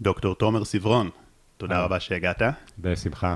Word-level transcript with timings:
דוקטור 0.00 0.34
תומר 0.34 0.64
סברון, 0.64 1.10
תודה 1.56 1.76
אה. 1.76 1.84
רבה 1.84 2.00
שהגעת. 2.00 2.42
בשמחה. 2.78 3.34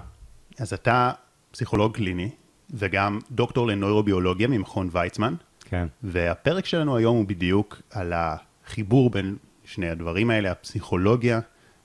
אז 0.59 0.73
אתה 0.73 1.13
פסיכולוג 1.51 1.97
קליני, 1.97 2.31
וגם 2.71 3.19
דוקטור 3.31 3.67
לנוירוביולוגיה 3.67 4.49
ממכון 4.49 4.89
ויצמן, 4.93 5.35
כן. 5.65 5.87
והפרק 6.03 6.67
שלנו 6.67 6.97
היום 6.97 7.17
הוא 7.17 7.27
בדיוק 7.27 7.81
על 7.91 8.13
החיבור 8.17 9.11
בין 9.11 9.37
שני 9.65 9.91
הדברים 9.91 10.31
האלה, 10.31 10.51
הפסיכולוגיה 10.51 11.41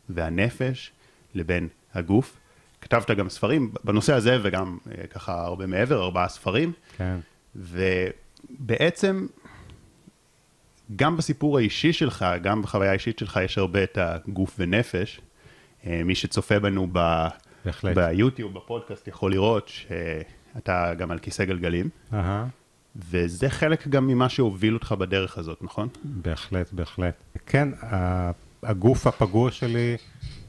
והנפש, 0.09 0.91
לבין 1.35 1.67
הגוף. 1.93 2.37
כתבת 2.81 3.11
גם 3.11 3.29
ספרים 3.29 3.71
בנושא 3.83 4.13
הזה, 4.13 4.37
וגם 4.41 4.77
אה, 4.91 5.07
ככה 5.07 5.45
הרבה 5.45 5.65
מעבר, 5.65 6.03
ארבעה 6.03 6.27
ספרים, 6.27 6.71
כן. 6.97 7.17
ובעצם 7.55 9.27
גם 10.95 11.17
בסיפור 11.17 11.57
האישי 11.57 11.93
שלך, 11.93 12.25
גם 12.41 12.61
בחוויה 12.61 12.89
האישית 12.89 13.19
שלך, 13.19 13.39
יש 13.43 13.57
הרבה 13.57 13.83
את 13.83 13.97
הגוף 14.01 14.55
ונפש. 14.59 15.21
אה, 15.87 16.01
מי 16.05 16.15
שצופה 16.15 16.59
בנו 16.59 16.87
ב... 16.91 17.27
בהחלט. 17.65 17.95
ביוטיוב, 17.95 18.53
בפודקאסט, 18.53 19.07
יכול 19.07 19.31
לראות 19.31 19.67
שאתה 19.67 20.93
גם 20.97 21.11
על 21.11 21.19
כיסא 21.19 21.45
גלגלים, 21.45 21.89
אהה. 22.13 22.45
וזה 22.95 23.49
חלק 23.49 23.87
גם 23.87 24.07
ממה 24.07 24.29
שהוביל 24.29 24.73
אותך 24.73 24.91
בדרך 24.91 25.37
הזאת, 25.37 25.57
נכון? 25.61 25.87
בהחלט, 26.03 26.73
בהחלט. 26.73 27.13
כן, 27.45 27.69
הגוף 28.63 29.07
הפגוע 29.07 29.51
שלי 29.51 29.97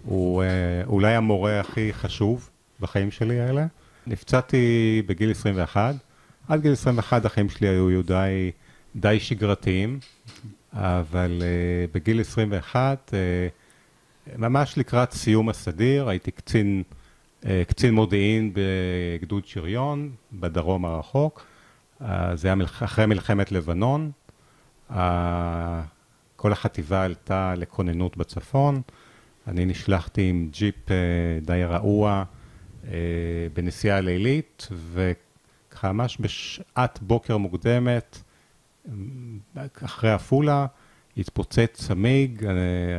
הוא 0.04 0.42
אה, 0.42 0.48
אולי 0.86 1.14
המורה 1.14 1.60
הכי 1.60 1.92
חשוב 1.92 2.50
בחיים 2.80 3.10
שלי 3.10 3.40
האלה. 3.40 3.66
נפצעתי 4.06 5.02
בגיל 5.06 5.30
21. 5.30 5.94
עד 6.48 6.60
גיל 6.60 6.72
21 6.72 7.24
החיים 7.24 7.48
שלי 7.48 7.68
היו 7.68 8.02
די, 8.02 8.50
די 8.96 9.20
שגרתיים, 9.20 9.98
אבל 10.72 11.42
אה, 11.42 11.46
בגיל 11.94 12.20
21, 12.20 13.14
אה, 13.14 13.18
ממש 14.38 14.78
לקראת 14.78 15.12
סיום 15.12 15.48
הסדיר, 15.48 16.08
הייתי 16.08 16.30
קצין, 16.30 16.82
אה, 17.46 17.62
קצין 17.68 17.94
מודיעין 17.94 18.52
בגדוד 18.54 19.46
שריון, 19.46 20.10
בדרום 20.32 20.84
הרחוק. 20.84 21.46
אה, 22.02 22.36
זה 22.36 22.48
היה 22.48 22.54
מלח- 22.54 22.82
אחרי 22.82 23.06
מלחמת 23.06 23.52
לבנון. 23.52 24.10
ה- 24.90 25.82
כל 26.36 26.52
החטיבה 26.52 27.04
עלתה 27.04 27.54
לכוננות 27.56 28.16
בצפון. 28.16 28.80
אני 29.48 29.64
נשלחתי 29.64 30.28
עם 30.28 30.48
ג'יפ 30.52 30.90
אה, 30.90 30.96
די 31.42 31.64
רעוע 31.64 32.24
אה, 32.84 32.90
בנסיעה 33.54 34.00
לילית, 34.00 34.68
וככה 34.92 35.92
ממש 35.92 36.16
בשעת 36.20 36.98
בוקר 37.02 37.36
מוקדמת, 37.36 38.22
אחרי 39.84 40.12
עפולה, 40.12 40.66
התפוצץ 41.16 41.70
צמיג, 41.72 42.46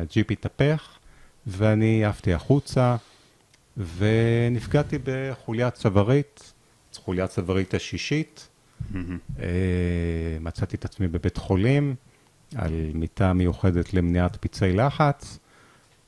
הג'יפ 0.02 0.30
התהפך, 0.30 0.98
ואני 1.46 2.04
עפתי 2.04 2.34
החוצה, 2.34 2.96
ונפגעתי 3.76 4.98
בחוליית 5.04 5.74
צווארית, 5.74 6.52
חוליית 6.94 7.30
צווארית 7.30 7.74
השישית. 7.74 8.48
אה, 9.38 9.46
מצאתי 10.40 10.76
את 10.76 10.84
עצמי 10.84 11.08
בבית 11.08 11.36
חולים, 11.36 11.94
על 12.56 12.90
מיטה 12.94 13.32
מיוחדת 13.32 13.94
למניעת 13.94 14.36
פצעי 14.40 14.72
לחץ, 14.72 15.38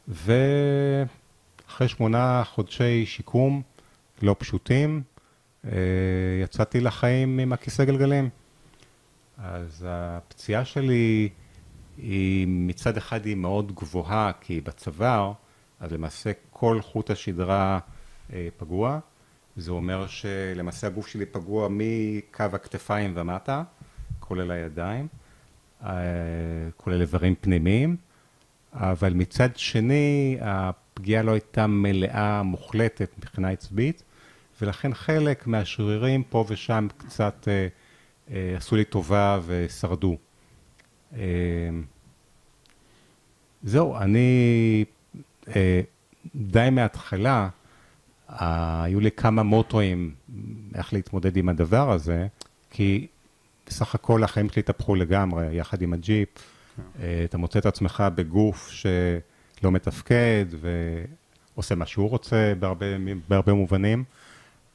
ואחרי 0.08 1.88
שמונה 1.88 2.42
חודשי 2.44 3.06
שיקום 3.06 3.62
לא 4.22 4.36
פשוטים, 4.38 5.02
אה, 5.64 5.70
יצאתי 6.42 6.80
לחיים 6.80 7.38
עם 7.38 7.52
הכיסא 7.52 7.84
גלגלים. 7.84 8.28
אז 9.38 9.86
הפציעה 9.88 10.64
שלי 10.64 11.28
היא 11.96 12.46
מצד 12.48 12.96
אחד 12.96 13.26
היא 13.26 13.36
מאוד 13.36 13.72
גבוהה, 13.74 14.32
כי 14.40 14.60
בצוואר, 14.60 15.32
אז 15.80 15.92
למעשה 15.92 16.32
כל 16.50 16.80
חוט 16.82 17.10
השדרה 17.10 17.78
אה, 18.32 18.48
פגוע. 18.56 18.98
זה 19.56 19.70
אומר 19.70 20.06
שלמעשה 20.06 20.86
הגוף 20.86 21.06
שלי 21.06 21.26
פגוע 21.26 21.68
מקו 21.70 22.44
הכתפיים 22.52 23.12
ומטה, 23.16 23.62
כולל 24.20 24.50
הידיים, 24.50 25.08
אה, 25.84 25.90
כולל 26.76 27.00
איברים 27.00 27.34
פנימיים, 27.40 27.96
אבל 28.72 29.12
מצד 29.12 29.56
שני 29.56 30.38
הפגיעה 30.40 31.22
לא 31.22 31.32
הייתה 31.32 31.66
מלאה, 31.66 32.42
מוחלטת 32.42 33.10
מבחינה 33.18 33.50
עצבית, 33.50 34.02
ולכן 34.60 34.94
חלק 34.94 35.46
מהשרירים 35.46 36.22
פה 36.22 36.44
ושם 36.48 36.86
קצת 36.96 37.48
אה, 37.48 37.68
עשו 38.30 38.76
לי 38.76 38.84
טובה 38.84 39.40
ושרדו. 39.46 40.16
אה, 41.16 41.20
זהו, 43.62 43.96
אני 43.96 44.84
אה, 45.56 45.80
די 46.34 46.68
מההתחלה, 46.72 47.48
אה, 48.30 48.82
היו 48.82 49.00
לי 49.00 49.10
כמה 49.10 49.42
מוטואים 49.42 50.14
איך 50.74 50.92
להתמודד 50.92 51.36
עם 51.36 51.48
הדבר 51.48 51.92
הזה, 51.92 52.26
כי 52.70 53.06
בסך 53.66 53.94
הכל 53.94 54.24
החיים 54.24 54.48
שלי 54.48 54.60
התהפכו 54.60 54.94
לגמרי, 54.94 55.56
יחד 55.56 55.82
עם 55.82 55.92
הג'יפ. 55.92 56.28
אה, 57.00 57.22
אתה 57.24 57.38
מוצא 57.38 57.58
את 57.58 57.66
עצמך 57.66 58.04
בגוף 58.14 58.70
שלא 58.70 59.72
מתפקד 59.72 60.46
ועושה 61.54 61.74
מה 61.74 61.86
שהוא 61.86 62.10
רוצה 62.10 62.52
בהרבה, 62.58 62.86
בהרבה 63.28 63.52
מובנים. 63.52 64.04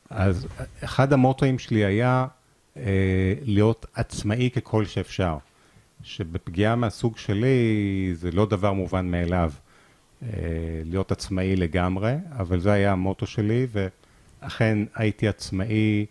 אז 0.10 0.48
אחד 0.84 1.14
המוטואים 1.14 1.60
שלי 1.60 1.86
היה 1.86 2.26
אה, 2.26 2.39
להיות 3.46 3.86
עצמאי 3.94 4.50
ככל 4.50 4.86
שאפשר. 4.86 5.38
שבפגיעה 6.04 6.76
מהסוג 6.76 7.18
שלי 7.18 8.12
זה 8.14 8.32
לא 8.32 8.46
דבר 8.46 8.74
מובן 8.74 9.12
מאליו. 9.12 9.52
אה, 10.24 10.28
להיות 10.86 11.12
עצמאי 11.12 11.56
לגמרי, 11.56 12.16
אבל 12.38 12.60
זה 12.60 12.72
היה 12.72 12.92
המוטו 12.92 13.26
שלי, 13.26 13.68
ואכן 13.72 14.78
הייתי 14.96 15.28
עצמאי 15.28 16.06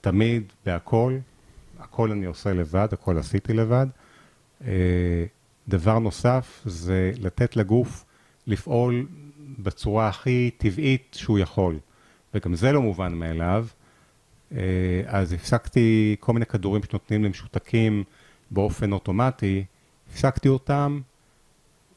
תמיד 0.00 0.42
בהכל, 0.66 1.16
הכל 1.78 2.10
אני 2.10 2.26
עושה 2.26 2.52
לבד, 2.52 2.88
הכל 2.92 3.18
עשיתי 3.18 3.52
לבד. 3.52 3.86
אה, 4.66 5.24
דבר 5.68 5.98
נוסף 5.98 6.62
זה 6.64 7.12
לתת 7.20 7.56
לגוף 7.56 8.04
לפעול 8.46 9.06
בצורה 9.58 10.08
הכי 10.08 10.50
טבעית 10.58 11.16
שהוא 11.18 11.38
יכול, 11.38 11.78
וגם 12.34 12.54
זה 12.54 12.72
לא 12.72 12.82
מובן 12.82 13.14
מאליו. 13.14 13.66
אה, 14.54 14.60
אז 15.06 15.32
הפסקתי 15.32 16.16
כל 16.20 16.32
מיני 16.32 16.46
כדורים 16.46 16.82
שנותנים 16.82 17.24
למשותקים 17.24 18.04
באופן 18.50 18.92
אוטומטי, 18.92 19.64
הפסקתי 20.10 20.48
אותם. 20.48 21.00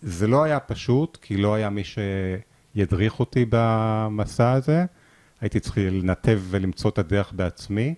זה 0.01 0.28
לא 0.28 0.44
היה 0.44 0.59
פשוט, 0.59 1.17
כי 1.22 1.38
לא 1.38 1.56
היה 1.56 1.69
מי 1.69 1.81
שידריך 1.84 3.19
אותי 3.19 3.46
במסע 3.50 4.51
הזה. 4.51 4.85
הייתי 5.41 5.59
צריך 5.59 5.78
לנתב 5.78 6.41
ולמצוא 6.50 6.90
את 6.90 6.97
הדרך 6.97 7.34
בעצמי, 7.34 7.96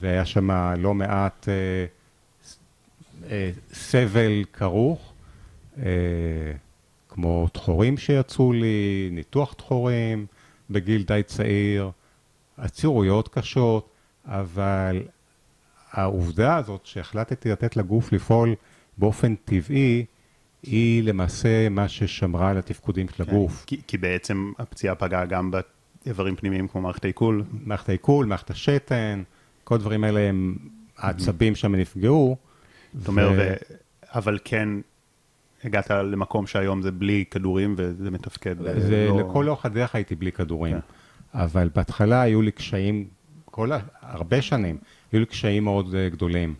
והיה 0.00 0.24
שם 0.24 0.50
לא 0.78 0.94
מעט 0.94 1.48
אה, 1.48 1.86
אה, 3.30 3.50
סבל 3.72 4.44
כרוך, 4.52 5.12
אה, 5.78 5.82
כמו 7.08 7.48
דחורים 7.54 7.98
שיצאו 7.98 8.52
לי, 8.52 9.08
ניתוח 9.12 9.54
דחורים 9.58 10.26
בגיל 10.70 11.02
די 11.02 11.22
צעיר, 11.26 11.90
עצירויות 12.58 13.28
קשות, 13.28 13.88
אבל 14.26 15.02
העובדה 15.92 16.56
הזאת 16.56 16.86
שהחלטתי 16.86 17.50
לתת 17.50 17.76
לגוף 17.76 18.12
לפעול 18.12 18.54
באופן 18.98 19.34
טבעי, 19.34 20.04
היא 20.62 21.02
למעשה 21.02 21.68
מה 21.68 21.88
ששמרה 21.88 22.50
על 22.50 22.58
התפקודים 22.58 23.06
של 23.08 23.22
הגוף. 23.22 23.64
כי, 23.66 23.80
כי 23.86 23.98
בעצם 23.98 24.52
הפציעה 24.58 24.94
פגעה 24.94 25.26
גם 25.26 25.50
באיברים 26.04 26.36
פנימיים 26.36 26.68
כמו 26.68 26.80
מערכת 26.80 27.04
העיכול. 27.04 27.44
מערכת 27.64 27.88
העיכול, 27.88 28.26
מערכת 28.26 28.50
השתן, 28.50 29.22
כל 29.64 29.74
הדברים 29.74 30.04
האלה 30.04 30.20
הם 30.20 30.56
העצבים 30.98 31.54
שם 31.54 31.74
נפגעו. 31.74 32.36
זאת 32.94 33.08
אומרת, 33.08 33.32
ו... 33.36 33.74
אבל 34.14 34.38
כן 34.44 34.68
הגעת 35.64 35.90
למקום 35.90 36.46
שהיום 36.46 36.82
זה 36.82 36.90
בלי 36.92 37.24
כדורים 37.30 37.74
וזה 37.78 38.10
מתפקד. 38.10 38.56
זה 38.80 39.06
לא- 39.08 39.20
לכל 39.20 39.48
אורך 39.48 39.66
הדרך 39.66 39.94
הייתי 39.94 40.14
בלי 40.14 40.32
כדורים. 40.32 40.74
כן. 40.74 40.80
אבל 41.34 41.68
בהתחלה 41.74 42.22
היו 42.22 42.42
לי 42.42 42.50
קשיים, 42.52 43.08
כל 43.44 43.72
ה... 43.72 43.78
הרבה 44.00 44.42
שנים, 44.42 44.78
היו 45.12 45.20
לי 45.20 45.26
קשיים 45.26 45.64
מאוד 45.64 45.94
אה, 45.94 46.08
גדולים. 46.08 46.54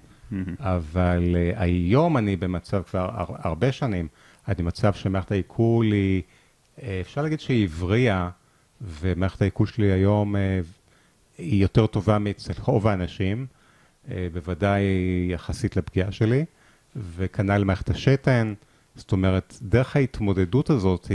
אבל 0.58 1.36
אה, 1.36 1.62
היום 1.62 2.16
אני 2.16 2.36
במצב 2.36 2.82
כבר 2.82 3.10
הר- 3.12 3.36
הרבה 3.38 3.72
שנים, 3.72 4.08
אני 4.48 4.54
במצב 4.58 4.92
שמערכת 4.94 5.32
העיכול 5.32 5.92
היא, 5.92 6.22
אה, 6.82 6.98
אפשר 7.00 7.22
להגיד 7.22 7.40
שהיא 7.40 7.64
הבריאה, 7.64 8.30
ומערכת 8.80 9.42
העיכול 9.42 9.66
שלי 9.66 9.92
היום 9.92 10.36
היא 11.38 11.62
יותר 11.62 11.86
טובה 11.86 12.18
מאצל 12.18 12.52
רוב 12.64 12.86
האנשים, 12.86 13.46
בוודאי 14.32 14.82
יחסית 15.30 15.76
לפגיעה 15.76 16.12
שלי, 16.12 16.44
וכנ"ל 16.96 17.64
מערכת 17.64 17.90
השתן, 17.90 18.54
זאת 18.94 19.12
אומרת, 19.12 19.54
דרך 19.62 19.96
ההתמודדות 19.96 20.70
הזאת 20.70 21.10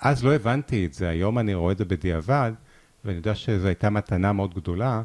אז 0.00 0.24
לא 0.24 0.34
הבנתי 0.34 0.86
את 0.86 0.94
זה, 0.94 1.08
היום 1.08 1.38
אני 1.38 1.54
רואה 1.54 1.72
את 1.72 1.78
זה 1.78 1.84
בדיעבד, 1.84 2.52
ואני 3.06 3.16
יודע 3.16 3.34
שזו 3.34 3.66
הייתה 3.66 3.90
מתנה 3.90 4.32
מאוד 4.32 4.54
גדולה, 4.54 5.02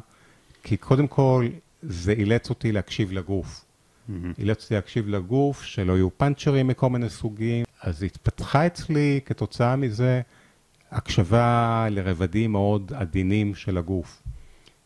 כי 0.62 0.76
קודם 0.76 1.06
כל 1.06 1.48
זה 1.82 2.12
אילץ 2.12 2.50
אותי 2.50 2.72
להקשיב 2.72 3.12
לגוף. 3.12 3.64
אילץ 4.38 4.62
אותי 4.62 4.74
להקשיב 4.74 5.08
לגוף, 5.08 5.62
שלא 5.62 5.92
יהיו 5.92 6.18
פאנצ'רים 6.18 6.68
מכל 6.68 6.90
מיני 6.90 7.10
סוגים. 7.10 7.64
אז 7.82 8.02
התפתחה 8.02 8.66
אצלי 8.66 9.20
כתוצאה 9.24 9.76
מזה 9.76 10.20
הקשבה 10.90 11.86
לרבדים 11.90 12.52
מאוד 12.52 12.92
עדינים 12.94 13.54
של 13.54 13.78
הגוף. 13.78 14.22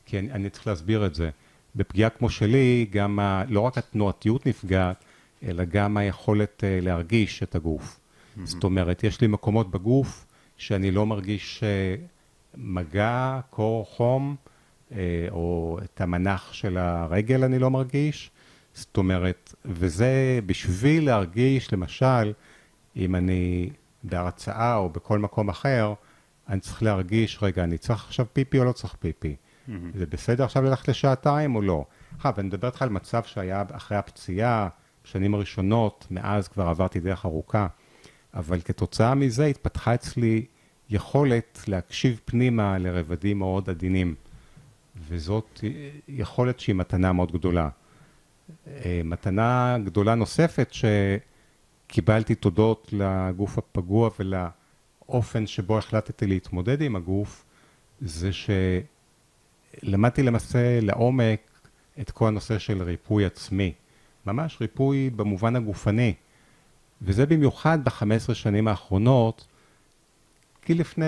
כי 0.06 0.18
אני, 0.18 0.32
אני 0.32 0.50
צריך 0.50 0.66
להסביר 0.66 1.06
את 1.06 1.14
זה. 1.14 1.30
בפגיעה 1.76 2.10
כמו 2.10 2.30
שלי, 2.30 2.86
גם 2.90 3.18
ה, 3.18 3.44
לא 3.48 3.60
רק 3.60 3.78
התנועתיות 3.78 4.46
נפגעת, 4.46 5.04
אלא 5.42 5.64
גם 5.64 5.96
היכולת 5.96 6.62
uh, 6.64 6.84
להרגיש 6.84 7.42
את 7.42 7.54
הגוף. 7.54 7.96
Mm-hmm. 7.96 8.40
זאת 8.44 8.64
אומרת, 8.64 9.04
יש 9.04 9.20
לי 9.20 9.26
מקומות 9.26 9.70
בגוף 9.70 10.26
שאני 10.56 10.90
לא 10.90 11.06
מרגיש 11.06 11.62
uh, 11.62 12.15
מגע, 12.56 13.40
קור, 13.50 13.84
חום, 13.84 14.36
uh, 14.90 14.94
או 15.30 15.78
את 15.84 16.00
המנח 16.00 16.52
של 16.52 16.78
הרגל 16.78 17.44
אני 17.44 17.58
לא 17.58 17.70
מרגיש. 17.70 18.30
זאת 18.74 18.96
אומרת, 18.96 19.54
וזה 19.64 20.40
בשביל 20.46 21.06
להרגיש, 21.06 21.72
למשל, 21.72 22.32
אם 22.96 23.14
אני 23.14 23.70
בהרצאה 24.04 24.76
או 24.76 24.90
בכל 24.90 25.18
מקום 25.18 25.48
אחר, 25.48 25.94
אני 26.48 26.60
צריך 26.60 26.82
להרגיש, 26.82 27.38
רגע, 27.42 27.64
אני 27.64 27.78
צריך 27.78 28.04
עכשיו 28.06 28.26
פיפי 28.32 28.58
או 28.58 28.64
לא 28.64 28.72
צריך 28.72 28.94
פיפי? 29.00 29.36
Mm-hmm. 29.36 29.72
זה 29.94 30.06
בסדר 30.06 30.44
עכשיו 30.44 30.62
ללכת 30.62 30.88
לשעתיים 30.88 31.54
או 31.54 31.62
לא? 31.62 31.84
עכשיו, 32.16 32.32
ואני 32.36 32.48
מדבר 32.48 32.68
איתך 32.68 32.82
על 32.82 32.88
מצב 32.88 33.22
שהיה 33.24 33.64
אחרי 33.72 33.98
הפציעה, 33.98 34.68
בשנים 35.04 35.34
הראשונות, 35.34 36.06
מאז 36.10 36.48
כבר 36.48 36.68
עברתי 36.68 37.00
דרך 37.00 37.26
ארוכה, 37.26 37.66
אבל 38.34 38.60
כתוצאה 38.60 39.14
מזה 39.14 39.46
התפתחה 39.46 39.94
אצלי 39.94 40.44
יכולת 40.90 41.60
להקשיב 41.68 42.20
פנימה 42.24 42.78
לרבדים 42.78 43.38
מאוד 43.38 43.70
עדינים, 43.70 44.14
וזאת 45.08 45.60
יכולת 46.08 46.60
שהיא 46.60 46.74
מתנה 46.74 47.12
מאוד 47.12 47.32
גדולה. 47.32 47.68
אה, 48.66 49.00
מתנה 49.04 49.76
גדולה 49.84 50.14
נוספת 50.14 50.74
שקיבלתי 51.88 52.34
תודות 52.34 52.88
לגוף 52.92 53.58
הפגוע 53.58 54.10
ולאופן 54.18 55.46
שבו 55.46 55.78
החלטתי 55.78 56.26
להתמודד 56.26 56.82
עם 56.82 56.96
הגוף, 56.96 57.44
זה 58.00 58.30
שלמדתי 59.82 60.22
למעשה 60.22 60.80
לעומק 60.80 61.40
את 62.00 62.10
כל 62.10 62.28
הנושא 62.28 62.58
של 62.58 62.82
ריפוי 62.82 63.24
עצמי. 63.24 63.72
ממש 64.26 64.58
ריפוי 64.60 65.10
במובן 65.10 65.56
הגופני. 65.56 66.14
וזה 67.02 67.26
במיוחד 67.26 67.84
ב-15 67.84 68.34
שנים 68.34 68.68
האחרונות, 68.68 69.46
כי 70.66 70.74
לפני 70.74 71.04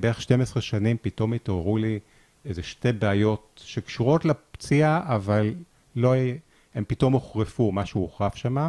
בערך 0.00 0.22
12 0.22 0.62
שנים 0.62 0.96
פתאום 1.02 1.32
התעוררו 1.32 1.76
לי 1.76 1.98
איזה 2.44 2.62
שתי 2.62 2.92
בעיות 2.92 3.60
שקשורות 3.64 4.24
לפציעה, 4.24 5.14
אבל 5.14 5.54
לא, 5.96 6.14
הם 6.74 6.84
פתאום 6.88 7.12
הוחרפו, 7.12 7.72
משהו 7.72 8.00
הוחרף 8.00 8.34
שמה, 8.34 8.68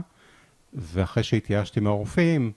ואחרי 0.74 1.24
שהתייאשתי 1.24 1.80
מהרופאים, 1.80 2.52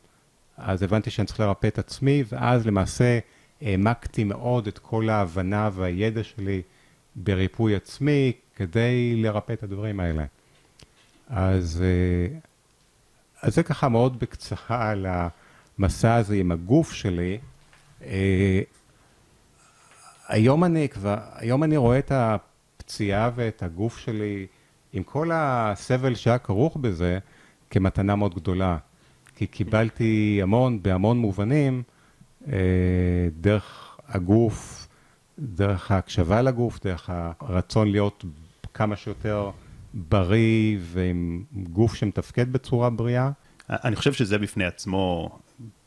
אז 0.56 0.82
הבנתי 0.82 1.10
שאני 1.10 1.26
צריך 1.26 1.40
לרפא 1.40 1.66
את 1.66 1.78
עצמי, 1.78 2.24
ואז 2.28 2.66
למעשה 2.66 3.18
העמקתי 3.62 4.24
מאוד 4.24 4.66
את 4.66 4.78
כל 4.78 5.10
ההבנה 5.10 5.70
והידע 5.72 6.24
שלי 6.24 6.62
בריפוי 7.16 7.76
עצמי, 7.76 8.32
כדי 8.56 9.16
לרפא 9.16 9.52
את 9.52 9.62
הדברים 9.62 10.00
האלה. 10.00 10.24
אז, 11.28 11.82
אה, 11.82 12.38
אז 13.42 13.54
זה 13.54 13.62
ככה 13.62 13.88
מאוד 13.88 14.20
בקצרה 14.20 14.90
על 14.90 15.06
המסע 15.78 16.14
הזה 16.14 16.34
עם 16.34 16.52
הגוף 16.52 16.92
שלי. 16.92 17.38
אה, 18.02 18.60
היום 20.28 20.64
אני 20.64 20.88
כבר, 20.88 21.16
היום 21.34 21.64
אני 21.64 21.76
רואה 21.76 21.98
את 21.98 22.12
הפציעה 22.14 23.30
ואת 23.34 23.62
הגוף 23.62 23.98
שלי 23.98 24.46
עם 24.92 25.02
כל 25.02 25.30
הסבל 25.34 26.14
שהיה 26.14 26.38
כרוך 26.38 26.76
בזה 26.76 27.18
כמתנה 27.70 28.16
מאוד 28.16 28.34
גדולה. 28.34 28.76
כי 29.36 29.46
קיבלתי 29.46 30.38
המון, 30.42 30.82
בהמון 30.82 31.18
מובנים, 31.18 31.82
אה, 32.52 32.58
דרך 33.40 33.96
הגוף, 34.08 34.88
דרך 35.38 35.90
ההקשבה 35.90 36.42
לגוף, 36.42 36.84
דרך 36.84 37.10
הרצון 37.40 37.90
להיות 37.90 38.24
כמה 38.74 38.96
שיותר 38.96 39.50
בריא 39.94 40.78
ועם 40.80 41.44
גוף 41.52 41.94
שמתפקד 41.94 42.52
בצורה 42.52 42.90
בריאה. 42.90 43.30
אני 43.70 43.96
חושב 43.96 44.12
שזה 44.12 44.38
בפני 44.38 44.64
עצמו 44.64 45.30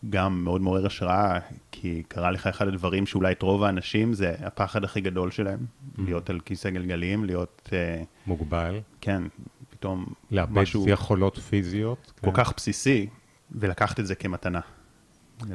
גם 0.09 0.43
מאוד 0.43 0.61
מעורר 0.61 0.85
השראה, 0.85 1.39
כי 1.71 2.03
קרה 2.07 2.31
לך 2.31 2.47
אחד 2.47 2.67
הדברים 2.67 3.05
שאולי 3.05 3.31
את 3.31 3.41
רוב 3.41 3.63
האנשים 3.63 4.13
זה 4.13 4.35
הפחד 4.39 4.83
הכי 4.83 5.01
גדול 5.01 5.31
שלהם, 5.31 5.59
mm-hmm. 5.59 6.01
להיות 6.01 6.29
על 6.29 6.39
כיסא 6.39 6.69
גלגלים, 6.69 7.25
להיות... 7.25 7.69
Uh, 7.69 8.05
מוגבל. 8.27 8.79
כן, 9.01 9.23
פתאום 9.69 10.05
לאבד 10.31 10.51
משהו... 10.51 10.79
לאבד 10.79 10.93
יכולות 10.93 11.37
פיזיות. 11.37 12.11
כל 12.21 12.31
כן. 12.31 12.43
כך 12.43 12.53
בסיסי, 12.57 13.07
ולקחת 13.51 13.99
את 13.99 14.07
זה 14.07 14.15
כמתנה. 14.15 14.59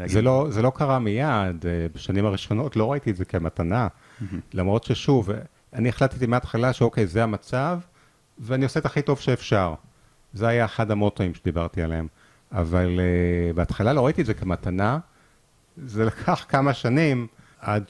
זה 0.05 0.23
לא, 0.23 0.47
זה 0.51 0.63
לא 0.63 0.73
קרה 0.75 0.99
מיד, 0.99 1.67
אה, 1.67 1.87
בשנים 1.95 2.27
הראשונות 2.27 2.77
לא 2.77 2.93
ראיתי 2.93 3.11
את 3.11 3.17
זה 3.17 3.25
כמתנה, 3.25 3.87
mm-hmm. 3.89 4.25
למרות 4.55 4.85
ששוב, 4.85 5.31
אני 5.73 5.89
החלטתי 5.89 6.27
מההתחלה 6.27 6.73
שאוקיי, 6.73 7.07
זה 7.07 7.23
המצב, 7.23 7.79
ואני 8.39 8.65
עושה 8.65 8.81
את 8.81 8.87
הכי 8.87 9.03
טוב 9.03 9.21
שאפשר. 9.21 9.75
זה 10.33 10.49
היה 10.49 10.65
אחד 10.65 10.91
המוטואים 10.91 11.35
שדיברתי 11.35 11.83
עליהם. 11.83 12.07
אבל 12.55 13.01
uh, 13.01 13.57
בהתחלה 13.57 13.93
לא 13.93 14.05
ראיתי 14.05 14.21
את 14.21 14.27
זה 14.27 14.35
כמתנה, 14.35 14.99
זה 15.77 16.05
לקח 16.05 16.47
כמה 16.49 16.75
שנים 16.75 17.27
עד 17.61 17.85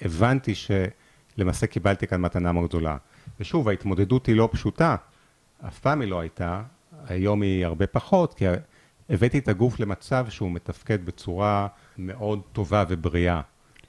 שהבנתי 0.00 0.52
שלמעשה 0.54 1.66
קיבלתי 1.66 2.06
כאן 2.06 2.20
מתנה 2.20 2.52
מאוד 2.52 2.68
גדולה. 2.68 2.96
ושוב, 3.40 3.68
ההתמודדות 3.68 4.26
היא 4.26 4.36
לא 4.36 4.48
פשוטה, 4.52 4.96
אף 5.66 5.78
פעם 5.78 6.00
היא 6.00 6.10
לא 6.10 6.20
הייתה, 6.20 6.62
היום 7.08 7.42
היא 7.42 7.66
הרבה 7.66 7.86
פחות, 7.86 8.34
כי 8.34 8.44
הבאתי 9.10 9.38
את 9.38 9.48
הגוף 9.48 9.80
למצב 9.80 10.26
שהוא 10.28 10.50
מתפקד 10.50 11.06
בצורה 11.06 11.66
מאוד 11.98 12.40
טובה 12.52 12.84
ובריאה, 12.88 13.40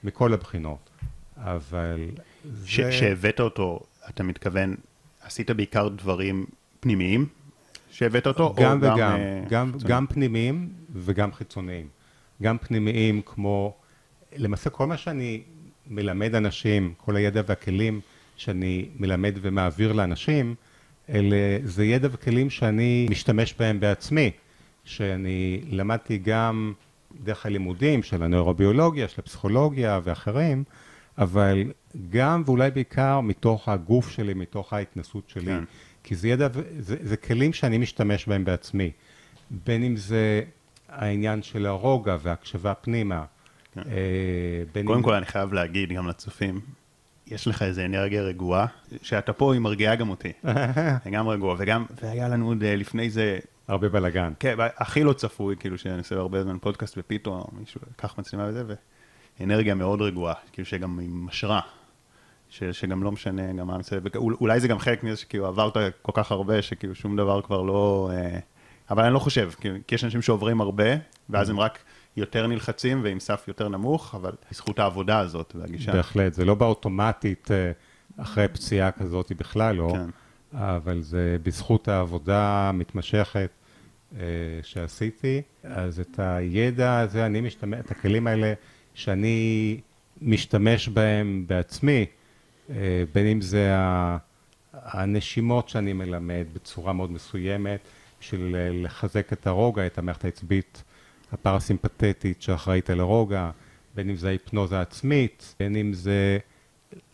מכל 0.04 0.34
הבחינות. 0.34 0.90
אבל 1.36 2.10
זה... 2.44 2.92
שהבאת 2.92 3.40
אותו, 3.40 3.80
אתה 4.08 4.22
מתכוון, 4.22 4.76
עשית 5.22 5.50
בעיקר 5.50 5.88
דברים 5.88 6.46
פנימיים 6.80 7.26
שהבאת 7.92 8.26
אותו? 8.26 8.54
גם 8.56 8.78
וגם, 8.80 8.98
גם, 8.98 9.18
uh, 9.18 9.50
גם, 9.50 9.72
גם 9.86 10.06
פנימיים 10.06 10.68
וגם 10.94 11.32
חיצוניים. 11.32 11.86
גם 12.42 12.58
פנימיים 12.58 13.22
כמו, 13.26 13.74
למעשה 14.36 14.70
כל 14.70 14.86
מה 14.86 14.96
שאני 14.96 15.42
מלמד 15.86 16.34
אנשים, 16.34 16.94
כל 16.96 17.16
הידע 17.16 17.42
והכלים 17.46 18.00
שאני 18.36 18.88
מלמד 18.98 19.34
ומעביר 19.42 19.92
לאנשים, 19.92 20.54
אלה, 21.08 21.58
זה 21.64 21.84
ידע 21.84 22.08
וכלים 22.12 22.50
שאני 22.50 23.06
משתמש 23.10 23.54
בהם 23.58 23.80
בעצמי, 23.80 24.30
שאני 24.84 25.60
למדתי 25.70 26.18
גם 26.18 26.72
דרך 27.24 27.46
הלימודים 27.46 28.02
של 28.02 28.22
הנוירוביולוגיה, 28.22 29.08
של 29.08 29.20
הפסיכולוגיה 29.20 30.00
ואחרים, 30.04 30.64
אבל 31.18 31.64
גם 32.10 32.42
ואולי 32.46 32.70
בעיקר 32.70 33.20
מתוך 33.20 33.68
הגוף 33.68 34.10
שלי, 34.10 34.34
מתוך 34.34 34.72
ההתנסות 34.72 35.24
שלי. 35.28 35.44
כן. 35.44 35.64
כי 36.04 36.14
זה 36.14 36.28
ידע, 36.28 36.48
זה, 36.78 36.96
זה 37.02 37.16
כלים 37.16 37.52
שאני 37.52 37.78
משתמש 37.78 38.28
בהם 38.28 38.44
בעצמי. 38.44 38.90
בין 39.50 39.84
אם 39.84 39.96
זה 39.96 40.42
העניין 40.88 41.42
של 41.42 41.66
הרוגע 41.66 42.16
והקשבה 42.22 42.74
פנימה. 42.74 43.24
כן. 43.74 43.80
אה, 43.80 44.82
קודם 44.84 44.98
אם... 44.98 45.02
כל 45.02 45.14
אני 45.14 45.26
חייב 45.26 45.52
להגיד 45.52 45.92
גם 45.92 46.08
לצופים, 46.08 46.60
יש 47.26 47.48
לך 47.48 47.62
איזה 47.62 47.84
אנרגיה 47.84 48.22
רגועה, 48.22 48.66
שאתה 49.02 49.32
פה 49.32 49.52
היא 49.52 49.60
מרגיעה 49.60 49.94
גם 49.94 50.10
אותי. 50.10 50.32
גם 51.12 51.28
רגוע, 51.28 51.56
וגם, 51.58 51.84
והיה 52.02 52.28
לנו 52.28 52.48
עוד 52.48 52.62
אה, 52.62 52.76
לפני 52.76 53.10
זה... 53.10 53.38
הרבה 53.68 53.88
בלאגן. 53.88 54.32
כן, 54.38 54.56
הכי 54.76 55.04
לא 55.04 55.12
צפוי, 55.12 55.56
כאילו 55.56 55.78
שאני 55.78 55.98
עושה 55.98 56.14
הרבה 56.14 56.42
זמן 56.42 56.58
פודקאסט 56.58 56.94
ופתאום 56.98 57.44
מישהו 57.52 57.80
לקח 57.90 58.18
מצלמה 58.18 58.44
וזה, 58.48 58.64
ואנרגיה 59.40 59.74
מאוד 59.74 60.00
רגועה, 60.02 60.34
כאילו 60.52 60.66
שגם 60.66 61.00
עם 61.00 61.26
השראה. 61.30 61.60
ש, 62.52 62.62
שגם 62.64 63.02
לא 63.02 63.12
משנה 63.12 63.52
גם 63.52 63.66
מה 63.66 63.78
מסביב, 63.78 64.02
אולי 64.16 64.60
זה 64.60 64.68
גם 64.68 64.78
חלק 64.78 65.04
מזה 65.04 65.16
שכאילו 65.16 65.46
עברת 65.46 65.76
כל 66.02 66.12
כך 66.14 66.32
הרבה, 66.32 66.62
שכאילו 66.62 66.94
שום 66.94 67.16
דבר 67.16 67.42
כבר 67.42 67.62
לא... 67.62 68.10
אה, 68.14 68.38
אבל 68.90 69.04
אני 69.04 69.14
לא 69.14 69.18
חושב, 69.18 69.50
כי, 69.60 69.68
כי 69.86 69.94
יש 69.94 70.04
אנשים 70.04 70.22
שעוברים 70.22 70.60
הרבה, 70.60 70.84
ואז 71.30 71.50
הם 71.50 71.60
רק 71.60 71.78
יותר 72.16 72.46
נלחצים 72.46 73.00
ועם 73.04 73.20
סף 73.20 73.44
יותר 73.48 73.68
נמוך, 73.68 74.14
אבל 74.14 74.32
בזכות 74.50 74.78
העבודה 74.78 75.18
הזאת 75.18 75.52
והגישה. 75.56 75.92
בהחלט, 75.92 76.34
זה 76.34 76.44
לא 76.44 76.54
באוטומטית 76.54 77.50
אה, 77.50 77.72
אחרי 78.16 78.48
פציעה 78.48 78.90
כזאת 78.90 79.32
בכלל 79.32 79.76
לא, 79.76 79.92
כן. 79.92 80.10
אבל 80.58 81.02
זה 81.02 81.36
בזכות 81.42 81.88
העבודה 81.88 82.68
המתמשכת 82.68 83.50
אה, 84.16 84.20
שעשיתי, 84.62 85.42
אז 85.64 86.00
את 86.00 86.18
הידע 86.18 86.98
הזה, 86.98 87.26
אני 87.26 87.40
משתמש, 87.40 87.80
את 87.80 87.90
הכלים 87.90 88.26
האלה 88.26 88.52
שאני 88.94 89.80
משתמש 90.22 90.88
בהם 90.88 91.44
בעצמי, 91.46 92.06
בין 93.12 93.26
אם 93.26 93.40
זה 93.40 93.74
הנשימות 94.72 95.68
שאני 95.68 95.92
מלמד 95.92 96.44
בצורה 96.52 96.92
מאוד 96.92 97.12
מסוימת, 97.12 97.80
בשביל 98.20 98.56
לחזק 98.84 99.32
את 99.32 99.46
הרוגע, 99.46 99.86
את 99.86 99.98
המערכת 99.98 100.24
העצבית 100.24 100.82
הפרסימפטית 101.32 102.42
שאחראית 102.42 102.90
על 102.90 103.00
הרוגע, 103.00 103.50
בין 103.94 104.10
אם 104.10 104.16
זה 104.16 104.28
ההיפנוזה 104.28 104.78
העצמית, 104.78 105.54
בין 105.60 105.76
אם 105.76 105.92
זה 105.92 106.38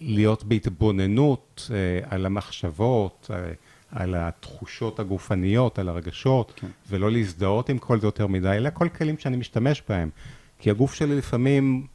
להיות 0.01 0.45
בהתבוננות 0.45 1.71
אה, 1.71 2.09
על 2.11 2.27
המחשבות, 2.27 3.31
אה, 3.35 3.53
על 3.91 4.15
התחושות 4.19 5.01
הגופניות, 5.01 5.79
על 5.79 5.89
הרגשות, 5.89 6.53
כן. 6.57 6.67
ולא 6.89 7.11
להזדהות 7.11 7.69
עם 7.69 7.79
כל 7.79 8.01
זה 8.01 8.07
יותר 8.07 8.27
מדי, 8.27 8.49
אלה 8.49 8.71
כל 8.71 8.89
כלים 8.89 9.19
שאני 9.19 9.37
משתמש 9.37 9.83
בהם. 9.89 10.11
כי 10.59 10.71
הגוף 10.71 10.95
שלי 10.95 11.17
לפעמים, 11.17 11.87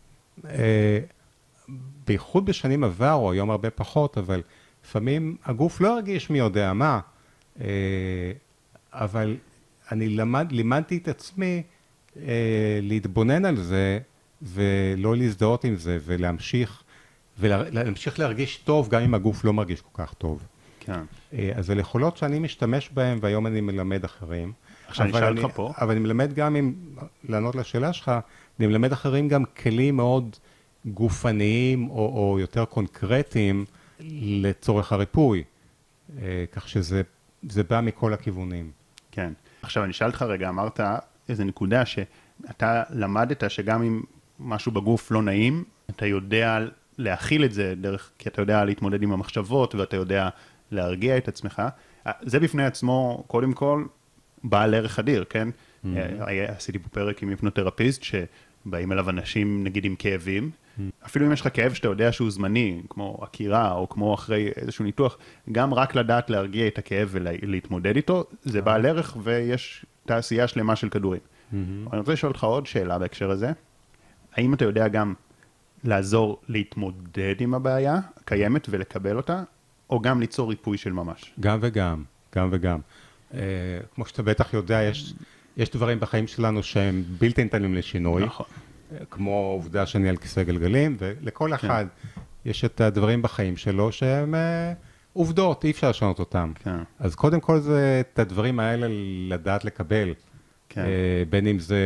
אה, 0.46 1.00
בייחוד 2.08 2.46
בשנים 2.46 2.84
עבר, 2.84 3.14
או 3.14 3.32
היום 3.32 3.52
הרבה 3.52 3.70
פחות, 3.70 4.18
אבל 4.18 4.42
לפעמים 4.86 5.38
הגוף 5.46 5.82
לא 5.82 5.94
הרגיש 5.94 6.30
מי 6.30 6.40
יודע 6.40 6.74
מה, 6.74 7.00
אה, 7.62 7.68
אבל 8.92 9.38
אני 9.92 10.10
למד, 10.10 10.52
לימדתי 10.52 10.98
את 10.98 11.08
עצמי 11.08 11.64
אה, 12.18 12.80
להתבונן 12.82 13.46
על 13.46 13.58
זה, 13.58 14.00
ולא 14.42 15.18
להזדהות 15.18 15.64
עם 15.64 15.76
זה, 15.76 15.98
ולהמשיך, 16.06 16.84
ולהמשיך 17.40 18.20
להרגיש 18.20 18.58
טוב, 18.58 18.90
גם 18.90 19.02
אם 19.02 19.14
הגוף 19.14 19.44
לא 19.44 19.54
מרגיש 19.54 19.82
כל 19.82 20.04
כך 20.04 20.14
טוב. 20.14 20.44
כן. 20.80 21.00
אה, 21.34 21.52
אז 21.56 21.72
אלה 21.72 21.82
יכולות 21.82 22.18
שאני 22.18 22.40
משתמש 22.40 22.90
בהן, 22.94 23.18
והיום 23.22 23.48
אני 23.48 23.62
מלמד 23.62 24.04
אחרים. 24.04 24.52
עכשיו 24.88 25.06
אני 25.06 25.18
אשאל 25.18 25.38
אותך 25.38 25.56
פה. 25.56 25.74
אבל 25.78 25.92
אני 25.92 26.00
מלמד 26.00 26.34
גם, 26.34 26.56
אם, 26.56 26.74
לענות 27.30 27.56
לשאלה 27.56 27.94
שלך, 27.94 28.12
אני 28.60 28.68
מלמד 28.68 28.92
אחרים 28.92 29.28
גם 29.28 29.46
כלים 29.46 29.96
מאוד 29.96 30.36
גופניים, 30.86 31.90
או, 31.90 32.32
או 32.32 32.40
יותר 32.40 32.66
קונקרטיים, 32.66 33.66
לצורך 34.22 34.92
הריפוי. 34.92 35.44
אה, 36.22 36.46
כך 36.52 36.70
שזה 36.70 37.02
זה 37.50 37.64
בא 37.64 37.82
מכל 37.82 38.14
הכיוונים. 38.14 38.72
כן. 39.12 39.34
עכשיו 39.62 39.84
אני 39.84 39.92
אשאל 39.92 40.08
אותך 40.08 40.22
רגע, 40.22 40.50
אמרת 40.50 40.80
איזה 41.30 41.44
נקודה 41.44 41.86
שאתה 41.86 42.84
למדת 42.90 43.52
שגם 43.52 43.84
אם 43.84 44.02
משהו 44.40 44.72
בגוף 44.72 45.12
לא 45.12 45.22
נעים, 45.22 45.64
אתה 45.90 46.06
יודע 46.06 46.60
להכיל 46.98 47.46
את 47.46 47.54
זה 47.54 47.74
דרך, 47.82 48.12
כי 48.18 48.30
אתה 48.30 48.42
יודע 48.42 48.66
להתמודד 48.66 49.04
עם 49.04 49.12
המחשבות 49.12 49.76
ואתה 49.76 49.96
יודע 49.96 50.30
להרגיע 50.72 51.18
את 51.18 51.28
עצמך. 51.28 51.62
זה 52.22 52.40
בפני 52.40 52.66
עצמו, 52.66 53.24
קודם 53.28 53.54
כל, 53.54 53.86
בעל 54.44 54.74
ערך 54.74 55.00
אדיר, 55.00 55.24
כן? 55.30 55.48
Mm-hmm. 55.50 55.88
עשיתי 56.48 56.80
פה 56.80 56.90
פרק 56.90 57.24
עם 57.24 57.30
היפנותרפיסט, 57.30 58.04
שבאים 58.68 58.92
אליו 58.92 59.10
אנשים, 59.10 59.64
נגיד, 59.64 59.86
עם 59.86 59.96
כאבים. 59.96 60.52
Mm-hmm. 60.54 61.06
אפילו 61.06 61.26
אם 61.28 61.32
יש 61.32 61.42
לך 61.42 61.50
כאב 61.54 61.74
שאתה 61.74 61.88
יודע 61.88 62.12
שהוא 62.12 62.32
זמני, 62.32 62.82
כמו 62.90 63.20
עקירה, 63.22 63.74
או 63.74 63.90
כמו 63.90 64.14
אחרי 64.14 64.52
איזשהו 64.56 64.86
ניתוח, 64.86 65.18
גם 65.52 65.74
רק 65.74 65.96
לדעת 65.96 66.30
להרגיע 66.30 66.68
את 66.68 66.78
הכאב 66.78 67.10
ולהתמודד 67.12 67.96
איתו, 67.96 68.24
זה 68.44 68.62
בעל 68.62 68.86
ערך 68.86 69.18
ויש 69.24 69.86
תעשייה 70.06 70.48
שלמה 70.48 70.76
של 70.76 70.90
כדורים. 70.90 71.20
Mm-hmm. 71.22 71.56
אני 71.92 72.00
רוצה 72.00 72.14
לשאול 72.14 72.32
אותך 72.32 72.44
עוד 72.44 72.66
שאלה 72.66 73.00
בהקשר 73.00 73.32
הזה. 73.32 73.52
האם 74.34 74.54
אתה 74.54 74.66
יודע 74.66 74.88
גם 74.88 75.14
לעזור 75.84 76.42
להתמודד 76.48 77.36
עם 77.40 77.54
הבעיה 77.54 78.00
הקיימת 78.18 78.68
ולקבל 78.70 79.18
אותה, 79.18 79.44
או 79.90 80.02
גם 80.02 80.20
ליצור 80.20 80.50
ריפוי 80.50 80.78
של 80.78 80.94
ממש? 80.94 81.34
גם 81.40 81.60
וגם, 81.62 82.04
גם 82.36 82.50
וגם. 82.52 82.80
Uh, 83.32 83.36
כמו 83.96 84.06
שאתה 84.06 84.24
בטח 84.24 84.54
יודע, 84.54 84.82
יש, 84.84 85.14
יש 85.58 85.70
דברים 85.70 86.00
בחיים 86.00 86.28
שלנו 86.28 86.64
שהם 86.64 87.04
בלתי 87.20 87.44
ניתנים 87.44 87.76
לשינוי. 87.76 88.26
נכון. 88.26 88.46
כמו 89.12 89.50
העובדה 89.50 89.86
שאני 89.86 90.10
על 90.10 90.18
כיסא 90.18 90.44
גלגלים, 90.44 90.96
ולכל 91.00 91.54
אחד 91.54 91.86
כן. 92.16 92.22
יש 92.46 92.66
את 92.66 92.82
הדברים 92.82 93.22
בחיים 93.22 93.58
שלו 93.58 93.92
שהם 93.92 94.34
uh, 94.34 94.38
עובדות, 95.14 95.64
אי 95.66 95.72
אפשר 95.72 95.90
לשנות 95.90 96.20
אותם. 96.20 96.52
כן. 96.64 96.78
אז 97.00 97.16
קודם 97.16 97.40
כל 97.40 97.60
זה 97.60 98.02
את 98.14 98.20
הדברים 98.20 98.60
האלה 98.60 98.88
לדעת 99.30 99.66
לקבל. 99.66 100.14
כן. 100.70 100.84
Uh, 100.84 101.30
בין 101.30 101.48
אם 101.48 101.60
זה 101.60 101.80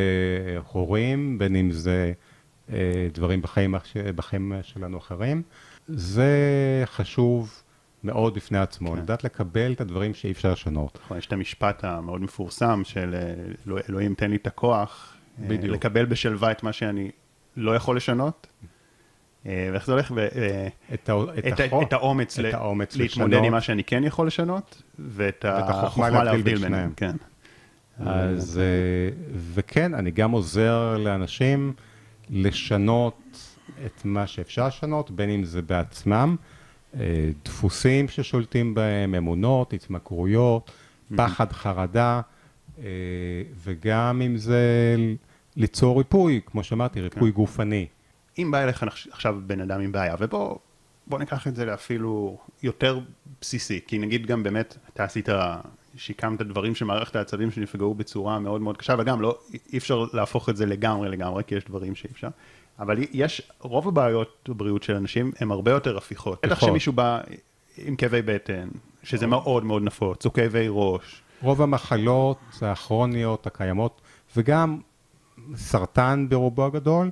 הורים, 0.71 1.37
בין 1.37 1.55
אם 1.55 1.71
זה 1.71 2.13
uh, 2.67 2.71
דברים 3.13 3.41
בחיים, 3.41 3.75
בחיים 4.15 4.53
שלנו 4.61 4.97
אחרים. 4.97 5.41
זה 5.87 6.31
חשוב 6.85 7.63
מאוד 8.07 8.33
בפני 8.33 8.57
עצמו, 8.57 8.91
כן. 8.91 8.97
לדעת 8.97 9.23
לקבל 9.23 9.71
את 9.71 9.81
הדברים 9.81 10.13
שאי 10.13 10.31
אפשר 10.31 10.51
לשנות. 10.51 10.99
נכון, 11.05 11.17
יש 11.17 11.25
את 11.25 11.33
המשפט 11.33 11.83
המאוד 11.83 12.21
מפורסם 12.21 12.81
של 12.83 13.15
אלוהים 13.89 14.13
תן 14.13 14.29
לי 14.29 14.35
את 14.35 14.47
הכוח, 14.47 15.13
בדיוק. 15.39 15.75
לקבל 15.75 16.05
בשלווה 16.05 16.51
את 16.51 16.63
מה 16.63 16.73
שאני 16.73 17.11
לא 17.57 17.75
יכול 17.75 17.97
לשנות. 17.97 18.47
ואיך 19.45 19.85
זה 19.85 19.91
הולך? 19.91 20.11
את, 20.11 20.17
את, 20.93 21.09
את, 21.53 21.73
את 21.81 21.93
האומץ, 21.93 22.39
את 22.39 22.53
האומץ 22.53 22.95
להתמודד 22.95 23.31
לשנות. 23.31 23.45
עם 23.45 23.51
מה 23.51 23.61
שאני 23.61 23.83
כן 23.83 24.03
יכול 24.03 24.27
לשנות, 24.27 24.81
ואת, 24.99 25.45
ואת 25.47 25.69
החוכמה 25.69 26.23
להבדיל 26.23 26.57
ביניהם. 26.57 26.93
כן. 26.95 27.15
אז, 27.99 28.61
וכן, 29.53 29.93
אני 29.93 30.11
גם 30.11 30.31
עוזר 30.31 30.97
לאנשים 30.97 31.73
לשנות 32.29 33.17
את 33.85 34.01
מה 34.05 34.27
שאפשר 34.27 34.67
לשנות, 34.67 35.11
בין 35.11 35.29
אם 35.29 35.43
זה 35.43 35.61
בעצמם, 35.61 36.35
דפוסים 37.45 38.07
ששולטים 38.07 38.73
בהם, 38.73 39.15
אמונות, 39.15 39.73
התמכרויות, 39.73 40.71
פחד, 41.15 41.51
חרדה, 41.51 42.21
וגם 43.63 44.21
אם 44.21 44.37
זה 44.37 44.95
ליצור 45.55 45.97
ריפוי, 45.97 46.41
כמו 46.45 46.63
שאמרתי, 46.63 47.01
ריפוי 47.01 47.31
כן. 47.31 47.35
גופני. 47.35 47.87
אם 48.37 48.51
בא 48.51 48.63
אליך 48.63 48.85
עכשיו 49.11 49.35
בן 49.47 49.61
אדם 49.61 49.81
עם 49.81 49.91
בעיה, 49.91 50.15
ובוא 50.19 50.57
בוא 51.07 51.19
ניקח 51.19 51.47
את 51.47 51.55
זה 51.55 51.65
לאפילו 51.65 52.37
יותר 52.63 52.99
בסיסי, 53.41 53.79
כי 53.87 53.97
נגיד 53.97 54.25
גם 54.25 54.43
באמת, 54.43 54.77
אתה 54.93 55.03
עשית, 55.03 55.29
שיקמת 55.97 56.41
דברים 56.41 56.75
שמערכת 56.75 57.15
העצבים 57.15 57.51
שנפגעו 57.51 57.93
בצורה 57.93 58.39
מאוד 58.39 58.61
מאוד 58.61 58.77
קשה, 58.77 58.95
וגם 58.99 59.21
לא, 59.21 59.37
אי 59.73 59.77
אפשר 59.77 60.05
להפוך 60.13 60.49
את 60.49 60.57
זה 60.57 60.65
לגמרי 60.65 61.09
לגמרי, 61.09 61.43
כי 61.47 61.55
יש 61.55 61.65
דברים 61.65 61.95
שאי 61.95 62.09
אפשר. 62.11 62.27
אבל 62.79 62.97
יש, 63.11 63.41
רוב 63.61 63.87
הבעיות 63.87 64.49
בבריאות 64.49 64.83
של 64.83 64.95
אנשים 64.95 65.31
הן 65.39 65.51
הרבה 65.51 65.71
יותר 65.71 65.97
הפיכות. 65.97 66.39
בטח 66.45 66.51
נכון. 66.51 66.69
שמישהו 66.69 66.93
בא 66.93 67.21
עם 67.77 67.95
כאבי 67.95 68.21
בטן, 68.21 68.67
שזה 69.03 69.27
מאוד 69.27 69.63
מאוד 69.63 69.83
נפוץ, 69.83 70.25
או 70.25 70.33
כאבי 70.33 70.65
ראש. 70.69 71.21
רוב 71.41 71.61
המחלות 71.61 72.37
הכרוניות 72.61 73.47
הקיימות, 73.47 74.01
וגם 74.35 74.79
סרטן 75.55 76.25
ברובו 76.29 76.65
הגדול, 76.65 77.09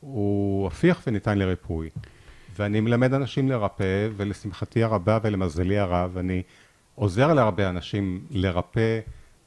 הוא 0.00 0.66
הפיך 0.66 1.02
וניתן 1.06 1.38
לריפוי. 1.38 1.90
ואני 2.58 2.80
מלמד 2.80 3.14
אנשים 3.14 3.48
לרפא, 3.48 4.08
ולשמחתי 4.16 4.82
הרבה 4.82 5.18
ולמזלי 5.22 5.78
הרב, 5.78 6.18
אני 6.18 6.42
עוזר 6.94 7.34
להרבה 7.34 7.68
אנשים 7.68 8.26
לרפא 8.30 9.00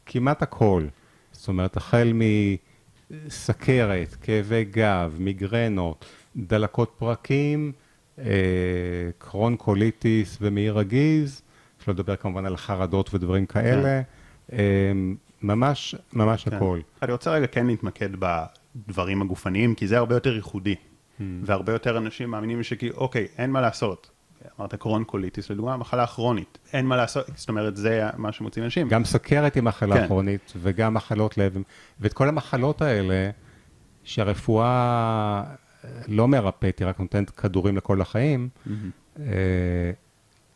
כמעט 0.06 0.42
הכל. 0.42 0.84
זאת 1.32 1.48
אומרת, 1.48 1.78
החל 1.78 2.12
מסכרת, 3.12 4.16
כאבי 4.22 4.64
גב, 4.64 5.16
מיגרנות, 5.20 6.06
דלקות 6.36 6.96
פרקים, 6.98 7.72
אה, 8.20 8.24
קרון 9.18 9.56
קוליטיס 9.56 10.38
ומעי 10.42 10.70
רגיז, 10.70 11.42
אפשר 11.80 11.92
לדבר 11.92 12.16
כמובן 12.16 12.46
על 12.46 12.58
חרדות 12.58 13.14
ודברים 13.14 13.46
כאלה. 13.46 14.02
כן. 14.48 14.58
ממש, 15.42 15.96
ממש 16.14 16.44
כן. 16.44 16.56
הכל. 16.56 16.80
אני 17.02 17.12
רוצה 17.12 17.32
רגע 17.32 17.48
כן 17.48 17.68
להתמקד 17.68 18.10
בדברים 18.20 19.22
הגופניים, 19.22 19.76
כי 19.76 19.88
זה 19.88 19.98
הרבה 19.98 20.16
יותר 20.16 20.36
ייחודי. 20.36 20.76
Hmm. 20.76 21.22
והרבה 21.44 21.74
יותר 21.74 21.98
אנשים 21.98 22.30
מאמינים 22.30 22.64
שכי, 22.64 22.90
אוקיי, 22.92 23.28
אין 23.38 23.52
מה 23.52 23.62
לעשות. 23.62 24.10
אמרת 24.60 24.76
קרון 24.76 25.04
קוליטיס, 25.04 25.50
לדוגמה, 25.50 25.78
מחלה 25.78 26.08
כרונית. 26.08 26.58
אין 26.74 26.86
מה 26.86 26.98
לעשות, 26.98 27.26
זאת 27.36 27.50
אומרת, 27.50 27.76
זה 27.76 28.10
מה 28.18 28.32
שמוצאים 28.32 28.66
אנשים. 28.66 28.90
גם 28.90 29.06
סכרת 29.06 29.56
היא 29.56 29.64
מחלה 29.64 29.96
כן. 29.96 30.08
כרונית, 30.08 30.54
וגם 30.62 30.94
מחלות 30.94 31.38
לב, 31.38 31.58
ואת 32.00 32.14
כל 32.14 32.30
המחלות 32.30 32.82
האלה, 32.82 33.30
שהרפואה 34.04 35.44
לא 36.08 36.28
מרפאת, 36.28 36.80
היא 36.80 36.88
רק 36.88 37.00
נותנת 37.00 37.30
כדורים 37.30 37.78
לכל 37.78 38.02
החיים, 38.02 38.50
mm-hmm. 38.68 39.20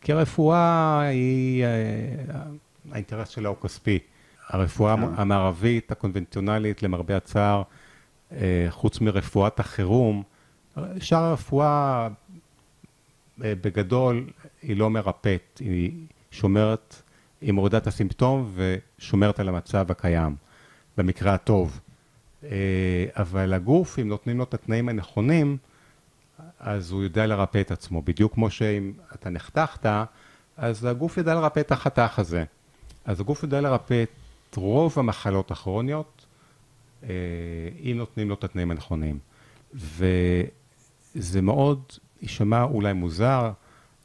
כי 0.01 0.13
הרפואה 0.13 0.99
היא, 1.01 1.63
אה, 1.63 1.69
האינטרס 2.91 3.29
שלה 3.29 3.49
הוא 3.49 3.57
כספי. 3.61 3.99
הרפואה 4.49 4.95
כן. 4.97 5.03
המערבית, 5.15 5.91
הקונבנציונלית, 5.91 6.83
למרבה 6.83 7.17
הצער, 7.17 7.63
אה, 8.31 8.65
חוץ 8.69 9.01
מרפואת 9.01 9.59
החירום, 9.59 10.23
שאר 10.99 11.23
הרפואה 11.23 11.67
אה, 11.67 12.07
בגדול 13.37 14.29
היא 14.61 14.77
לא 14.77 14.89
מרפאת, 14.89 15.57
היא 15.59 15.91
שומרת, 16.31 17.01
היא 17.41 17.51
מורידה 17.51 17.77
את 17.77 17.87
הסימפטום 17.87 18.53
ושומרת 18.55 19.39
על 19.39 19.49
המצב 19.49 19.91
הקיים, 19.91 20.35
במקרה 20.97 21.33
הטוב. 21.33 21.79
אה, 22.43 23.05
אבל 23.15 23.53
הגוף, 23.53 23.99
אם 23.99 24.07
נותנים 24.07 24.37
לו 24.37 24.43
את 24.43 24.53
התנאים 24.53 24.89
הנכונים, 24.89 25.57
אז 26.59 26.91
הוא 26.91 27.03
יודע 27.03 27.25
לרפא 27.25 27.61
את 27.61 27.71
עצמו. 27.71 28.01
בדיוק 28.01 28.33
כמו 28.33 28.49
שאם 28.49 28.91
אתה 29.15 29.29
נחתכת, 29.29 29.85
אז 30.57 30.85
הגוף 30.85 31.17
ידע 31.17 31.33
לרפא 31.33 31.59
את 31.59 31.71
החתך 31.71 32.19
הזה. 32.19 32.43
אז 33.05 33.19
הגוף 33.19 33.43
יודע 33.43 33.61
לרפא 33.61 34.03
את 34.03 34.55
רוב 34.55 34.93
המחלות 34.99 35.51
הכרוניות, 35.51 36.25
אה, 37.03 37.09
אם 37.83 37.93
נותנים 37.97 38.29
לו 38.29 38.35
את 38.35 38.43
התנאים 38.43 38.71
הנכונים. 38.71 39.19
וזה 39.73 41.41
מאוד 41.41 41.83
יישמע 42.23 42.63
אולי 42.63 42.93
מוזר 42.93 43.51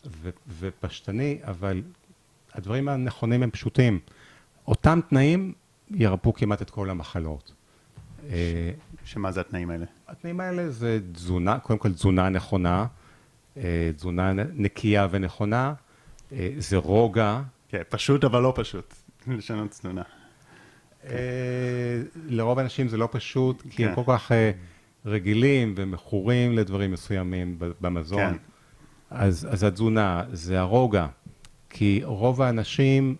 ו- 0.07 0.31
ופשטני, 0.59 1.39
אבל 1.43 1.83
הדברים 2.55 2.89
הנכונים 2.89 3.43
הם 3.43 3.51
פשוטים. 3.51 3.99
אותם 4.69 5.01
תנאים 5.09 5.53
ירפאו 5.91 6.35
כמעט 6.35 6.63
את 6.63 6.71
כל 6.71 6.91
המחלות. 6.91 7.53
אה, 8.31 8.71
שמה 9.05 9.33
זה 9.33 9.41
התנאים 9.41 9.71
האלה? 9.71 9.87
התנאים 10.09 10.41
האלה 10.41 10.71
זה 10.71 10.99
תזונה, 11.13 11.59
קודם 11.59 11.79
כל 11.79 11.93
תזונה 11.93 12.29
נכונה, 12.29 12.87
אה, 13.57 13.91
תזונה 13.97 14.33
נקייה 14.33 15.07
ונכונה, 15.11 15.75
זה 16.59 16.77
רוגע, 16.77 17.41
כן, 17.69 17.83
פשוט 17.89 18.25
אבל 18.25 18.43
לא 18.43 18.53
פשוט, 18.57 18.95
לשנות 19.27 19.71
תזונה. 19.71 20.03
אה, 21.05 21.13
לרוב 22.27 22.59
האנשים 22.59 22.89
זה 22.89 22.97
לא 22.97 23.09
פשוט, 23.13 23.63
כי 23.71 23.85
הם 23.85 23.95
כן. 23.95 24.05
כל 24.05 24.13
כך 24.13 24.33
אה, 24.33 24.51
רגילים 25.09 25.75
ומכורים 25.77 26.53
לדברים 26.53 26.93
מסוימים 26.93 27.59
במזון. 27.81 28.19
כן. 28.33 28.37
אז, 29.11 29.49
אז 29.50 29.62
התזונה 29.62 30.25
זה 30.33 30.61
הרוגע, 30.61 31.07
כי 31.71 32.00
רוב 32.05 32.43
האנשים 32.43 33.17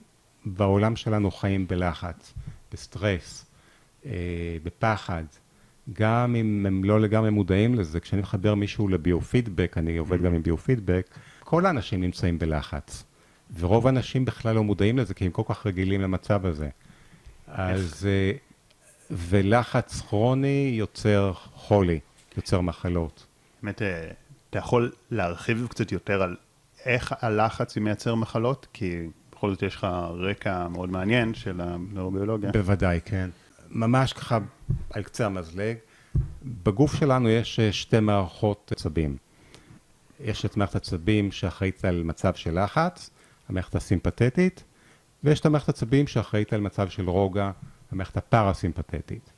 בעולם 0.47 0.97
שלנו 0.97 1.30
חיים 1.30 1.68
בלחץ, 1.68 2.35
בסטרס, 2.73 3.47
אה, 4.07 4.12
בפחד. 4.62 5.25
גם 5.92 6.37
אם 6.37 6.66
הם 6.66 6.85
לא 6.85 7.00
לגמרי 7.00 7.30
מודעים 7.30 7.75
לזה, 7.75 8.00
כשאני 8.00 8.23
מחבר 8.23 8.54
מישהו 8.54 8.88
לביו-פידבק, 8.88 9.78
אני 9.78 9.97
עובד 9.97 10.23
גם 10.23 10.35
עם 10.35 10.42
ביו-פידבק, 10.42 11.07
כל 11.40 11.66
האנשים 11.66 12.00
נמצאים 12.00 12.38
בלחץ. 12.38 13.04
ורוב 13.59 13.87
האנשים 13.87 14.25
בכלל 14.25 14.54
לא 14.54 14.64
מודעים 14.64 14.99
לזה, 14.99 15.14
כי 15.14 15.25
הם 15.25 15.30
כל 15.30 15.42
כך 15.49 15.66
רגילים 15.66 16.00
למצב 16.00 16.47
הזה. 16.47 16.68
אז, 17.47 18.07
אה, 18.07 18.33
ולחץ 19.11 20.00
כרוני 20.00 20.75
יוצר 20.75 21.33
חולי, 21.35 22.00
יוצר 22.37 22.61
מחלות. 22.61 23.27
באמת, 23.62 23.83
אה, 23.83 24.11
אתה 24.50 24.59
יכול 24.59 24.93
להרחיב 25.11 25.67
קצת 25.71 25.93
יותר 25.93 26.23
על 26.23 26.37
איך 26.85 27.15
הלחץ 27.21 27.77
מייצר 27.77 28.15
מחלות? 28.15 28.67
כי 28.73 29.07
בכל 29.33 29.50
זאת 29.50 29.62
יש 29.62 29.77
לך 29.77 29.87
רקע 30.19 30.69
מאוד 30.69 30.91
מעניין 30.91 31.35
של 31.35 31.61
הנוירוביולוגיה. 31.61 32.50
בוודאי, 32.53 33.00
כן. 33.05 33.31
ממש 33.71 34.12
ככה 34.12 34.38
על 34.91 35.03
קצה 35.03 35.27
המזלג. 35.27 35.77
בגוף 36.43 36.95
שלנו 36.95 37.29
יש 37.29 37.61
אה, 37.61 37.73
שתי 37.73 38.00
מערכות 38.00 38.73
עצבים. 38.77 39.17
יש 40.21 40.45
את 40.45 40.57
מערכת 40.57 40.77
עצבים 40.77 41.33
שאחראית 41.33 41.85
על 41.85 42.03
מצב 42.03 42.35
של 42.35 42.65
לחץ, 42.65 43.11
המערכת 43.49 43.75
הסימפתטית, 43.75 44.65
ויש 45.25 45.41
את 45.41 45.47
המערכת 45.47 45.69
עצבים 45.69 46.07
שאחראית 46.07 46.53
על 46.53 46.61
מצב 46.61 46.88
של 46.88 47.11
רוגע, 47.11 47.50
המערכת 47.92 48.16
הפרסימפתטית. 48.16 49.33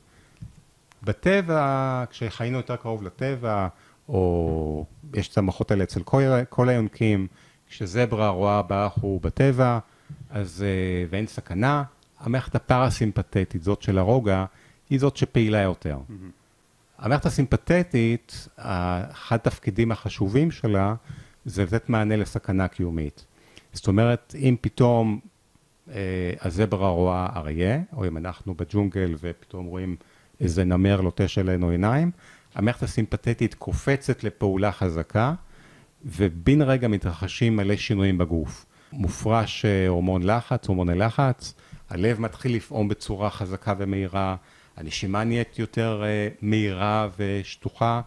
בטבע, 1.03 2.03
כשחיינו 2.09 2.57
יותר 2.57 2.75
קרוב 2.75 3.03
לטבע, 3.03 3.67
או 4.09 4.85
יש 5.13 5.27
את 5.27 5.37
המערכות 5.37 5.71
האלה 5.71 5.83
אצל 5.83 6.03
כל, 6.03 6.21
כל 6.49 6.69
היונקים, 6.69 7.27
כשזברה 7.69 8.29
רואה 8.29 8.61
באחו 8.61 9.19
בטבע, 9.23 9.79
אז, 10.29 10.63
אה, 10.67 11.05
ואין 11.09 11.27
סכנה, 11.27 11.83
המערכת 12.19 12.55
הפרסימפתטית, 12.55 13.63
זאת 13.63 13.81
של 13.81 13.97
הרוגע, 13.97 14.45
היא 14.89 14.99
זאת 14.99 15.17
שפעילה 15.17 15.59
יותר. 15.59 15.97
המערכת 16.97 17.25
הסימפתטית, 17.25 18.47
אחד 18.57 19.35
התפקידים 19.35 19.91
החשובים 19.91 20.51
שלה 20.51 20.95
זה 21.45 21.63
לתת 21.63 21.89
מענה 21.89 22.15
לסכנה 22.15 22.67
קיומית. 22.67 23.25
זאת 23.73 23.87
אומרת, 23.87 24.35
אם 24.37 24.55
פתאום 24.61 25.19
הזברה 26.41 26.89
רואה 26.89 27.27
אריה, 27.35 27.79
או 27.93 28.07
אם 28.07 28.17
אנחנו 28.17 28.53
בג'ונגל 28.53 29.15
ופתאום 29.21 29.65
רואים 29.65 29.95
איזה 30.39 30.63
נמר 30.63 31.01
לוטש 31.01 31.37
עלינו 31.37 31.69
עיניים, 31.69 32.11
המערכת 32.55 32.83
הסימפתטית 32.83 33.53
קופצת 33.53 34.23
לפעולה 34.23 34.71
חזקה, 34.71 35.33
ובן 36.05 36.61
רגע 36.61 36.87
מתרחשים 36.87 37.55
מלא 37.55 37.75
שינויים 37.75 38.17
בגוף. 38.17 38.65
מופרש 38.93 39.65
אה, 39.65 39.87
הורמון 39.87 40.23
לחץ, 40.23 40.67
הורמוני 40.67 40.95
לחץ, 40.95 41.53
הלב 41.89 42.19
מתחיל 42.19 42.55
לפעום 42.55 42.87
בצורה 42.87 43.29
חזקה 43.29 43.73
ומהירה, 43.77 44.35
הנשימה 44.77 45.23
נהיית 45.23 45.59
יותר 45.59 46.03
אה, 46.03 46.27
מהירה 46.41 47.07
ושטוחה, 47.17 48.01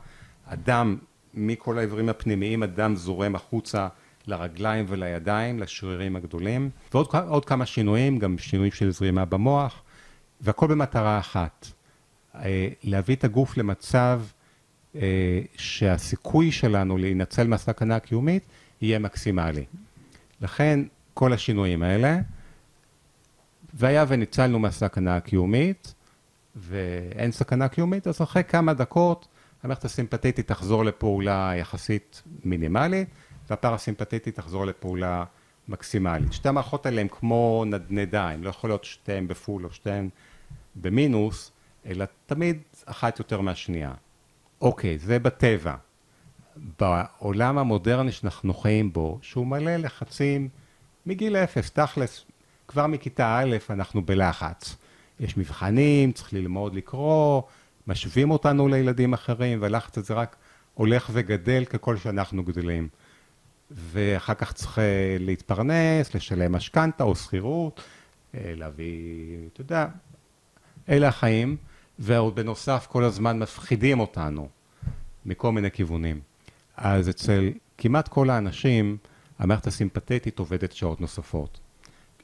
הדם, 0.47 0.97
מכל 1.35 1.79
האיברים 1.79 2.09
הפנימיים, 2.09 2.63
הדם 2.63 2.97
זורם 2.97 3.35
החוצה 3.35 3.89
לרגליים 4.27 4.85
ולידיים, 4.89 5.59
לשרירים 5.59 6.17
הגדולים, 6.17 6.71
ועוד 6.95 7.45
כמה 7.45 7.67
שינויים, 7.67 8.19
גם 8.19 8.39
שינויים 8.39 8.73
של 8.73 8.91
זרימה 8.91 9.25
במוח, 9.25 9.83
והכל 10.41 10.67
במטרה 10.67 11.19
אחת, 11.19 11.67
אה, 12.35 12.69
להביא 12.85 13.17
את 13.17 13.25
הגוף 13.25 13.57
למצב 13.57 14.21
אה, 14.97 15.41
שהסיכוי 15.57 16.53
שלנו 16.53 16.97
להינצל 16.97 17.47
מהסכנה 17.47 17.97
הקיומית 17.97 18.43
יהיה 18.81 18.99
מקסימלי. 18.99 19.65
לכן 20.41 20.81
כל 21.15 21.33
השינויים 21.33 21.83
האלה, 21.83 22.19
והיה 23.75 24.05
וניצלנו 24.09 24.59
מהסכנה 24.59 25.17
הקיומית, 25.17 25.95
ואין 26.57 27.33
סכנה 27.33 27.69
קיומית, 27.69 28.07
אז 28.07 28.23
אחרי 28.23 28.45
כמה 28.45 28.75
דקות 28.75 29.29
המערכת 29.63 29.85
הסימפתטית 29.85 30.41
תחזור 30.41 30.85
לפעולה 30.85 31.53
יחסית 31.57 32.23
מינימלית, 32.45 33.09
והפרסימפתטית 33.51 34.35
תחזור 34.37 34.67
לפעולה 34.67 35.25
מקסימלית. 35.69 36.33
שתי 36.33 36.49
המערכות 36.49 36.87
האלה 36.87 37.01
הן 37.01 37.09
כמו 37.09 37.65
נדנדה, 37.67 38.29
הן 38.29 38.43
לא 38.43 38.51
יכולות 38.51 38.85
שתיהן 38.85 39.29
בפול 39.29 39.65
או 39.65 39.73
שתיהן 39.73 40.09
במינוס, 40.77 41.53
אלא 41.87 42.05
תמיד 42.27 42.59
אחת 42.87 43.19
יותר 43.19 43.41
מהשנייה. 43.41 43.93
אוקיי, 44.61 44.99
זה 44.99 45.19
בטבע. 45.19 45.75
בעולם 46.81 47.59
המודרני 47.59 48.13
שאנחנו 48.13 48.55
חיים 48.55 48.93
בו, 48.93 49.19
שהוא 49.23 49.47
מלא 49.47 49.77
לחצים 49.77 50.49
מגיל 51.07 51.37
אפס, 51.37 51.71
תכלס, 51.71 52.25
כבר 52.69 52.87
מכיתה 52.87 53.39
א' 53.39 53.57
אנחנו 53.71 54.03
בלחץ. 54.07 54.77
יש 55.21 55.37
מבחנים, 55.37 56.13
צריך 56.13 56.33
ללמוד 56.33 56.75
לקרוא, 56.75 57.43
משווים 57.87 58.31
אותנו 58.31 58.69
לילדים 58.69 59.13
אחרים, 59.13 59.63
והלחץ 59.63 59.99
הזה 59.99 60.15
רק 60.15 60.37
הולך 60.75 61.11
וגדל 61.13 61.65
ככל 61.65 61.97
שאנחנו 61.97 62.43
גדלים. 62.43 62.89
ואחר 63.71 64.35
כך 64.35 64.53
צריך 64.53 64.79
אה, 64.79 65.17
להתפרנס, 65.21 66.15
לשלם 66.15 66.53
משכנתה 66.53 67.05
או 67.05 67.17
שכירות, 67.17 67.81
אה, 68.35 68.53
להביא, 68.57 69.39
אתה 69.53 69.61
יודע, 69.61 69.87
אלה 70.89 71.09
החיים, 71.09 71.57
ועוד 71.99 72.35
בנוסף 72.35 72.87
כל 72.91 73.05
הזמן 73.05 73.39
מפחידים 73.39 74.01
אותנו 74.01 74.49
מכל 75.27 75.53
מיני 75.53 75.71
כיוונים. 75.71 76.21
אז 76.77 77.09
אצל 77.09 77.53
כמעט 77.79 78.09
כל 78.09 78.31
האנשים, 78.31 78.97
המערכת 79.39 79.67
הסימפתטית 79.67 80.39
עובדת 80.39 80.73
שעות 80.73 81.01
נוספות. 81.01 81.61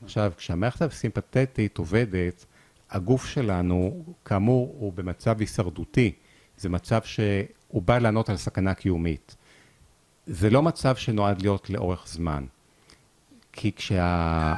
עכשיו, 0.04 0.32
כשהמערכת 0.36 0.82
הסימפתטית 0.82 1.78
עובדת, 1.78 2.44
הגוף 2.90 3.26
שלנו, 3.26 4.04
כאמור, 4.24 4.76
הוא 4.78 4.92
במצב 4.92 5.40
הישרדותי. 5.40 6.12
זה 6.56 6.68
מצב 6.68 7.00
שהוא 7.02 7.82
בא 7.82 7.98
לענות 7.98 8.28
על 8.28 8.36
סכנה 8.36 8.74
קיומית. 8.74 9.36
זה 10.26 10.50
לא 10.50 10.62
מצב 10.62 10.96
שנועד 10.96 11.42
להיות 11.42 11.70
לאורך 11.70 12.04
זמן. 12.08 12.44
כי 13.52 13.72
כשה... 13.72 14.54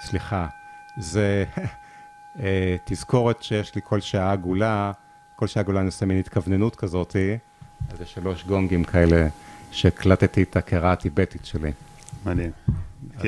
סליחה, 0.00 0.46
זה 0.98 1.44
אה, 2.40 2.76
תזכורת 2.84 3.42
שיש 3.42 3.74
לי 3.74 3.80
כל 3.84 4.00
שעה 4.00 4.32
עגולה, 4.32 4.92
כל 5.36 5.46
שעה 5.46 5.60
עגולה 5.62 5.80
אני 5.80 5.86
עושה 5.86 6.06
מין 6.06 6.18
התכווננות 6.18 6.76
כזאת, 6.76 7.16
אז 7.92 8.00
יש 8.00 8.12
שלוש 8.14 8.44
גונגים 8.44 8.84
כאלה 8.84 9.28
שהקלטתי 9.72 10.42
את 10.42 10.56
הקערה 10.56 10.92
הטיבטית 10.92 11.44
שלי. 11.44 11.72
מדהים. 12.26 12.50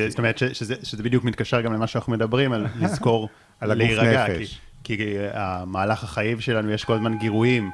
זאת 0.08 0.18
אומרת 0.18 0.38
שזה 0.38 0.74
שזה 0.82 1.02
בדיוק 1.02 1.24
מתקשר 1.24 1.60
גם 1.60 1.72
למה 1.72 1.86
שאנחנו 1.86 2.12
מדברים, 2.12 2.52
על 2.52 2.66
לזכור, 2.80 3.28
על 3.60 3.74
להירגע. 3.74 4.26
כי- 4.38 4.46
כי 4.84 5.16
המהלך 5.32 6.04
החיים 6.04 6.40
שלנו 6.40 6.70
יש 6.70 6.84
כל 6.84 6.94
הזמן 6.94 7.18
גירויים, 7.18 7.70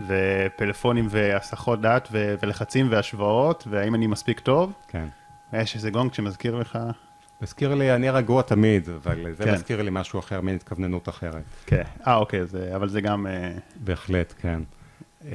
ופלאפונים 0.00 1.06
והסחות 1.10 1.80
דעת 1.80 2.08
ו- 2.12 2.34
ולחצים 2.42 2.86
והשוואות, 2.90 3.66
והאם 3.70 3.94
אני 3.94 4.06
מספיק 4.06 4.40
טוב. 4.40 4.72
כן. 4.88 5.06
יש 5.52 5.74
איזה 5.76 5.90
גונג 5.90 6.12
שמזכיר 6.14 6.56
לך, 6.56 6.78
מזכיר 7.42 7.74
לי, 7.74 7.94
אני 7.94 8.10
רגוע 8.10 8.42
תמיד, 8.42 8.88
אבל 8.88 9.32
זה 9.34 9.44
כן. 9.44 9.52
מזכיר 9.54 9.82
לי 9.82 9.90
משהו 9.92 10.18
אחר, 10.18 10.40
מין 10.40 10.54
התכווננות 10.54 11.08
אחרת. 11.08 11.42
כן, 11.66 11.82
אה 12.06 12.14
אוקיי, 12.16 12.46
זה- 12.46 12.76
אבל 12.76 12.88
זה 12.88 13.00
גם, 13.00 13.26
אה, 13.26 13.52
בהחלט, 13.76 14.34
כן. 14.40 14.62
אה, 15.24 15.30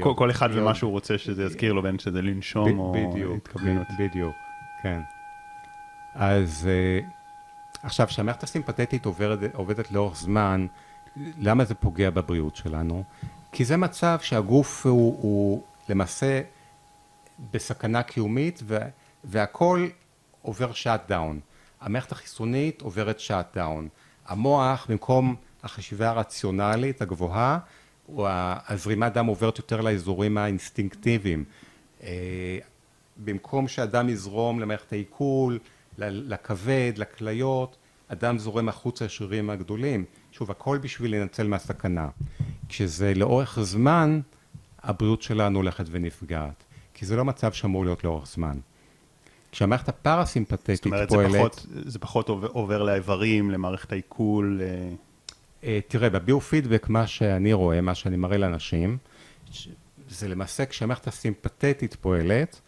כל- 0.00 0.12
כל 0.16 0.30
אחד 0.30 0.48
ומה 0.52 0.74
שהוא 0.74 0.90
רוצה 0.90 1.18
שזה 1.18 1.44
יזכיר 1.44 1.72
לו, 1.72 1.82
בין 1.82 1.98
שזה 1.98 2.22
לנשום 2.22 2.78
או 2.78 2.94
התכווננות. 3.36 3.86
בדיוק, 3.98 4.34
כן. 4.82 5.00
אז 6.14 6.68
אה, 6.70 7.00
עכשיו, 7.82 8.06
כשהמערכת 8.06 8.42
הסימפתטית 8.42 9.04
עובדת, 9.04 9.54
עובדת 9.54 9.92
לאורך 9.92 10.16
זמן, 10.16 10.66
למה 11.38 11.64
זה 11.64 11.74
פוגע 11.74 12.10
בבריאות 12.10 12.56
שלנו? 12.56 13.04
כי 13.56 13.64
זה 13.64 13.76
מצב 13.76 14.18
שהגוף 14.22 14.86
הוא, 14.86 15.22
הוא 15.22 15.62
למעשה 15.88 16.40
בסכנה 17.52 18.02
קיומית 18.02 18.62
והכל 19.24 19.88
עובר 20.42 20.72
shut 20.72 21.08
down. 21.08 21.40
המערכת 21.80 22.12
החיסונית 22.12 22.82
עוברת 22.82 23.20
shut 23.20 23.56
down. 23.56 23.88
המוח, 24.26 24.86
במקום 24.88 25.36
החשיבה 25.62 26.08
הרציונלית 26.08 27.02
הגבוהה, 27.02 27.58
הזרימת 28.18 29.12
דם 29.12 29.26
עוברת 29.26 29.58
יותר 29.58 29.80
לאזורים 29.80 30.38
האינסטינקטיביים. 30.38 31.44
אה, 32.02 32.58
במקום 33.16 33.68
שהדם 33.68 34.08
יזרום 34.08 34.60
למערכת 34.60 34.92
העיכול, 34.92 35.58
לכבד, 35.98 36.92
לכליות, 36.96 37.76
הדם 38.10 38.38
זורם 38.38 38.68
החוצה 38.68 39.04
לשרירים 39.04 39.50
הגדולים. 39.50 40.04
שוב, 40.36 40.50
הכל 40.50 40.78
בשביל 40.78 41.14
לנצל 41.14 41.46
מהסכנה. 41.46 42.08
כשזה 42.68 43.12
לאורך 43.14 43.58
זמן, 43.62 44.20
הבריאות 44.82 45.22
שלנו 45.22 45.58
הולכת 45.58 45.84
ונפגעת. 45.90 46.64
כי 46.94 47.06
זה 47.06 47.16
לא 47.16 47.24
מצב 47.24 47.52
שאמור 47.52 47.84
להיות 47.84 48.04
לאורך 48.04 48.26
זמן. 48.26 48.58
כשהמערכת 49.52 49.88
הפרסימפטית 49.88 50.76
זאת 50.76 50.86
אומרת, 50.86 51.08
פועלת... 51.08 51.30
זה 51.30 51.38
פחות, 51.38 51.66
זה 51.86 51.98
פחות 51.98 52.28
עובר, 52.28 52.48
עובר 52.48 52.82
לאיברים, 52.82 53.50
למערכת 53.50 53.92
העיכול. 53.92 54.60
אה, 54.62 54.90
אה, 55.64 55.78
תראה, 55.88 56.10
בביו-פידבק, 56.10 56.88
מה 56.88 57.06
שאני 57.06 57.52
רואה, 57.52 57.80
מה 57.80 57.94
שאני 57.94 58.16
מראה 58.16 58.38
לאנשים, 58.38 58.98
זה 60.08 60.28
למעשה 60.28 60.66
כשהמערכת 60.66 61.06
הסימפתטית 61.06 61.96
פועלת, 62.00 62.60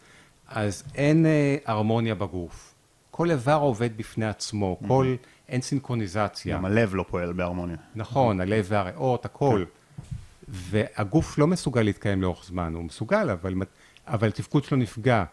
אז 0.47 0.83
אין 0.95 1.25
אה, 1.25 1.55
הרמוניה 1.65 2.15
בגוף. 2.15 2.73
כל 3.11 3.31
איבר 3.31 3.55
עובד 3.61 3.97
בפני 3.97 4.25
עצמו, 4.25 4.79
כל, 4.87 5.15
אין 5.49 5.61
סינכרוניזציה. 5.61 6.55
גם 6.55 6.65
הלב 6.65 6.95
לא 6.95 7.05
פועל 7.07 7.33
בהרמוניה. 7.33 7.77
נכון, 7.95 8.41
הלב 8.41 8.65
והריאות, 8.69 9.25
הכל. 9.25 9.63
והגוף 10.47 11.37
לא 11.37 11.47
מסוגל 11.47 11.81
להתקיים 11.81 12.21
לאורך 12.21 12.45
זמן, 12.45 12.73
הוא 12.73 12.83
מסוגל, 12.83 13.29
אבל, 13.29 13.53
אבל 14.07 14.27
התפקוד 14.27 14.63
שלו 14.63 14.77
נפגע, 14.77 15.23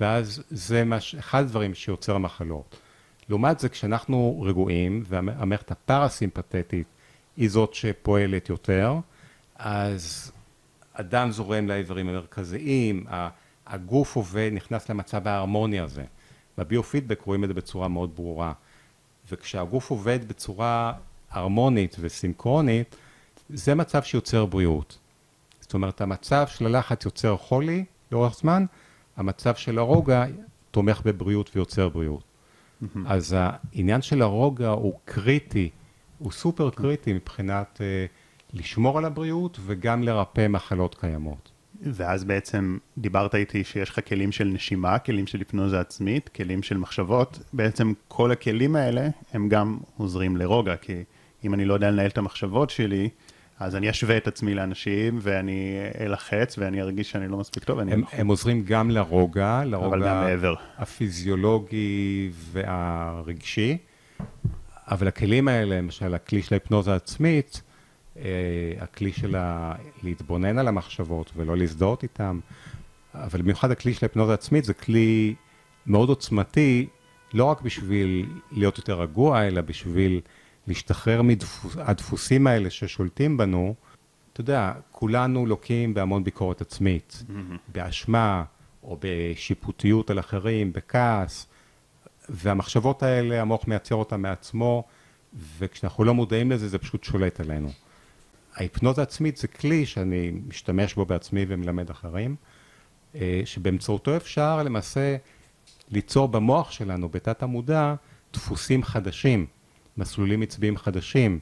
ואז 0.00 0.42
זה 0.50 0.84
מה, 0.84 1.00
ש- 1.00 1.14
אחד 1.14 1.40
הדברים 1.42 1.74
שיוצר 1.74 2.18
מחלות. 2.18 2.76
לעומת 3.28 3.58
זה, 3.60 3.68
כשאנחנו 3.68 4.42
רגועים, 4.46 5.02
והמערכת 5.06 5.70
הפרסימפטית 5.70 6.86
היא 7.36 7.50
זאת 7.50 7.74
שפועלת 7.74 8.48
יותר, 8.48 8.94
אז 9.56 10.32
הדם 10.94 11.28
זורם 11.30 11.68
לאיברים 11.68 12.08
המרכזיים, 12.08 13.06
הגוף 13.66 14.16
עובד, 14.16 14.50
נכנס 14.52 14.88
למצב 14.90 15.28
ההרמוני 15.28 15.80
הזה. 15.80 16.04
בביו-פידבק 16.58 17.20
רואים 17.22 17.44
את 17.44 17.48
זה 17.48 17.54
בצורה 17.54 17.88
מאוד 17.88 18.14
ברורה. 18.14 18.52
וכשהגוף 19.30 19.90
עובד 19.90 20.28
בצורה 20.28 20.92
הרמונית 21.30 21.96
וסינכרונית, 22.00 22.96
זה 23.48 23.74
מצב 23.74 24.02
שיוצר 24.02 24.46
בריאות. 24.46 24.98
זאת 25.60 25.74
אומרת, 25.74 26.00
המצב 26.00 26.46
של 26.46 26.66
הלחץ 26.66 27.04
יוצר 27.04 27.36
חולי 27.36 27.84
לאורך 28.12 28.36
זמן, 28.36 28.64
המצב 29.16 29.54
של 29.54 29.78
הרוגע 29.78 30.24
תומך 30.70 31.00
בבריאות 31.04 31.50
ויוצר 31.54 31.88
בריאות. 31.88 32.22
אז 33.06 33.36
העניין 33.38 34.02
של 34.02 34.22
הרוגע 34.22 34.68
הוא 34.68 34.94
קריטי, 35.04 35.70
הוא 36.18 36.32
סופר 36.32 36.70
קריטי 36.70 37.12
מבחינת 37.12 37.80
אה, 37.80 38.06
לשמור 38.52 38.98
על 38.98 39.04
הבריאות 39.04 39.58
וגם 39.66 40.02
לרפא 40.02 40.48
מחלות 40.48 40.94
קיימות. 40.94 41.50
ואז 41.92 42.24
בעצם 42.24 42.78
דיברת 42.98 43.34
איתי 43.34 43.64
שיש 43.64 43.90
לך 43.90 44.00
כלים 44.08 44.32
של 44.32 44.44
נשימה, 44.44 44.98
כלים 44.98 45.26
של 45.26 45.38
היפנוזה 45.38 45.80
עצמית, 45.80 46.28
כלים 46.28 46.62
של 46.62 46.76
מחשבות. 46.76 47.38
בעצם 47.52 47.92
כל 48.08 48.32
הכלים 48.32 48.76
האלה 48.76 49.08
הם 49.32 49.48
גם 49.48 49.78
עוזרים 49.96 50.36
לרוגע, 50.36 50.76
כי 50.76 51.04
אם 51.44 51.54
אני 51.54 51.64
לא 51.64 51.74
יודע 51.74 51.90
לנהל 51.90 52.10
את 52.10 52.18
המחשבות 52.18 52.70
שלי, 52.70 53.08
אז 53.58 53.76
אני 53.76 53.90
אשווה 53.90 54.16
את 54.16 54.28
עצמי 54.28 54.54
לאנשים, 54.54 55.18
ואני 55.22 55.76
אלחץ, 56.00 56.58
ואני 56.58 56.80
ארגיש 56.80 57.10
שאני 57.10 57.28
לא 57.28 57.36
מספיק 57.36 57.64
טוב. 57.64 57.78
הם, 57.78 58.02
הם 58.12 58.26
עוזרים 58.26 58.64
גם 58.64 58.90
לרוגע, 58.90 59.62
לרוגע. 59.64 60.22
הפיזיולוגי 60.78 62.30
והרגשי, 62.52 63.78
אבל 64.88 65.08
הכלים 65.08 65.48
האלה, 65.48 65.78
למשל 65.78 66.14
הכלי 66.14 66.42
של 66.42 66.54
ההיפנוזה 66.54 66.92
העצמית, 66.92 67.62
הכלי 68.80 69.12
של. 69.12 69.36
להתבונן 70.02 70.58
על 70.58 70.68
המחשבות 70.68 71.32
ולא 71.36 71.56
להזדהות 71.56 72.02
איתם, 72.02 72.40
אבל 73.14 73.42
במיוחד 73.42 73.70
הכלי 73.70 73.94
של 73.94 73.98
ההיפנוזה 74.02 74.30
העצמית 74.30 74.64
זה 74.64 74.74
כלי 74.74 75.34
מאוד 75.86 76.08
עוצמתי, 76.08 76.86
לא 77.34 77.44
רק 77.44 77.62
בשביל 77.62 78.26
להיות 78.52 78.78
יותר 78.78 79.00
רגוע, 79.00 79.46
אלא 79.46 79.60
בשביל 79.60 80.20
להשתחרר 80.66 81.22
מהדפוסים 81.22 82.46
האלה 82.46 82.70
ששולטים 82.70 83.36
בנו. 83.36 83.74
אתה 84.32 84.40
יודע, 84.40 84.72
כולנו 84.90 85.46
לוקים 85.46 85.94
בהמון 85.94 86.24
ביקורת 86.24 86.60
עצמית, 86.60 87.22
באשמה, 87.68 88.44
או 88.82 88.98
בשיפוטיות 89.00 90.10
על 90.10 90.18
אחרים, 90.18 90.72
בכעס, 90.72 91.46
והמחשבות 92.28 93.02
האלה, 93.02 93.42
המוח 93.42 93.68
מייצר 93.68 93.94
אותן 93.94 94.20
מעצמו, 94.20 94.84
וכשאנחנו 95.58 96.04
לא 96.04 96.14
מודעים 96.14 96.50
לזה, 96.50 96.68
זה 96.68 96.78
פשוט 96.78 97.04
שולט 97.04 97.40
עלינו. 97.40 97.68
ההיפנוזה 98.54 99.02
עצמית 99.02 99.36
זה 99.36 99.48
כלי 99.48 99.86
שאני 99.86 100.32
משתמש 100.48 100.94
בו 100.94 101.04
בעצמי 101.04 101.44
ומלמד 101.48 101.90
אחרים, 101.90 102.36
אה, 103.14 103.42
שבאמצעותו 103.44 104.16
אפשר 104.16 104.62
למעשה 104.62 105.16
ליצור 105.90 106.28
במוח 106.28 106.70
שלנו, 106.70 107.08
בתת 107.08 107.42
המודע, 107.42 107.94
דפוסים 108.32 108.82
חדשים, 108.82 109.46
מסלולים 109.96 110.42
עצביים 110.42 110.76
חדשים. 110.76 111.38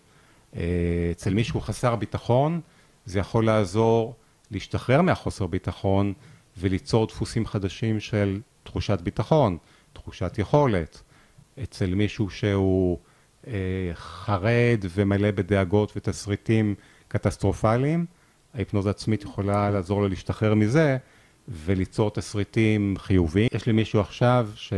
אה, 0.56 1.08
אצל 1.12 1.34
מישהו 1.34 1.60
חסר 1.60 1.96
ביטחון, 1.96 2.60
זה 3.06 3.18
יכול 3.18 3.46
לעזור 3.46 4.14
להשתחרר 4.50 5.02
מהחוסר 5.02 5.46
ביטחון 5.46 6.12
וליצור 6.58 7.06
דפוסים 7.06 7.46
חדשים 7.46 8.00
של 8.00 8.40
תחושת 8.62 9.00
ביטחון, 9.00 9.58
תחושת 9.92 10.38
יכולת. 10.38 11.02
אצל 11.62 11.94
מישהו 11.94 12.30
שהוא 12.30 12.98
אה, 13.46 13.52
חרד 13.94 14.84
ומלא 14.90 15.30
בדאגות 15.30 15.92
ותסריטים 15.96 16.74
קטסטרופליים, 17.12 18.06
ההיפנוזה 18.54 18.90
עצמית 18.90 19.22
יכולה 19.22 19.70
לעזור 19.70 20.00
לו 20.00 20.08
להשתחרר 20.08 20.54
מזה 20.54 20.96
וליצור 21.48 22.10
תסריטים 22.10 22.94
חיוביים. 22.98 23.48
יש 23.52 23.66
לי 23.66 23.72
מישהו 23.72 24.00
עכשיו 24.00 24.48
ש... 24.54 24.72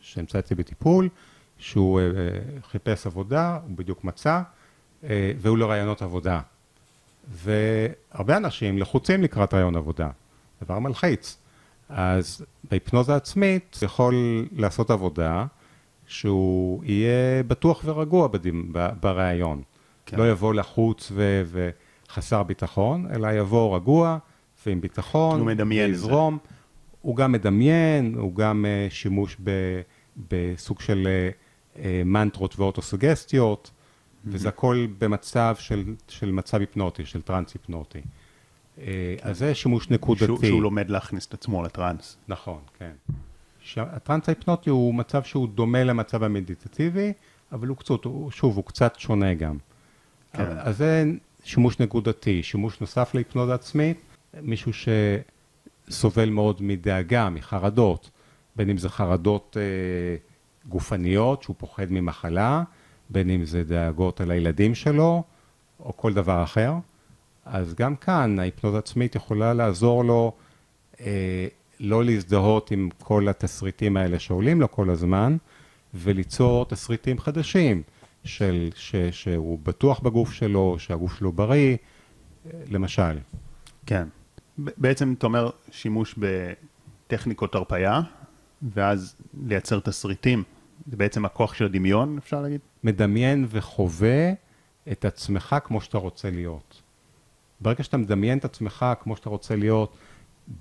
שנמצא 0.00 0.38
אצלי 0.38 0.56
בטיפול, 0.56 1.08
שהוא 1.58 2.00
אה, 2.00 2.04
חיפש 2.70 3.06
עבודה, 3.06 3.58
הוא 3.68 3.76
בדיוק 3.76 4.04
מצא, 4.04 4.40
אה, 5.04 5.32
והוא 5.38 5.58
לרעיונות 5.58 6.02
עבודה. 6.02 6.40
והרבה 7.28 8.36
אנשים 8.36 8.78
לחוצים 8.78 9.22
לקראת 9.22 9.54
רעיון 9.54 9.76
עבודה, 9.76 10.08
דבר 10.62 10.78
מלחיץ. 10.78 11.36
אז 11.88 12.44
בהיפנוזה 12.70 13.16
עצמית 13.16 13.78
יכול 13.82 14.46
לעשות 14.52 14.90
עבודה 14.90 15.46
שהוא 16.06 16.84
יהיה 16.84 17.42
בטוח 17.42 17.82
ורגוע 17.84 18.28
בדימ, 18.28 18.68
ב, 18.72 18.88
ברעיון. 19.00 19.62
כן. 20.06 20.16
כן. 20.16 20.22
לא 20.22 20.30
יבוא 20.30 20.54
לחוץ 20.54 21.12
ו, 21.14 21.42
וחסר 22.08 22.42
ביטחון, 22.42 23.06
אלא 23.14 23.28
יבוא 23.32 23.76
רגוע 23.76 24.18
ועם 24.66 24.80
ביטחון, 24.80 25.40
הוא 25.40 25.46
מדמיין 25.46 25.90
את 25.90 25.98
זה. 25.98 26.06
ויזרום. 26.06 26.38
הוא 27.00 27.16
גם 27.16 27.32
מדמיין, 27.32 28.14
הוא 28.18 28.34
גם 28.34 28.64
uh, 28.64 28.94
שימוש 28.94 29.36
ב, 29.44 29.50
בסוג 30.30 30.80
של 30.80 31.08
uh, 31.74 31.76
uh, 31.76 31.80
מנטרות 32.04 32.58
ואוטוסוגסטיות, 32.58 33.70
וזה 34.24 34.48
הכל 34.48 34.86
במצב 34.98 35.56
של, 35.58 35.94
של 36.08 36.32
מצב 36.32 36.60
היפנוטי, 36.60 37.04
של 37.04 37.22
טרנס 37.22 37.54
היפנוטי. 37.54 37.98
Uh, 37.98 38.80
אז 39.22 39.38
זה 39.38 39.54
שימוש 39.54 39.90
נקודתי. 39.90 40.24
שהוא, 40.24 40.44
שהוא 40.44 40.62
לומד 40.62 40.90
להכניס 40.90 41.26
את 41.26 41.34
עצמו 41.34 41.62
לטראנס. 41.62 42.16
נכון, 42.28 42.58
כן. 42.78 42.92
הטרנס 43.76 44.28
ההיפנוטי 44.28 44.70
הוא 44.70 44.94
מצב 44.94 45.22
שהוא 45.22 45.48
דומה 45.48 45.84
למצב 45.84 46.22
המדיטטיבי, 46.22 47.12
אבל 47.52 47.68
הוא 47.68 47.76
קצת, 47.76 47.94
שוב, 48.30 48.56
הוא 48.56 48.64
קצת 48.64 48.94
שונה 48.98 49.34
גם. 49.34 49.56
כן. 50.36 50.58
אז 50.58 50.76
זה 50.76 51.04
שימוש 51.44 51.80
נקודתי. 51.80 52.42
שימוש 52.42 52.80
נוסף 52.80 53.14
להיפנוזה 53.14 53.54
עצמית, 53.54 54.00
מישהו 54.42 54.72
שסובל 55.88 56.30
מאוד 56.30 56.62
מדאגה, 56.62 57.30
מחרדות, 57.30 58.10
בין 58.56 58.70
אם 58.70 58.78
זה 58.78 58.88
חרדות 58.88 59.56
אה, 59.60 60.16
גופניות, 60.68 61.42
שהוא 61.42 61.56
פוחד 61.58 61.86
ממחלה, 61.90 62.62
בין 63.10 63.30
אם 63.30 63.44
זה 63.44 63.64
דאגות 63.64 64.20
על 64.20 64.30
הילדים 64.30 64.74
שלו, 64.74 65.22
או 65.80 65.96
כל 65.96 66.12
דבר 66.12 66.42
אחר. 66.42 66.72
אז 67.44 67.74
גם 67.74 67.96
כאן 67.96 68.38
ההיפנוזה 68.38 68.78
עצמית 68.78 69.14
יכולה 69.14 69.54
לעזור 69.54 70.04
לו 70.04 70.32
אה, 71.00 71.46
לא 71.80 72.04
להזדהות 72.04 72.70
עם 72.70 72.88
כל 73.02 73.28
התסריטים 73.28 73.96
האלה 73.96 74.18
שעולים 74.18 74.60
לו 74.60 74.70
כל 74.70 74.90
הזמן, 74.90 75.36
וליצור 75.94 76.64
תסריטים 76.64 77.18
חדשים, 77.18 77.82
של, 78.26 78.70
ש, 78.74 78.96
שהוא 78.96 79.58
בטוח 79.62 80.00
בגוף 80.00 80.32
שלו, 80.32 80.76
שהגוף 80.78 81.18
שלו 81.18 81.32
בריא, 81.32 81.76
למשל. 82.70 83.18
כן. 83.86 84.08
בעצם 84.58 85.14
אתה 85.18 85.26
אומר 85.26 85.50
שימוש 85.70 86.14
בטכניקות 86.18 87.54
הרפאיה, 87.54 88.00
ואז 88.62 89.16
לייצר 89.46 89.80
תסריטים. 89.80 90.42
זה 90.90 90.96
בעצם 90.96 91.24
הכוח 91.24 91.54
של 91.54 91.64
הדמיון, 91.64 92.18
אפשר 92.18 92.42
להגיד? 92.42 92.60
מדמיין 92.84 93.46
וחווה 93.48 94.32
את 94.92 95.04
עצמך 95.04 95.56
כמו 95.64 95.80
שאתה 95.80 95.98
רוצה 95.98 96.30
להיות. 96.30 96.82
ברגע 97.60 97.82
שאתה 97.82 97.96
מדמיין 97.96 98.38
את 98.38 98.44
עצמך 98.44 98.86
כמו 99.02 99.16
שאתה 99.16 99.28
רוצה 99.28 99.56
להיות, 99.56 99.96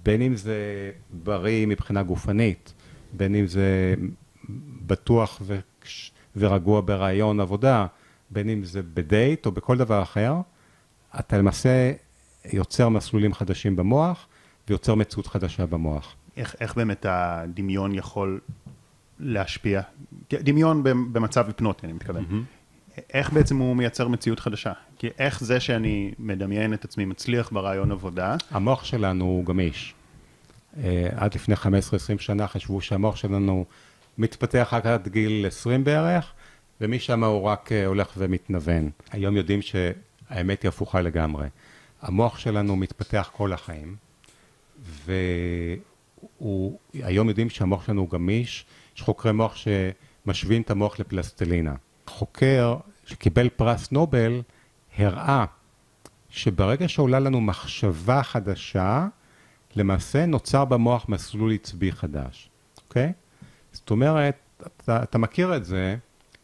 בין 0.03 0.21
אם 0.21 0.35
זה 0.35 0.91
בריא 1.23 1.65
מבחינה 1.67 2.03
גופנית, 2.03 2.73
בין 3.13 3.35
אם 3.35 3.47
זה 3.47 3.95
בטוח 4.85 5.41
ו... 5.41 5.59
ורגוע 6.37 6.81
ברעיון 6.85 7.39
עבודה, 7.39 7.85
בין 8.29 8.49
אם 8.49 8.63
זה 8.63 8.81
בדייט 8.93 9.45
או 9.45 9.51
בכל 9.51 9.77
דבר 9.77 10.01
אחר, 10.01 10.33
אתה 11.19 11.37
למעשה 11.37 11.91
יוצר 12.53 12.89
מסלולים 12.89 13.33
חדשים 13.33 13.75
במוח 13.75 14.27
ויוצר 14.67 14.95
מציאות 14.95 15.27
חדשה 15.27 15.65
במוח. 15.65 16.15
איך, 16.37 16.55
איך 16.59 16.75
באמת 16.75 17.05
הדמיון 17.09 17.95
יכול 17.95 18.39
להשפיע? 19.19 19.81
דמיון 20.33 20.83
במצב 20.83 21.47
היפנוטי, 21.47 21.85
אני 21.85 21.93
מתכוון. 21.93 22.25
Mm-hmm. 22.29 22.55
איך 23.13 23.33
בעצם 23.33 23.57
הוא 23.57 23.75
מייצר 23.75 24.07
מציאות 24.07 24.39
חדשה? 24.39 24.73
כי 24.97 25.07
איך 25.19 25.43
זה 25.43 25.59
שאני 25.59 26.11
מדמיין 26.19 26.73
את 26.73 26.85
עצמי 26.85 27.05
מצליח 27.05 27.49
ברעיון 27.51 27.91
עבודה? 27.91 28.35
המוח 28.51 28.83
שלנו 28.83 29.25
הוא 29.25 29.45
גמיש. 29.45 29.93
אה, 30.83 31.09
עד 31.15 31.35
לפני 31.35 31.55
15-20 31.55 31.57
שנה 32.19 32.47
חשבו 32.47 32.81
שהמוח 32.81 33.15
שלנו 33.15 33.65
מתפתח 34.17 34.69
רק 34.71 34.85
עד 34.85 35.07
גיל 35.07 35.45
20 35.47 35.83
בערך, 35.83 36.33
ומשם 36.81 37.23
הוא 37.23 37.43
רק 37.43 37.71
אה, 37.71 37.85
הולך 37.85 38.13
ומתנוון. 38.17 38.89
היום 39.11 39.37
יודעים 39.37 39.61
שהאמת 39.61 40.63
היא 40.63 40.69
הפוכה 40.69 41.01
לגמרי. 41.01 41.47
המוח 42.01 42.37
שלנו 42.37 42.75
מתפתח 42.75 43.29
כל 43.33 43.53
החיים, 43.53 43.95
והיום 46.43 47.29
יודעים 47.29 47.49
שהמוח 47.49 47.85
שלנו 47.85 48.01
הוא 48.01 48.09
גמיש, 48.09 48.65
יש 48.95 49.01
חוקרי 49.01 49.31
מוח 49.31 49.55
שמשווים 49.55 50.61
את 50.61 50.71
המוח 50.71 50.99
לפלסטלינה. 50.99 51.75
חוקר 52.07 52.77
שקיבל 53.05 53.49
פרס 53.49 53.91
נובל 53.91 54.41
הראה 54.97 55.45
שברגע 56.29 56.87
שעולה 56.87 57.19
לנו 57.19 57.41
מחשבה 57.41 58.23
חדשה, 58.23 59.07
למעשה 59.75 60.25
נוצר 60.25 60.65
במוח 60.65 61.09
מסלול 61.09 61.53
עצבי 61.53 61.91
חדש, 61.91 62.49
אוקיי? 62.87 63.13
זאת 63.75 63.91
אומרת, 63.91 64.35
אתה, 64.67 65.03
אתה 65.03 65.17
מכיר 65.17 65.55
את 65.55 65.65
זה, 65.65 65.95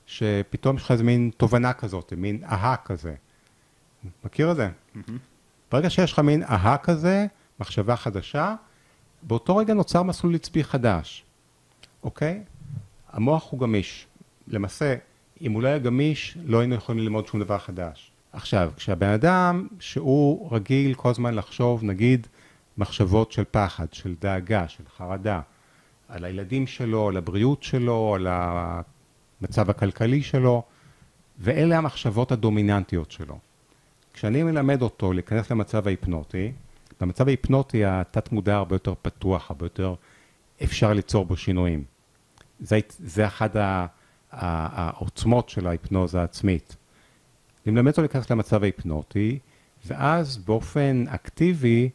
שפתאום 0.06 0.76
יש 0.76 0.84
לך 0.84 0.92
איזה 0.92 1.04
מין 1.04 1.32
תובנה 1.38 1.74
כזאת, 1.74 2.14
מין 2.18 2.44
אהה 2.44 2.76
כזה. 2.78 3.14
מכיר 4.26 4.52
את 4.52 4.56
זה? 4.56 4.70
Mm-hmm. 4.70 5.12
ברגע 5.72 5.90
שיש 5.90 6.14
לך 6.14 6.20
מין 6.20 6.44
אהה 6.44 6.78
כזה, 6.78 7.26
מחשבה 7.60 7.96
חדשה, 7.96 8.56
באותו 9.24 9.58
רגע 9.58 9.74
נוצר 9.74 10.04
מסלול 10.04 10.36
עצבי 10.36 10.64
חדש, 10.64 11.26
אוקיי? 12.04 12.44
המוח 13.10 13.52
הוא 13.52 13.60
גמיש. 13.60 14.08
למעשה, 14.48 14.96
אם 15.42 15.52
הוא 15.52 15.64
לא 15.64 15.68
היה 15.68 15.78
גמיש, 15.78 16.38
לא 16.46 16.60
היינו 16.60 16.76
יכולים 16.76 17.04
ללמוד 17.04 17.28
שום 17.28 17.40
דבר 17.40 17.58
חדש. 17.58 18.12
עכשיו, 18.34 18.72
כשהבן 18.76 19.10
אדם 19.10 19.68
שהוא 19.80 20.56
רגיל 20.56 20.94
כל 20.94 21.10
הזמן 21.10 21.34
לחשוב, 21.34 21.84
נגיד, 21.84 22.28
מחשבות 22.78 23.32
של 23.32 23.44
פחד, 23.52 23.94
של 23.94 24.16
דאגה, 24.22 24.68
של 24.68 24.84
חרדה, 24.98 25.42
על 26.12 26.26
הילדים 26.26 26.68
שלו, 26.68 27.08
על 27.08 27.18
הבריאות 27.18 27.64
שלו, 27.64 28.16
על 28.16 28.28
המצב 28.30 29.70
הכלכלי 29.70 30.24
שלו, 30.24 30.64
ואלה 31.40 31.78
המחשבות 31.78 32.32
הדומיננטיות 32.32 33.12
שלו. 33.12 33.38
כשאני 34.14 34.44
מלמד 34.44 34.82
אותו 34.82 35.14
להיכנס 35.14 35.52
למצב 35.52 35.88
ההיפנוטי, 35.88 36.52
במצב 37.02 37.28
ההיפנוטי 37.28 37.86
התת 37.86 38.32
מודע 38.32 38.56
הרבה 38.56 38.76
יותר 38.76 38.94
פתוח, 39.02 39.50
הרבה 39.50 39.66
יותר 39.66 39.96
אפשר 40.64 40.94
ליצור 40.94 41.26
בו 41.26 41.38
שינויים. 41.38 41.84
זה, 42.60 42.80
זה 43.00 43.28
אחד 43.28 43.50
העוצמות 44.32 45.50
של 45.50 45.68
ההיפנוזה 45.68 46.22
העצמית. 46.22 46.76
אני 47.66 47.74
מלמד 47.74 47.88
אותו 47.88 48.02
להיכנס 48.02 48.30
למצב 48.30 48.64
ההיפנוטי, 48.64 49.40
ואז 49.86 50.38
באופן 50.38 51.06
אקטיבי 51.08 51.90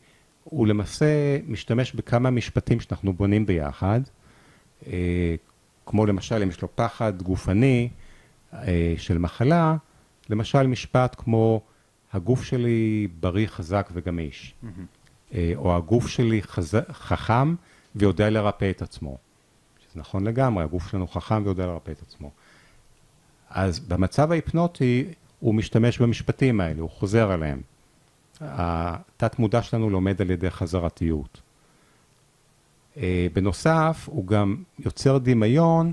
הוא 0.51 0.67
למעשה 0.67 1.39
משתמש 1.47 1.93
בכמה 1.93 2.31
משפטים 2.31 2.81
שאנחנו 2.81 3.13
בונים 3.13 3.47
ביחד, 3.47 4.01
אה, 4.87 5.35
כמו 5.87 6.07
למשל 6.07 6.43
אם 6.43 6.49
יש 6.49 6.63
לו 6.63 6.69
פחד 6.77 7.23
גופני 7.23 7.89
אה, 8.53 8.95
של 8.97 9.19
מחלה, 9.19 9.77
למשל 10.31 10.67
משפט 10.67 11.15
כמו 11.19 11.61
הגוף 12.13 12.45
שלי 12.45 13.09
בריא, 13.21 13.47
חזק 13.47 13.89
וגמיש, 13.93 14.55
mm-hmm. 14.63 15.35
או 15.55 15.77
הגוף 15.77 16.09
שלי 16.09 16.43
חז... 16.43 16.77
חכם 16.93 17.55
ויודע 17.95 18.31
לרפא 18.31 18.71
את 18.71 18.83
עצמו. 18.83 19.19
שזה 19.79 20.01
נכון 20.01 20.27
לגמרי, 20.27 20.65
הגוף 20.65 20.91
שלנו 20.91 21.07
חכם 21.07 21.43
ויודע 21.45 21.67
לרפא 21.67 21.91
את 21.91 22.03
עצמו. 22.03 22.31
אז 23.51 23.81
במצב 23.81 24.33
ההיפנוטי 24.33 25.05
הוא 25.41 25.55
משתמש 25.55 25.99
במשפטים 25.99 26.61
האלה, 26.61 26.81
הוא 26.81 26.91
חוזר 26.91 27.31
עליהם. 27.31 27.61
התת 28.41 29.39
מודע 29.39 29.63
שלנו 29.63 29.91
לומד 29.91 30.21
על 30.21 30.31
ידי 30.31 30.51
חזרתיות. 30.51 31.41
אה, 32.97 33.27
בנוסף, 33.33 34.09
הוא 34.11 34.27
גם 34.27 34.57
יוצר 34.79 35.19
דמיון 35.19 35.93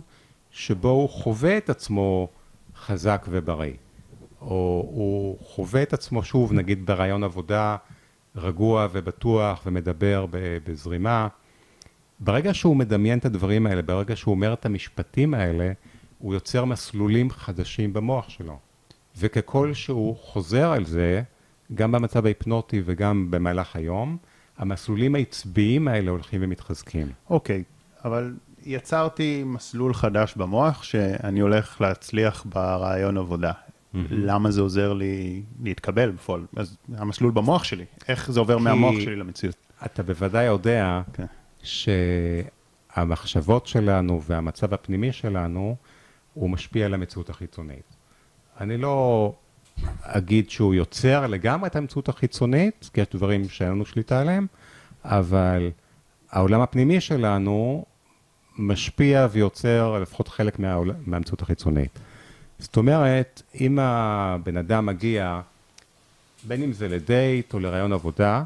שבו 0.51 0.89
הוא 0.89 1.09
חווה 1.09 1.57
את 1.57 1.69
עצמו 1.69 2.27
חזק 2.75 3.25
ובריא. 3.29 3.73
או 4.41 4.87
הוא 4.93 5.37
חווה 5.41 5.83
את 5.83 5.93
עצמו 5.93 6.23
שוב, 6.23 6.53
נגיד 6.53 6.85
ברעיון 6.85 7.23
עבודה 7.23 7.75
רגוע 8.35 8.87
ובטוח 8.91 9.61
ומדבר 9.65 10.25
בזרימה. 10.63 11.27
ברגע 12.19 12.53
שהוא 12.53 12.75
מדמיין 12.75 13.19
את 13.19 13.25
הדברים 13.25 13.65
האלה, 13.67 13.81
ברגע 13.81 14.15
שהוא 14.15 14.33
אומר 14.33 14.53
את 14.53 14.65
המשפטים 14.65 15.33
האלה, 15.33 15.71
הוא 16.19 16.33
יוצר 16.33 16.65
מסלולים 16.65 17.29
חדשים 17.29 17.93
במוח 17.93 18.29
שלו. 18.29 18.59
וככל 19.17 19.73
שהוא 19.73 20.15
חוזר 20.17 20.71
על 20.71 20.85
זה, 20.85 21.23
גם 21.73 21.91
במצב 21.91 22.25
ההיפנוטי 22.25 22.81
וגם 22.85 23.31
במהלך 23.31 23.75
היום, 23.75 24.17
המסלולים 24.57 25.15
העצביים 25.15 25.87
האלה 25.87 26.11
הולכים 26.11 26.41
ומתחזקים. 26.43 27.07
אוקיי, 27.29 27.63
okay, 27.67 28.07
אבל 28.07 28.33
יצרתי 28.65 29.43
מסלול 29.45 29.93
חדש 29.93 30.35
במוח 30.35 30.83
שאני 30.83 31.39
הולך 31.39 31.81
להצליח 31.81 32.45
ברעיון 32.49 33.17
עבודה. 33.17 33.51
Mm-hmm. 33.51 33.97
למה 34.09 34.51
זה 34.51 34.61
עוזר 34.61 34.93
לי 34.93 35.43
להתקבל 35.63 36.11
בפועל? 36.11 36.45
אז 36.55 36.77
המסלול 36.95 37.31
במוח 37.31 37.63
שלי, 37.63 37.85
איך 38.07 38.31
זה 38.31 38.39
עובר 38.39 38.57
מהמוח 38.57 38.99
שלי 38.99 39.15
למציאות? 39.15 39.55
אתה 39.85 40.03
בוודאי 40.03 40.45
יודע 40.45 41.01
okay. 41.07 41.17
כן. 41.17 41.25
שהמחשבות 42.93 43.67
שלנו 43.67 44.21
והמצב 44.21 44.73
הפנימי 44.73 45.11
שלנו, 45.11 45.75
הוא 46.33 46.49
משפיע 46.49 46.85
על 46.85 46.93
המציאות 46.93 47.29
החיצונית. 47.29 47.95
אני 48.59 48.77
לא 48.77 49.33
אגיד 50.01 50.49
שהוא 50.49 50.73
יוצר 50.73 51.27
לגמרי 51.27 51.67
את 51.67 51.75
המציאות 51.75 52.09
החיצונית, 52.09 52.89
כי 52.93 53.01
יש 53.01 53.07
דברים 53.13 53.49
שאין 53.49 53.69
לנו 53.69 53.85
שליטה 53.85 54.21
עליהם, 54.21 54.47
אבל 55.03 55.71
העולם 56.31 56.61
הפנימי 56.61 57.01
שלנו 57.01 57.85
משפיע 58.57 59.27
ויוצר 59.31 59.99
לפחות 59.99 60.27
חלק 60.27 60.59
מהעול... 60.59 60.93
מהמציאות 61.05 61.41
החיצונית. 61.41 61.99
זאת 62.59 62.77
אומרת, 62.77 63.41
אם 63.61 63.79
הבן 63.79 64.57
אדם 64.57 64.85
מגיע, 64.85 65.41
בין 66.47 66.63
אם 66.63 66.73
זה 66.73 66.87
לדייט 66.87 67.53
או 67.53 67.59
לרעיון 67.59 67.93
עבודה, 67.93 68.43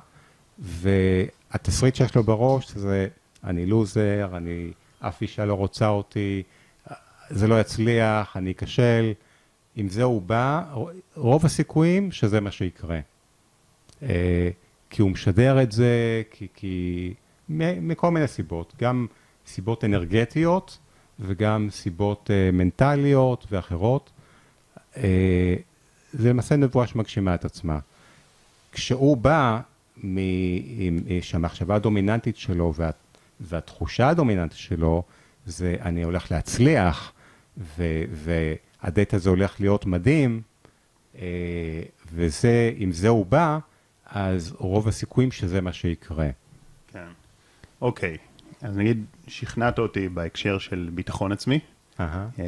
והתסריט 0.60 1.96
שיש 1.96 2.16
לו 2.16 2.24
בראש 2.24 2.72
זה 2.72 3.08
אני 3.44 3.66
לוזר, 3.66 4.30
אני, 4.38 4.72
אף 5.00 5.22
אישה 5.22 5.46
לא 5.46 5.54
רוצה 5.54 5.88
אותי, 5.88 6.44
זה 7.30 7.48
לא 7.48 7.60
יצליח, 7.60 8.38
אני 8.38 8.52
אכשל, 8.52 9.14
עם 9.78 9.90
זה 9.90 10.04
הוא 10.04 10.22
בא, 10.22 10.64
רוב 11.16 11.46
הסיכויים 11.46 12.12
שזה 12.12 12.40
מה 12.42 12.52
שיקרה. 12.52 13.00
אה, 14.04 14.50
כי 14.90 15.02
הוא 15.02 15.12
משדר 15.12 15.64
את 15.64 15.72
זה, 15.72 16.22
כי, 16.32 16.48
כי 16.54 17.14
מכל 17.50 18.12
מיני 18.12 18.28
סיבות, 18.28 18.74
גם 18.82 19.08
סיבות 19.48 19.84
אנרגטיות 19.84 20.78
וגם 21.20 21.68
סיבות 21.72 22.32
אה, 22.34 22.52
מנטליות 22.52 23.46
ואחרות. 23.52 24.10
אה, 24.98 25.56
זה 26.14 26.30
למעשה 26.30 26.56
נבואה 26.56 26.88
שמגשימה 26.88 27.36
את 27.36 27.46
עצמה. 27.46 27.80
כשהוא 28.72 29.18
בא, 29.18 29.60
שהמחשבה 31.22 31.76
הדומיננטית 31.76 32.38
שלו 32.38 32.74
וה, 32.76 32.90
והתחושה 33.40 34.10
הדומיננטית 34.10 34.58
שלו 34.58 35.04
זה 35.46 35.76
אני 35.82 36.04
הולך 36.04 36.32
להצליח, 36.32 37.12
ו, 37.58 37.84
הדייט 38.82 39.14
הזה 39.14 39.30
הולך 39.30 39.62
להיות 39.62 39.86
מדהים, 39.86 40.42
אה, 41.16 41.82
וזה, 42.14 42.72
אם 42.80 42.92
זה 42.92 43.08
הוא 43.08 43.26
בא, 43.26 43.60
אז 44.06 44.54
רוב 44.58 44.88
הסיכויים 44.88 45.32
שזה 45.32 45.62
מה 45.62 45.74
שיקרה. 45.74 46.30
כן. 46.88 47.08
אוקיי, 47.82 48.18
אז 48.62 48.78
נגיד 48.78 49.06
שכנעת 49.28 49.80
אותי 49.80 50.10
בהקשר 50.10 50.58
של 50.58 50.90
ביטחון 50.94 51.32
עצמי. 51.32 51.60
Uh-huh. 52.00 52.42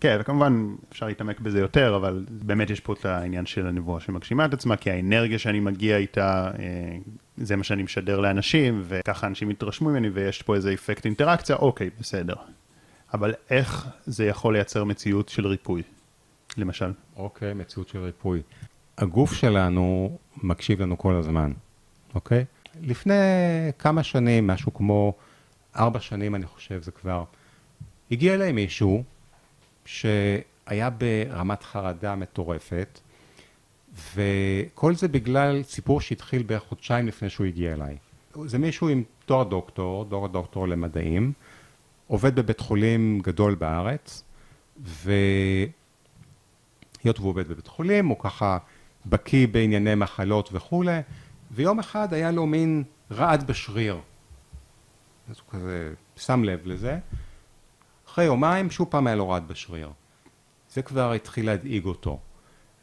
כן, 0.00 0.16
וכמובן 0.20 0.74
אפשר 0.92 1.06
להתעמק 1.06 1.40
בזה 1.40 1.60
יותר, 1.60 1.96
אבל 1.96 2.24
באמת 2.28 2.70
יש 2.70 2.80
פה 2.80 2.92
את 2.92 3.04
העניין 3.04 3.46
של 3.46 3.66
הנבואה 3.66 4.00
שמגשימה 4.00 4.44
את 4.44 4.54
עצמה, 4.54 4.76
כי 4.76 4.90
האנרגיה 4.90 5.38
שאני 5.38 5.60
מגיע 5.60 5.96
איתה, 5.96 6.50
אה, 6.58 6.96
זה 7.36 7.56
מה 7.56 7.64
שאני 7.64 7.82
משדר 7.82 8.20
לאנשים, 8.20 8.82
וככה 8.88 9.26
אנשים 9.26 9.50
יתרשמו 9.50 9.90
ממני, 9.90 10.08
ויש 10.08 10.42
פה 10.42 10.54
איזה 10.54 10.72
אפקט 10.74 11.04
אינטראקציה, 11.04 11.56
אוקיי, 11.56 11.90
בסדר. 12.00 12.34
אבל 13.14 13.34
איך 13.50 13.88
זה 14.06 14.26
יכול 14.26 14.54
לייצר 14.54 14.84
מציאות 14.84 15.28
של 15.28 15.46
ריפוי, 15.46 15.82
למשל? 16.56 16.92
אוקיי, 17.16 17.50
okay, 17.50 17.54
מציאות 17.54 17.88
של 17.88 17.98
ריפוי. 17.98 18.42
הגוף 18.98 19.32
שלנו 19.32 20.18
מקשיב 20.42 20.82
לנו 20.82 20.98
כל 20.98 21.14
הזמן, 21.14 21.52
אוקיי? 22.14 22.44
Okay? 22.44 22.78
לפני 22.80 23.14
כמה 23.78 24.02
שנים, 24.02 24.46
משהו 24.46 24.74
כמו 24.74 25.14
ארבע 25.76 26.00
שנים, 26.00 26.34
אני 26.34 26.46
חושב, 26.46 26.82
זה 26.82 26.90
כבר, 26.90 27.24
הגיע 28.10 28.34
אליי 28.34 28.52
מישהו 28.52 29.04
שהיה 29.84 30.90
ברמת 30.90 31.62
חרדה 31.62 32.14
מטורפת, 32.14 33.00
וכל 34.14 34.94
זה 34.94 35.08
בגלל 35.08 35.62
סיפור 35.62 36.00
שהתחיל 36.00 36.42
בערך 36.42 36.62
חודשיים 36.62 37.06
לפני 37.06 37.30
שהוא 37.30 37.46
הגיע 37.46 37.72
אליי. 37.72 37.96
זה 38.44 38.58
מישהו 38.58 38.88
עם 38.88 39.02
תואר 39.26 39.44
דוקטור, 39.44 40.04
דור 40.04 40.24
הדוקטור 40.24 40.68
למדעים, 40.68 41.32
עובד 42.06 42.34
בבית 42.34 42.60
חולים 42.60 43.20
גדול 43.22 43.54
בארץ, 43.54 44.22
והיות 44.76 45.68
והוא 47.18 47.30
עובד 47.30 47.48
בבית 47.48 47.66
חולים, 47.66 48.06
הוא 48.06 48.16
ככה 48.20 48.58
בקיא 49.06 49.46
בענייני 49.46 49.94
מחלות 49.94 50.48
וכולי, 50.52 51.00
ויום 51.50 51.78
אחד 51.78 52.12
היה 52.12 52.30
לו 52.30 52.46
מין 52.46 52.84
רעד 53.10 53.46
בשריר. 53.46 53.98
אז 55.30 55.36
הוא 55.38 55.44
כזה 55.50 55.92
שם 56.16 56.44
לב 56.44 56.60
לזה. 56.64 56.98
אחרי 58.08 58.24
יומיים 58.24 58.70
שוב 58.70 58.88
פעם 58.90 59.06
היה 59.06 59.16
לו 59.16 59.28
רעד 59.28 59.48
בשריר. 59.48 59.90
זה 60.70 60.82
כבר 60.82 61.12
התחיל 61.12 61.46
להדאיג 61.46 61.84
אותו. 61.84 62.18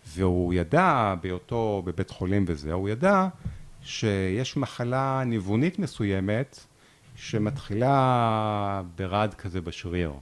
והוא 0.07 0.53
ידע, 0.53 1.15
בהיותו 1.21 1.81
בבית 1.85 2.09
חולים 2.09 2.45
וזה, 2.47 2.73
הוא 2.73 2.89
ידע 2.89 3.27
שיש 3.81 4.57
מחלה 4.57 5.23
ניוונית 5.25 5.79
מסוימת 5.79 6.59
שמתחילה 7.21 8.81
ברעד 8.95 9.33
כזה 9.33 9.61
בשריר. 9.61 10.13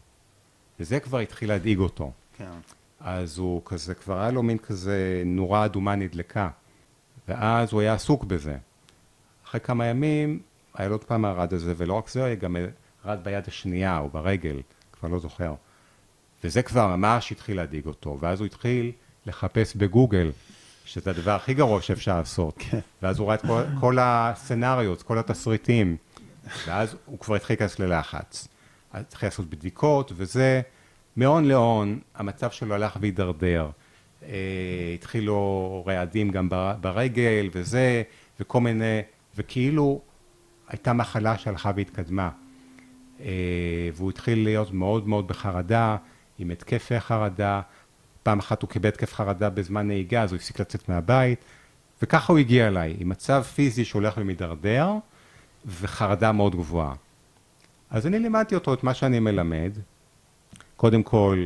וזה 0.80 1.00
כבר 1.00 1.20
התחיל 1.20 1.50
להדאיג 1.50 1.80
אותו. 1.80 2.12
כן. 2.38 2.50
אז 3.00 3.38
הוא 3.38 3.62
כזה, 3.66 3.96
כבר 3.96 4.20
היה 4.20 4.32
לו 4.32 4.44
מין 4.44 4.58
כזה 4.58 5.24
נורה 5.26 5.66
אדומה 5.66 5.96
נדלקה. 5.96 6.50
ואז 7.28 7.74
הוא 7.74 7.82
היה 7.82 7.94
עסוק 7.94 8.24
בזה. 8.24 8.58
אחרי 9.46 9.62
כמה 9.62 9.86
ימים 9.86 10.40
היה 10.74 10.88
לו 10.88 10.94
עוד 10.94 11.04
פעם 11.04 11.26
הרעד 11.26 11.54
הזה, 11.54 11.74
ולא 11.78 11.94
רק 11.94 12.10
זה, 12.10 12.36
גם 12.40 12.56
רעד 13.06 13.24
ביד 13.24 13.44
השנייה 13.48 14.00
או 14.00 14.10
ברגל, 14.10 14.62
כבר 14.92 15.10
לא 15.10 15.20
זוכר. 15.20 15.54
וזה 16.44 16.62
כבר 16.62 16.96
ממש 16.96 17.32
התחיל 17.32 17.58
להדאיג 17.58 17.86
אותו, 17.86 18.18
ואז 18.20 18.40
הוא 18.40 18.46
התחיל 18.46 18.92
לחפש 19.26 19.76
בגוגל, 19.76 20.32
שזה 20.86 21.10
הדבר 21.10 21.32
הכי 21.32 21.54
גרוע 21.54 21.82
שאפשר 21.82 22.18
לעשות. 22.18 22.56
כן. 22.58 22.80
ואז 23.02 23.20
הוא 23.20 23.28
ראה 23.28 23.36
את 23.36 23.42
כל, 23.42 23.62
כל 23.80 23.98
הסצנריות, 24.02 25.02
כל 25.02 25.18
התסריטים, 25.20 25.98
ואז 26.68 26.96
הוא 27.06 27.20
כבר 27.20 27.36
התחיל 27.36 27.54
להיכנס 27.54 27.80
ללחץ. 27.80 28.48
אז 28.94 29.02
התחיל 29.02 29.28
לעשות 29.28 29.50
בדיקות, 29.50 30.12
וזה, 30.16 30.62
מהון 31.16 31.46
להון, 31.46 32.00
המצב 32.16 32.52
שלו 32.52 32.76
הלך 32.76 32.98
והידרדר. 33.02 33.70
אה, 34.24 34.30
התחילו 34.94 35.84
רעדים 35.88 36.30
גם 36.32 36.50
בר- 36.50 36.76
ברגל 36.82 37.50
וזה, 37.54 38.04
וכל 38.40 38.62
מיני, 38.62 39.02
וכאילו 39.38 40.02
הייתה 40.68 40.94
מחלה 40.94 41.38
שהלכה 41.38 41.72
והתקדמה. 41.76 42.30
אה, 43.22 43.26
והוא 43.94 44.10
התחיל 44.10 44.44
להיות 44.44 44.72
מאוד 44.74 45.08
מאוד 45.08 45.28
בחרדה, 45.28 45.98
עם 46.40 46.52
התקפי 46.52 47.00
חרדה. 47.00 47.62
פעם 48.24 48.40
אחת 48.40 48.62
הוא 48.62 48.70
קיבל 48.70 48.90
התקף 48.90 49.14
חרדה 49.14 49.50
בזמן 49.50 49.88
נהיגה, 49.88 50.24
אז 50.24 50.32
הוא 50.32 50.38
הפסיק 50.38 50.60
לצאת 50.60 50.90
מהבית, 50.90 51.46
וככה 52.02 52.34
הוא 52.34 52.40
הגיע 52.40 52.68
אליי, 52.68 52.96
עם 53.00 53.10
מצב 53.10 53.44
פיזי 53.44 53.86
שהולך 53.86 54.14
ומידרדר, 54.18 54.92
וחרדה 55.66 56.32
מאוד 56.32 56.56
גבוהה. 56.56 56.94
אז 57.90 58.08
אני 58.08 58.20
לימדתי 58.20 58.56
אותו 58.56 58.74
את 58.74 58.84
מה 58.84 58.94
שאני 58.94 59.20
מלמד, 59.20 59.72
קודם 60.76 61.04
כל 61.04 61.46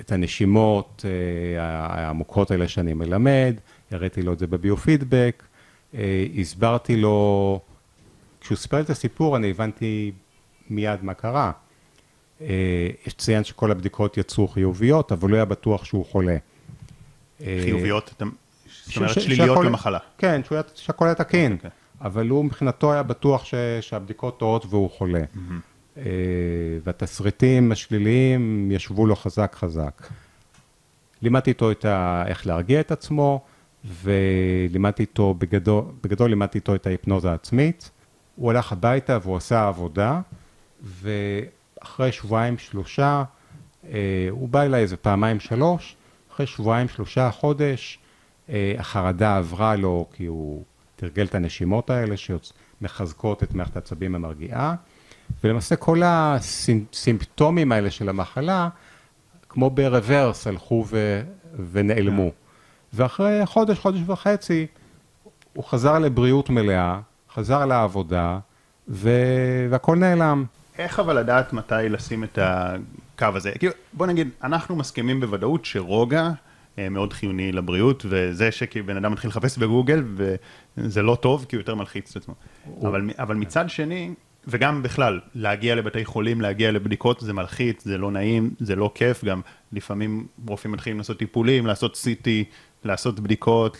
את 0.00 0.12
הנשימות 0.12 1.04
אה, 1.04 1.62
העמוקות 1.62 2.50
האלה 2.50 2.68
שאני 2.68 2.94
מלמד, 2.94 3.54
הראיתי 3.90 4.22
לו 4.22 4.32
את 4.32 4.38
זה 4.38 4.46
בביו-פידבק, 4.46 5.42
אה, 5.94 6.24
הסברתי 6.38 6.96
לו, 6.96 7.60
כשהוא 8.40 8.56
סיפר 8.56 8.76
לי 8.76 8.82
את 8.82 8.90
הסיפור 8.90 9.36
אני 9.36 9.50
הבנתי 9.50 10.12
מיד 10.70 11.04
מה 11.04 11.14
קרה. 11.14 11.52
אה, 12.40 12.88
יש 13.06 13.14
לציין 13.14 13.44
שכל 13.44 13.70
הבדיקות 13.70 14.16
יצאו 14.16 14.48
חיוביות, 14.48 15.12
אבל 15.12 15.30
לא 15.30 15.36
היה 15.36 15.44
בטוח 15.44 15.84
שהוא 15.84 16.06
חולה. 16.06 16.36
חיוביות, 17.38 18.14
זאת 18.84 18.96
אומרת 18.96 19.20
שליליות 19.20 19.64
למחלה. 19.64 19.98
כן, 20.18 20.40
שהכל 20.74 21.04
היה 21.04 21.14
תקין, 21.14 21.52
אוקיי. 21.52 21.70
אבל 22.02 22.28
הוא 22.28 22.44
מבחינתו 22.44 22.92
היה 22.92 23.02
בטוח 23.02 23.44
ש- 23.44 23.54
שהבדיקות 23.80 24.38
טועות 24.38 24.66
והוא 24.70 24.90
חולה. 24.90 25.24
אה, 25.96 26.02
והתסריטים 26.84 27.72
השליליים 27.72 28.70
ישבו 28.70 29.06
לו 29.06 29.16
חזק 29.16 29.54
חזק. 29.58 30.08
לימדתי 31.22 31.50
איתו 31.50 31.70
את 31.70 31.84
ה... 31.84 32.24
איך 32.26 32.46
להרגיע 32.46 32.80
את 32.80 32.92
עצמו, 32.92 33.40
ולימדתי 34.02 35.02
איתו, 35.02 35.34
בגדול, 35.34 35.84
בגדול 36.02 36.30
לימדתי 36.30 36.58
איתו 36.58 36.74
את 36.74 36.86
ההיפנוזה 36.86 37.30
העצמית. 37.30 37.90
הוא 38.36 38.50
הלך 38.50 38.72
הביתה 38.72 39.18
והוא 39.22 39.36
עשה 39.36 39.68
עבודה, 39.68 40.20
ואחרי 40.82 42.12
שבועיים 42.12 42.58
שלושה, 42.58 43.24
אה, 43.84 44.26
הוא 44.30 44.48
בא 44.48 44.62
אליי 44.62 44.82
איזה 44.82 44.96
פעמיים 44.96 45.40
שלוש, 45.40 45.96
אחרי 46.32 46.46
שבועיים 46.46 46.88
שלושה 46.88 47.30
חודש, 47.30 47.98
אה, 48.48 48.74
החרדה 48.78 49.36
עברה 49.36 49.76
לו 49.76 50.06
כי 50.12 50.26
הוא 50.26 50.64
תרגל 51.02 51.24
את 51.24 51.34
הנשימות 51.34 51.90
האלה 51.90 52.14
שמחזקות 52.16 53.42
את 53.42 53.54
מערכת 53.54 53.76
העצבים 53.76 54.14
המרגיעה, 54.14 54.74
ולמעשה 55.44 55.76
כל 55.76 56.02
הסימפטומים 56.04 57.72
האלה 57.72 57.90
של 57.90 58.08
המחלה, 58.08 58.68
כמו 59.48 59.70
ברוורס, 59.70 60.46
הלכו 60.46 60.84
ו... 60.88 61.22
ונעלמו. 61.72 62.30
ואחרי 62.92 63.46
חודש, 63.46 63.78
חודש 63.78 64.00
וחצי, 64.06 64.66
הוא 65.52 65.64
חזר 65.64 65.98
לבריאות 65.98 66.50
מלאה, 66.50 67.00
חזר 67.34 67.66
לעבודה, 67.66 68.38
ו... 68.88 69.10
והכל 69.70 69.96
נעלם. 69.96 70.44
איך 70.78 71.00
אבל 71.00 71.18
לדעת 71.18 71.52
מתי 71.52 71.88
לשים 71.88 72.24
את 72.24 72.38
הקו 72.42 73.26
הזה? 73.34 73.52
כאילו, 73.58 73.72
בוא 73.92 74.06
נגיד, 74.06 74.28
אנחנו 74.42 74.76
מסכימים 74.76 75.20
בוודאות 75.20 75.64
שרוגע 75.64 76.30
מאוד 76.90 77.12
חיוני 77.12 77.52
לבריאות, 77.52 78.06
וזה 78.08 78.50
שבן 78.50 78.96
אדם 78.96 79.12
מתחיל 79.12 79.30
לחפש 79.30 79.58
בגוגל, 79.58 80.04
וזה 80.76 81.02
לא 81.02 81.14
טוב, 81.20 81.46
כי 81.48 81.56
הוא 81.56 81.60
יותר 81.60 81.74
מלחיץ 81.74 82.10
את 82.10 82.16
עצמו. 82.16 82.34
אבל, 82.82 83.10
אבל 83.18 83.36
מצד 83.36 83.70
שני, 83.70 84.14
וגם 84.48 84.82
בכלל, 84.82 85.20
להגיע 85.34 85.74
לבתי 85.74 86.04
חולים, 86.04 86.40
להגיע 86.40 86.72
לבדיקות, 86.72 87.20
זה 87.20 87.32
מלחיץ, 87.32 87.84
זה 87.84 87.98
לא 87.98 88.10
נעים, 88.10 88.50
זה 88.60 88.76
לא 88.76 88.90
כיף, 88.94 89.24
גם 89.24 89.40
לפעמים 89.72 90.26
רופאים 90.48 90.72
מתחילים 90.72 90.98
לעשות 90.98 91.18
טיפולים, 91.18 91.66
לעשות 91.66 91.94
CT, 92.04 92.28
לעשות 92.84 93.20
בדיקות. 93.20 93.76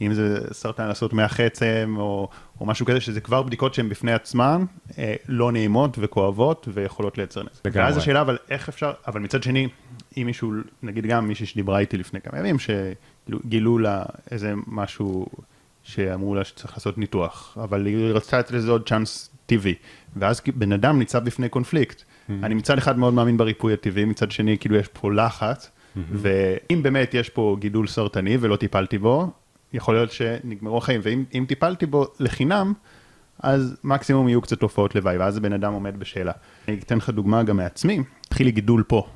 אם 0.00 0.14
זה 0.14 0.54
סרטן, 0.54 0.88
לעשות 0.88 1.12
מח 1.12 1.40
עצם, 1.40 1.94
או, 1.98 2.28
או 2.60 2.66
משהו 2.66 2.86
כזה, 2.86 3.00
שזה 3.00 3.20
כבר 3.20 3.42
בדיקות 3.42 3.74
שהן 3.74 3.88
בפני 3.88 4.12
עצמן, 4.12 4.64
אה, 4.98 5.14
לא 5.28 5.52
נעימות 5.52 5.96
וכואבות, 6.00 6.68
ויכולות 6.72 7.18
לייצר 7.18 7.42
נזק. 7.42 7.60
ואז 7.72 7.96
השאלה, 7.96 8.20
אבל 8.20 8.38
איך 8.50 8.68
אפשר, 8.68 8.92
אבל 9.06 9.20
מצד 9.20 9.42
שני, 9.42 9.68
אם 10.16 10.22
מישהו, 10.26 10.52
נגיד 10.82 11.06
גם 11.06 11.28
מישהי 11.28 11.46
שדיברה 11.46 11.78
איתי 11.78 11.96
לפני 11.96 12.20
כמה 12.20 12.38
ימים, 12.38 12.56
שגילו 12.58 13.78
לה 13.78 14.02
איזה 14.30 14.54
משהו 14.66 15.26
שאמרו 15.82 16.34
לה 16.34 16.44
שצריך 16.44 16.72
לעשות 16.72 16.98
ניתוח, 16.98 17.58
אבל 17.60 17.86
היא 17.86 18.12
רצתה 18.12 18.38
לתת 18.38 18.50
לזה 18.50 18.70
עוד 18.70 18.88
צ'אנס 18.88 19.30
טבעי, 19.46 19.74
ואז 20.16 20.40
בן 20.54 20.72
אדם 20.72 20.98
ניצב 20.98 21.24
בפני 21.24 21.48
קונפליקט. 21.48 22.02
אני 22.42 22.54
מצד 22.54 22.78
אחד 22.78 22.98
מאוד 22.98 23.14
מאמין 23.14 23.36
בריפוי 23.36 23.72
הטבעי, 23.72 24.04
מצד 24.04 24.30
שני 24.30 24.58
כאילו 24.58 24.76
יש 24.76 24.88
פה 24.88 25.12
לחץ, 25.12 25.70
ואם 25.96 26.82
באמת 26.82 27.14
יש 27.14 27.28
פה 27.28 27.56
גידול 27.60 27.86
סרטני 27.86 28.36
ולא 28.40 28.56
טיפלתי 28.56 28.98
בו, 28.98 29.30
יכול 29.74 29.94
להיות 29.94 30.12
שנגמרו 30.12 30.78
החיים, 30.78 31.00
ואם 31.04 31.24
אם 31.34 31.44
טיפלתי 31.48 31.86
בו 31.86 32.06
לחינם, 32.20 32.72
אז 33.38 33.76
מקסימום 33.84 34.28
יהיו 34.28 34.40
קצת 34.40 34.60
תופעות 34.60 34.94
לוואי, 34.94 35.18
ואז 35.18 35.36
הבן 35.36 35.52
אדם 35.52 35.72
עומד 35.72 35.98
בשאלה. 35.98 36.32
אני 36.68 36.78
אתן 36.78 36.96
לך 36.96 37.10
דוגמה 37.10 37.42
גם 37.42 37.56
מעצמי, 37.56 38.02
התחיל 38.26 38.46
לי 38.46 38.52
גידול 38.52 38.82
פה, 38.82 39.06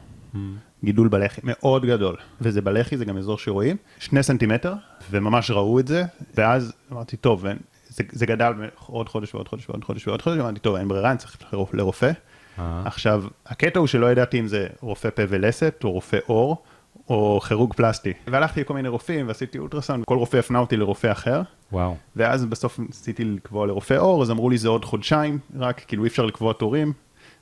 גידול 0.85 1.09
בלחי, 1.09 1.41
מאוד 1.45 1.87
גדול, 1.87 2.17
וזה 2.41 2.61
בלחי, 2.61 2.97
זה 2.97 3.05
גם 3.05 3.17
אזור 3.17 3.39
שרואים, 3.39 3.77
שני 3.99 4.23
סנטימטר, 4.23 4.75
וממש 5.11 5.51
ראו 5.51 5.81
את 5.81 5.87
זה, 5.87 6.05
ואז 6.35 6.73
אמרתי, 6.93 7.17
טוב, 7.17 7.45
זה, 7.89 8.05
זה 8.13 8.27
גדל 8.27 8.53
עוד 8.87 9.09
חודש 9.09 9.35
ועוד 9.35 9.49
חודש 9.49 9.69
ועוד 9.69 9.85
חודש 9.85 10.09
ועוד 10.09 10.23
חודש, 10.23 10.39
אמרתי, 10.39 10.61
טוב, 10.61 10.77
אין 10.77 10.89
ברירה, 10.89 11.11
אני 11.11 11.19
צריך 11.19 11.55
לרופא. 11.73 12.11
אה. 12.59 12.83
עכשיו, 12.85 13.25
הקטע 13.47 13.79
הוא 13.79 13.87
שלא 13.87 14.11
ידעתי 14.13 14.41
אם 14.41 14.47
זה 14.47 14.67
רופא 14.81 15.11
פה 15.11 15.23
ולסת, 15.29 15.81
או 15.85 15.93
רופא 15.93 16.19
עור, 16.27 16.63
או 17.09 17.41
כירורג 17.49 17.75
פלסטי. 17.75 18.13
והלכתי 18.27 18.61
לכל 18.61 18.75
מיני 18.75 18.89
רופאים, 18.89 19.29
ועשיתי 19.29 19.59
אולטרסאונד, 19.59 20.05
כל 20.05 20.17
רופא 20.17 20.37
הפנה 20.37 20.59
אותי 20.59 20.77
לרופא 20.77 21.13
אחר. 21.13 21.43
וואו. 21.73 21.97
ואז 22.17 22.45
בסוף 22.45 22.79
ניסיתי 22.79 23.25
לקבוע 23.25 23.67
לרופא 23.67 23.95
עור, 23.95 24.23
אז 24.23 24.31
אמרו 24.31 24.51
לי 24.51 24.59
זה 24.59 24.69
עוד 24.69 24.85
חודשיים, 24.85 25.39
רק 25.59 25.85
כאילו 25.89 26.05
אי 26.05 26.09
אפשר 26.09 26.27
לקבוע 26.27 26.53
תורים, 26.53 26.93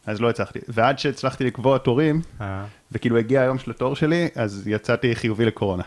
אז 0.06 0.20
לא 0.20 0.30
הצלחתי. 0.30 0.58
ועד 0.68 0.98
שהצלחתי 0.98 1.44
לקבוע 1.44 1.78
תורים, 1.78 2.20
אה, 2.40 2.64
וכאילו 2.92 3.18
הגיע 3.18 3.40
היום 3.40 3.58
של 3.58 3.70
התור 3.70 3.96
שלי, 3.96 4.28
אז 4.34 4.68
יצאתי 4.68 5.14
חיובי 5.14 5.44
לקורונה. 5.44 5.82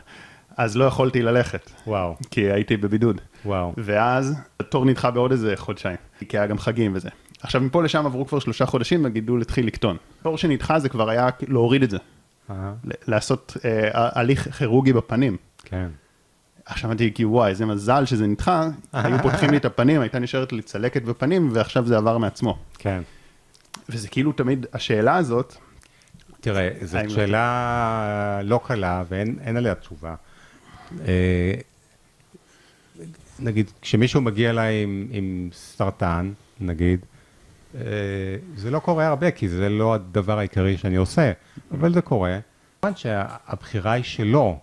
אז 0.58 0.78
לא 0.78 0.86
יכולתי 0.86 1.22
ללכת, 1.22 1.72
וואו, 1.88 2.16
כי 2.32 2.52
הייתי 2.52 2.78
בבידוד. 2.78 3.22
וואו. 3.46 3.74
ואז 3.78 4.36
התור 4.60 4.86
נדחה 4.86 5.12
בעוד 5.12 5.32
איזה 5.32 5.54
חודשיים, 5.56 5.98
כי 6.30 6.38
היה 6.38 6.48
גם 6.48 6.58
חגים 6.58 6.92
וזה. 6.96 7.10
עכשיו 7.42 7.62
מפה 7.62 7.84
לשם 7.84 8.06
עברו 8.06 8.28
כבר 8.28 8.40
שלושה 8.40 8.66
חודשים, 8.66 9.06
הגידול 9.06 9.42
התחיל 9.42 9.68
לקטון. 9.68 9.98
התור 10.20 10.38
שנדחה 10.38 10.80
זה 10.80 10.90
כבר 10.90 11.10
היה 11.10 11.30
להוריד 11.48 11.84
את 11.84 11.90
זה, 11.90 11.98
לעשות 13.08 13.58
אה, 13.66 13.90
הליך 13.94 14.50
כירורגי 14.58 14.94
בפנים. 14.94 15.38
כן. 15.64 15.88
עכשיו 16.66 16.90
אמרתי, 16.90 17.12
כי 17.14 17.26
וואי, 17.26 17.50
איזה 17.50 17.66
מזל 17.66 18.06
שזה 18.06 18.28
נדחה, 18.28 18.68
היו 18.94 19.18
פותחים 19.22 19.50
לי 19.50 19.58
את 19.58 19.66
הפנים, 19.66 20.02
הייתה 20.02 20.20
נשארת 20.20 20.54
לי 20.54 20.62
צלקת 20.62 21.02
בפנים, 21.04 21.50
ועכשיו 21.54 21.86
זה 21.88 21.98
עבר 21.98 22.18
מעצמו. 22.18 22.58
כן. 22.78 23.02
וזה 23.90 24.08
כאילו 24.08 24.32
תמיד, 24.32 24.66
השאלה 24.74 25.16
הזאת, 25.16 25.56
תראה, 26.42 26.70
זאת 26.82 26.96
האם- 27.02 27.10
שאלה 27.10 28.40
לא 28.44 28.60
קלה 28.66 29.04
ואין 29.10 29.36
אין 29.42 29.58
עליה 29.58 29.76
תשובה. 29.76 30.16
אה, 31.08 31.54
נגיד, 33.40 33.72
כשמישהו 33.82 34.22
מגיע 34.22 34.50
אליי 34.50 34.84
עם, 34.84 35.08
עם 35.12 35.50
סרטן, 35.54 36.32
נגיד, 36.60 37.00
זה 38.56 38.72
לא 38.72 38.80
קורה 38.80 39.08
הרבה, 39.08 39.32
כי 39.32 39.50
זה 39.50 39.70
לא 39.70 39.94
הדבר 39.94 40.40
העיקרי 40.40 40.78
שאני 40.78 40.96
עושה, 40.96 41.32
אבל 41.72 41.94
זה 41.94 42.02
קורה. 42.02 42.40
כמובן 42.82 42.96
שהבחירה 42.96 43.92
היא 43.92 44.04
שלו. 44.04 44.60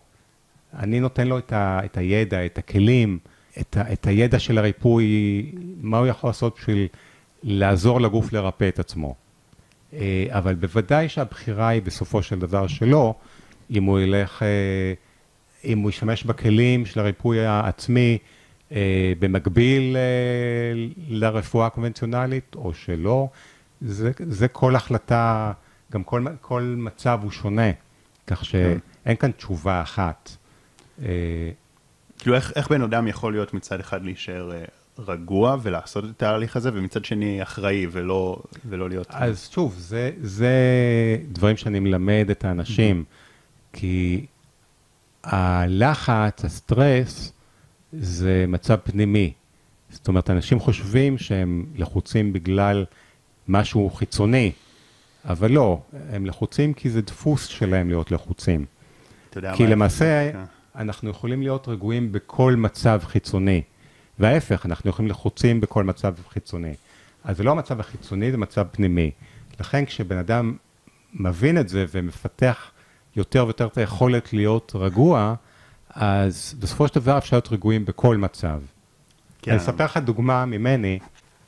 אני 0.75 1.01
נותן 1.01 1.27
לו 1.29 1.39
את, 1.39 1.53
ה, 1.53 1.81
את 1.85 1.97
הידע, 1.97 2.47
את 2.47 2.59
הכלים, 2.59 3.19
את, 3.61 3.77
ה, 3.77 3.93
את 3.93 4.07
הידע 4.07 4.39
של 4.39 4.59
הריפוי, 4.59 5.53
מה 5.81 5.99
הוא 5.99 6.07
יכול 6.07 6.31
לעשות 6.31 6.57
בשביל 6.59 6.89
לעזור 7.43 8.01
לגוף 8.01 8.33
לרפא 8.33 8.69
את 8.69 8.79
עצמו. 8.79 9.15
אה, 9.93 10.27
אבל 10.31 10.55
בוודאי 10.55 11.09
שהבחירה 11.09 11.69
היא 11.69 11.83
בסופו 11.83 12.23
של 12.23 12.39
דבר 12.39 12.67
שלו, 12.67 13.15
אם 13.71 13.85
הוא 13.85 14.01
ילך, 14.01 14.43
אה, 14.43 14.93
אם 15.65 15.79
הוא 15.79 15.91
ישתמש 15.91 16.25
בכלים 16.25 16.87
של 16.87 17.01
הריפוי 17.01 17.47
העצמי 17.47 18.19
אה, 18.23 18.36
במקביל 19.19 19.97
לרפואה 21.09 21.67
הקונבנציונלית 21.67 22.55
או 22.55 22.75
שלא, 22.75 23.29
זה, 23.81 24.11
זה 24.19 24.49
כל 24.49 24.77
החלטה, 24.77 25.53
גם 25.93 26.05
כל, 26.05 26.25
כל 26.41 26.75
מצב 26.77 27.21
הוא 27.23 27.31
שונה, 27.31 27.71
כך 28.27 28.45
שאין 28.45 29.17
כאן 29.19 29.31
תשובה 29.31 29.83
אחת. 29.83 30.31
כאילו 32.19 32.37
איך, 32.37 32.53
איך 32.57 32.69
בן 32.69 32.83
אדם 32.83 33.09
יכול 33.09 33.33
להיות 33.33 33.55
מצד 33.55 33.81
אחד 33.81 34.05
להישאר 34.05 34.51
רגוע 34.99 35.57
ולעשות 35.63 36.05
את 36.05 36.11
התהליך 36.11 36.57
הזה, 36.57 36.71
ומצד 36.75 37.05
שני 37.05 37.43
אחראי 37.43 37.87
ולא, 37.93 38.43
ולא 38.69 38.89
להיות... 38.89 39.07
אז 39.11 39.49
שוב, 39.53 39.75
זה, 39.79 40.11
זה 40.23 40.51
דברים 41.33 41.57
שאני 41.57 41.81
מלמד 41.81 42.27
את 42.31 42.45
האנשים, 42.45 43.05
mm-hmm. 43.07 43.77
כי 43.79 44.27
הלחץ, 45.25 46.45
הסטרס, 46.45 47.33
זה 47.93 48.45
מצב 48.49 48.77
פנימי. 48.85 49.33
זאת 49.91 50.09
אומרת, 50.09 50.31
אנשים 50.31 50.61
חושבים 50.61 51.19
שהם 51.19 51.67
לחוצים 51.77 52.33
בגלל 52.33 52.85
משהו 53.49 53.91
חיצוני, 53.91 54.53
אבל 55.25 55.51
לא, 55.51 55.81
הם 56.11 56.27
לחוצים 56.27 56.75
כי 56.75 56.91
זה 56.91 57.03
דפוס 57.03 57.47
שלהם 57.47 57.89
להיות 57.89 58.11
לחוצים. 58.11 58.65
כי 59.57 59.67
למעשה, 59.67 60.33
כן. 60.33 60.39
אנחנו 60.77 61.11
יכולים 61.11 61.43
להיות 61.43 61.69
רגועים 61.69 62.13
בכל 62.13 62.55
מצב 62.57 63.01
חיצוני. 63.05 63.63
וההפך, 64.19 64.67
אנחנו 64.67 64.91
יכולים 64.91 65.11
לחוצים 65.11 65.61
בכל 65.61 65.85
מצב 65.85 66.15
חיצוני. 66.29 66.75
אז 67.25 67.37
זה 67.37 67.43
לא 67.43 67.51
המצב 67.51 67.81
החיצוני, 67.81 68.31
זה 68.31 68.37
מצב 68.37 68.67
פנימי. 68.71 69.11
לכן 69.61 69.85
כשבן 69.85 70.17
אדם 70.19 70.57
מבין 71.15 71.59
את 71.59 71.69
זה 71.69 71.85
ומפתח 71.91 72.71
יותר 73.17 73.45
ויותר 73.45 73.67
את 73.67 73.79
היכולת 73.79 74.33
להיות 74.33 74.73
רגוע, 74.75 75.35
אז 75.97 76.55
בסופו 76.59 76.89
של 76.89 76.95
דבר 76.95 77.19
אפשר 77.19 77.37
להיות 77.37 77.53
רגועים 77.53 77.85
בכל 77.85 78.17
מצב. 78.17 78.61
כן. 79.43 79.51
אני 79.51 79.61
אספר 79.61 79.85
לך 79.85 79.97
דוגמה 79.97 80.47
ממני, 80.47 80.99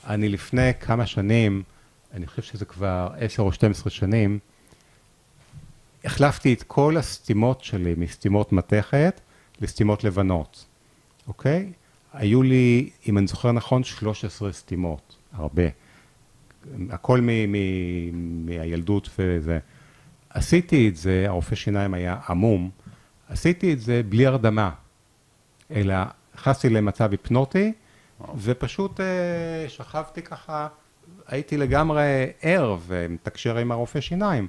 אני 0.06 0.28
לפני 0.28 0.70
כמה 0.80 1.06
שנים, 1.06 1.62
אני 2.14 2.26
חושב 2.26 2.42
שזה 2.42 2.64
כבר 2.64 3.08
10 3.18 3.42
או 3.42 3.52
12 3.52 3.90
שנים, 3.90 4.38
החלפתי 6.04 6.52
את 6.52 6.62
כל 6.62 6.96
הסתימות 6.96 7.64
שלי 7.64 7.94
מסתימות 7.96 8.52
מתכת 8.52 9.20
לסתימות 9.60 10.04
לבנות, 10.04 10.66
אוקיי? 11.28 11.72
היו 12.12 12.42
לי, 12.42 12.90
אם 13.08 13.18
אני 13.18 13.26
זוכר 13.26 13.52
נכון, 13.52 13.84
13 13.84 14.52
סתימות, 14.52 15.16
הרבה. 15.32 15.62
הכל 16.90 17.20
מ- 17.20 17.52
מ- 17.52 18.46
מהילדות 18.46 19.10
וזה. 19.18 19.58
עשיתי 20.30 20.88
את 20.88 20.96
זה, 20.96 21.24
הרופא 21.28 21.54
שיניים 21.54 21.94
היה 21.94 22.16
עמום, 22.28 22.70
עשיתי 23.28 23.72
את 23.72 23.80
זה 23.80 24.02
בלי 24.08 24.26
הרדמה, 24.26 24.70
אלא 25.70 25.94
נכנסתי 26.34 26.68
למצב 26.68 27.10
היפנוטי, 27.10 27.72
ופשוט 28.42 29.00
uh, 29.00 29.02
שכבתי 29.68 30.22
ככה, 30.22 30.68
הייתי 31.26 31.56
לגמרי 31.56 32.26
ער 32.42 32.76
ומתקשר 32.86 33.58
עם 33.58 33.72
הרופא 33.72 34.00
שיניים, 34.00 34.48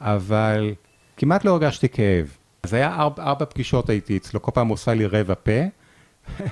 אבל 0.00 0.74
כמעט 1.16 1.44
לא 1.44 1.50
הרגשתי 1.50 1.88
כאב. 1.88 2.36
אז 2.62 2.74
היה 2.74 2.94
ארבע, 2.94 3.22
ארבע 3.22 3.44
פגישות 3.44 3.90
הייתי 3.90 4.16
אצלו, 4.16 4.42
כל 4.42 4.50
פעם 4.54 4.66
הוא 4.66 4.74
עושה 4.74 4.94
לי 4.94 5.06
רבע 5.06 5.34
פה. 5.42 5.52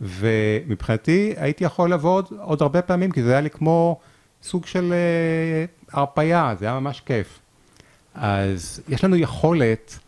ומבחינתי 0.00 1.34
הייתי 1.36 1.64
יכול 1.64 1.90
לעבוד 1.90 2.28
עוד 2.40 2.62
הרבה 2.62 2.82
פעמים, 2.82 3.12
כי 3.12 3.22
זה 3.22 3.32
היה 3.32 3.40
לי 3.40 3.50
כמו 3.50 4.00
סוג 4.42 4.66
של 4.66 4.92
אה, 4.92 5.64
הרפייה, 5.92 6.54
זה 6.58 6.66
היה 6.66 6.80
ממש 6.80 7.00
כיף. 7.00 7.38
אז 8.14 8.82
יש 8.88 9.04
לנו 9.04 9.16
יכולת 9.16 9.98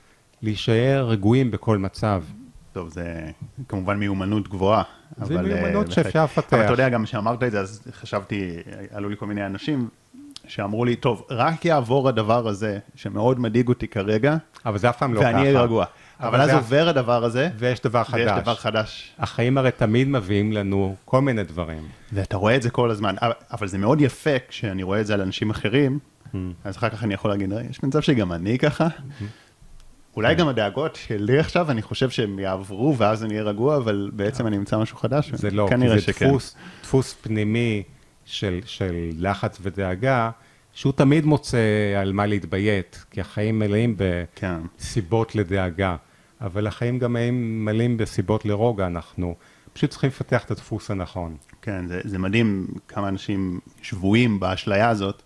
להישאר 0.45 1.07
רגועים 1.09 1.51
בכל 1.51 1.79
מצב. 1.79 2.23
טוב, 2.73 2.89
זה 2.89 3.31
כמובן 3.69 3.99
מיומנות 3.99 4.49
גבוהה. 4.49 4.83
זה 5.23 5.35
אבל, 5.35 5.55
מיומנות 5.55 5.89
uh, 5.89 5.91
שאפשר 5.91 6.25
לפתח. 6.25 6.53
אבל 6.53 6.65
אתה 6.65 6.73
יודע, 6.73 6.89
גם 6.89 7.05
כשאמרת 7.05 7.43
את 7.43 7.53
זה, 7.53 7.61
אז 7.61 7.83
חשבתי, 7.93 8.57
עלו 8.91 9.09
לי 9.09 9.17
כל 9.17 9.27
מיני 9.27 9.47
אנשים 9.47 9.89
שאמרו 10.47 10.85
לי, 10.85 10.97
טוב, 10.97 11.27
רק 11.31 11.65
יעבור 11.65 12.09
הדבר 12.09 12.49
הזה, 12.49 12.79
שמאוד 12.95 13.41
מדאיג 13.41 13.69
אותי 13.69 13.89
כרגע, 13.89 14.37
אבל 14.67 14.79
זה 14.79 14.89
אף 14.89 14.99
פעם 14.99 15.15
לא 15.15 15.21
ככה. 15.21 15.29
ואני 15.29 15.39
אהיה 15.39 15.63
רגוע. 15.63 15.85
אבל 16.21 16.41
אז 16.41 16.51
עובר 16.51 16.89
הדבר 16.89 17.25
הזה, 17.25 17.51
ויש 17.59 17.81
דבר 17.81 18.05
חדש. 18.05 18.21
ויש 18.21 18.43
דבר 18.43 18.55
חדש. 18.55 19.15
החיים 19.19 19.59
הרי 19.59 19.71
תמיד 19.71 20.09
מביאים 20.09 20.53
לנו 20.53 20.97
כל 21.05 21.21
מיני 21.21 21.45
דברים. 21.45 21.83
ואתה 22.13 22.37
רואה 22.37 22.57
את 22.57 22.63
זה 22.63 22.71
כל 22.71 22.91
הזמן, 22.91 23.15
אבל 23.53 23.67
זה 23.67 23.79
מאוד 23.79 24.01
יפה 24.01 24.31
כשאני 24.49 24.83
רואה 24.83 25.01
את 25.01 25.07
זה 25.07 25.15
על 25.15 25.21
אנשים 25.21 25.51
אחרים, 25.51 25.99
mm. 26.33 26.37
אז 26.65 26.77
אחר 26.77 26.89
כך 26.89 27.05
אני 27.05 27.15
יכול 27.15 27.31
להגיד, 27.31 27.53
יש 27.71 27.83
מצב 27.83 28.01
שגם 28.01 28.33
אני 28.33 28.59
ככה. 28.59 28.89
אולי 30.17 30.35
כן. 30.35 30.41
גם 30.41 30.49
הדאגות 30.49 30.97
שלי 30.97 31.39
עכשיו, 31.39 31.71
אני 31.71 31.83
חושב 31.83 32.11
שהם 32.11 32.39
יעברו 32.39 32.97
ואז 32.99 33.25
אני 33.25 33.35
אהיה 33.35 33.45
רגוע, 33.45 33.77
אבל 33.77 34.11
בעצם 34.13 34.47
אני 34.47 34.57
אמצא 34.57 34.79
משהו 34.79 34.97
חדש. 34.97 35.31
זה 35.35 35.51
לא, 35.51 35.69
כי 35.71 36.01
זה 36.01 36.13
דפוס, 36.13 36.57
דפוס 36.83 37.15
פנימי 37.23 37.83
של, 38.25 38.61
של 38.65 38.95
לחץ 39.19 39.59
ודאגה, 39.63 40.31
שהוא 40.73 40.93
תמיד 40.93 41.25
מוצא 41.25 41.59
על 42.01 42.13
מה 42.13 42.27
להתביית, 42.27 43.05
כי 43.11 43.21
החיים 43.21 43.59
מלאים 43.59 43.97
כן. 44.35 44.61
בסיבות 44.79 45.31
כן. 45.31 45.39
לדאגה. 45.39 45.97
אבל 46.41 46.67
החיים 46.67 46.99
גם 46.99 47.17
מלאים 47.65 47.97
בסיבות 47.97 48.45
לרוגע, 48.45 48.87
אנחנו 48.87 49.35
פשוט 49.73 49.91
צריכים 49.91 50.09
לפתח 50.09 50.45
את 50.45 50.51
הדפוס 50.51 50.91
הנכון. 50.91 51.37
כן, 51.63 51.87
זה, 51.89 52.01
זה 52.05 52.19
מדהים 52.19 52.67
כמה 52.89 53.09
אנשים 53.09 53.61
שבויים 53.83 54.41
באשליה 54.41 54.89
הזאת, 54.89 55.23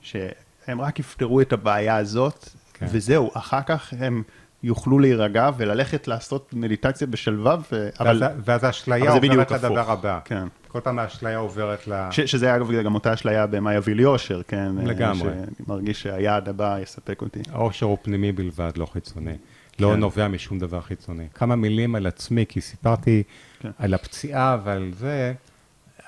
שהם 0.00 0.80
רק 0.80 0.98
יפתרו 0.98 1.40
את 1.40 1.52
הבעיה 1.52 1.96
הזאת, 1.96 2.48
כן. 2.74 2.86
וזהו, 2.90 3.30
אחר 3.34 3.62
כך 3.62 3.94
הם 3.98 4.22
יוכלו 4.62 4.98
להירגע 4.98 5.50
וללכת 5.56 6.08
לעשות 6.08 6.54
מדיטציה 6.54 7.06
בשלווה, 7.06 7.56
ו... 7.72 7.88
אבל... 8.00 8.22
ואז 8.44 8.64
האשליה 8.64 9.12
עוברת 9.12 9.50
לדבר 9.50 9.90
הבא. 9.90 10.18
כן. 10.24 10.46
כל 10.68 10.80
פעם 10.80 10.98
האשליה 10.98 11.38
עוברת 11.38 11.88
ל... 11.88 11.92
ש, 12.10 12.20
שזה 12.20 12.56
אגב 12.56 12.72
גם 12.72 12.94
אותה 12.94 13.14
אשליה 13.14 13.46
במה 13.46 13.74
יביא 13.74 13.94
לי 13.94 14.04
אושר, 14.04 14.42
כן? 14.48 14.72
לגמרי. 14.84 15.18
שאני 15.18 15.66
מרגיש 15.66 16.02
שהיעד 16.02 16.48
הבא 16.48 16.78
יספק 16.82 17.22
אותי. 17.22 17.40
האושר 17.52 17.86
הוא 17.86 17.98
פנימי 18.02 18.32
בלבד, 18.32 18.72
לא 18.76 18.86
חיצוני. 18.86 19.36
לא 19.78 19.90
כן. 19.92 20.00
נובע 20.00 20.28
משום 20.28 20.58
דבר 20.58 20.80
חיצוני. 20.80 21.26
כמה 21.34 21.56
מילים 21.56 21.94
על 21.94 22.06
עצמי, 22.06 22.44
כי 22.48 22.60
סיפרתי 22.60 23.22
כן. 23.60 23.70
על 23.78 23.94
הפציעה 23.94 24.58
ועל 24.64 24.90
זה. 24.98 25.32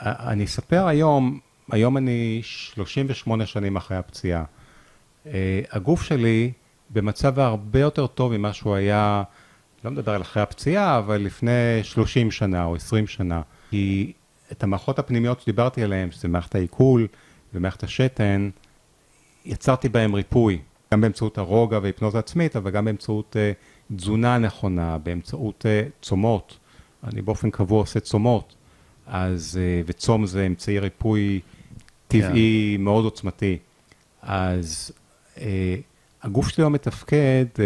אני 0.00 0.44
אספר 0.44 0.86
היום, 0.86 1.38
היום 1.70 1.96
אני 1.96 2.40
38 2.42 3.46
שנים 3.46 3.76
אחרי 3.76 3.96
הפציעה. 3.96 4.44
אה, 5.26 5.60
הגוף 5.70 6.02
שלי 6.02 6.52
במצב 6.90 7.38
הרבה 7.38 7.80
יותר 7.80 8.06
טוב 8.06 8.36
ממה 8.36 8.52
שהוא 8.52 8.74
היה, 8.74 9.22
לא 9.84 9.90
מדבר 9.90 10.12
על 10.12 10.22
אחרי 10.22 10.42
הפציעה, 10.42 10.98
אבל 10.98 11.16
לפני 11.16 11.80
30 11.82 12.30
שנה 12.30 12.64
או 12.64 12.76
20 12.76 13.06
שנה. 13.06 13.42
כי 13.70 14.12
את 14.52 14.62
המערכות 14.62 14.98
הפנימיות 14.98 15.40
שדיברתי 15.40 15.82
עליהן, 15.82 16.10
שזה 16.10 16.28
מערכת 16.28 16.54
העיכול 16.54 17.06
ומערכת 17.54 17.82
השתן, 17.82 18.50
יצרתי 19.44 19.88
בהן 19.88 20.14
ריפוי. 20.14 20.58
גם 20.92 21.00
באמצעות 21.00 21.38
הרוגע 21.38 21.78
והיפנוזה 21.82 22.18
עצמית, 22.18 22.56
אבל 22.56 22.70
גם 22.70 22.84
באמצעות 22.84 23.36
uh, 23.36 23.94
תזונה 23.96 24.38
נכונה, 24.38 24.98
באמצעות 24.98 25.66
uh, 25.66 25.90
צומות. 26.02 26.58
אני 27.04 27.22
באופן 27.22 27.50
קבוע 27.50 27.78
עושה 27.80 28.00
צומות, 28.00 28.54
אז, 29.06 29.58
uh, 29.58 29.84
וצום 29.86 30.26
זה 30.26 30.46
אמצעי 30.46 30.78
ריפוי 30.78 31.40
טבעי 32.08 32.74
yeah. 32.74 32.78
כן. 32.78 32.84
מאוד 32.84 33.04
עוצמתי. 33.04 33.58
אז 34.22 34.92
הגוף 36.22 36.48
שלי 36.48 36.64
לא 36.64 36.70
מתפקד 36.70 37.46
uh, 37.54 37.60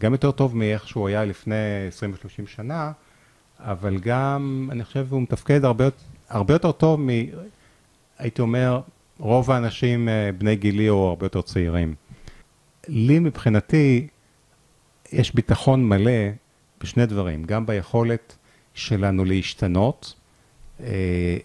גם 0.00 0.12
יותר 0.12 0.30
טוב 0.30 0.56
מאיך 0.56 0.88
שהוא 0.88 1.08
היה 1.08 1.24
לפני 1.24 1.54
20 1.88 2.12
ו-30 2.12 2.48
שנה, 2.50 2.92
אבל 3.58 3.98
גם, 3.98 4.68
אני 4.72 4.84
חושב, 4.84 5.06
הוא 5.10 5.22
מתפקד 5.22 5.64
הרבה, 5.64 5.84
הרבה 6.28 6.54
יותר 6.54 6.72
טוב 6.72 7.00
מ... 7.00 7.08
הייתי 8.18 8.42
אומר, 8.42 8.80
רוב 9.18 9.50
האנשים 9.50 10.08
בני 10.38 10.56
גילי 10.56 10.88
או 10.88 11.08
הרבה 11.08 11.26
יותר 11.26 11.42
צעירים. 11.42 11.94
לי 12.88 13.18
מבחינתי 13.18 14.06
יש 15.12 15.34
ביטחון 15.34 15.88
מלא 15.88 16.30
בשני 16.80 17.06
דברים, 17.06 17.44
גם 17.44 17.66
ביכולת 17.66 18.36
שלנו 18.74 19.24
להשתנות. 19.24 20.14
אה, 20.80 21.36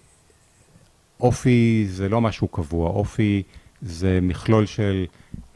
אופי 1.20 1.86
זה 1.90 2.10
לא 2.10 2.22
משהו 2.22 2.48
קבוע, 2.48 2.90
אופי 2.90 3.44
זה 3.82 4.20
מכלול 4.22 4.66
של 4.66 5.06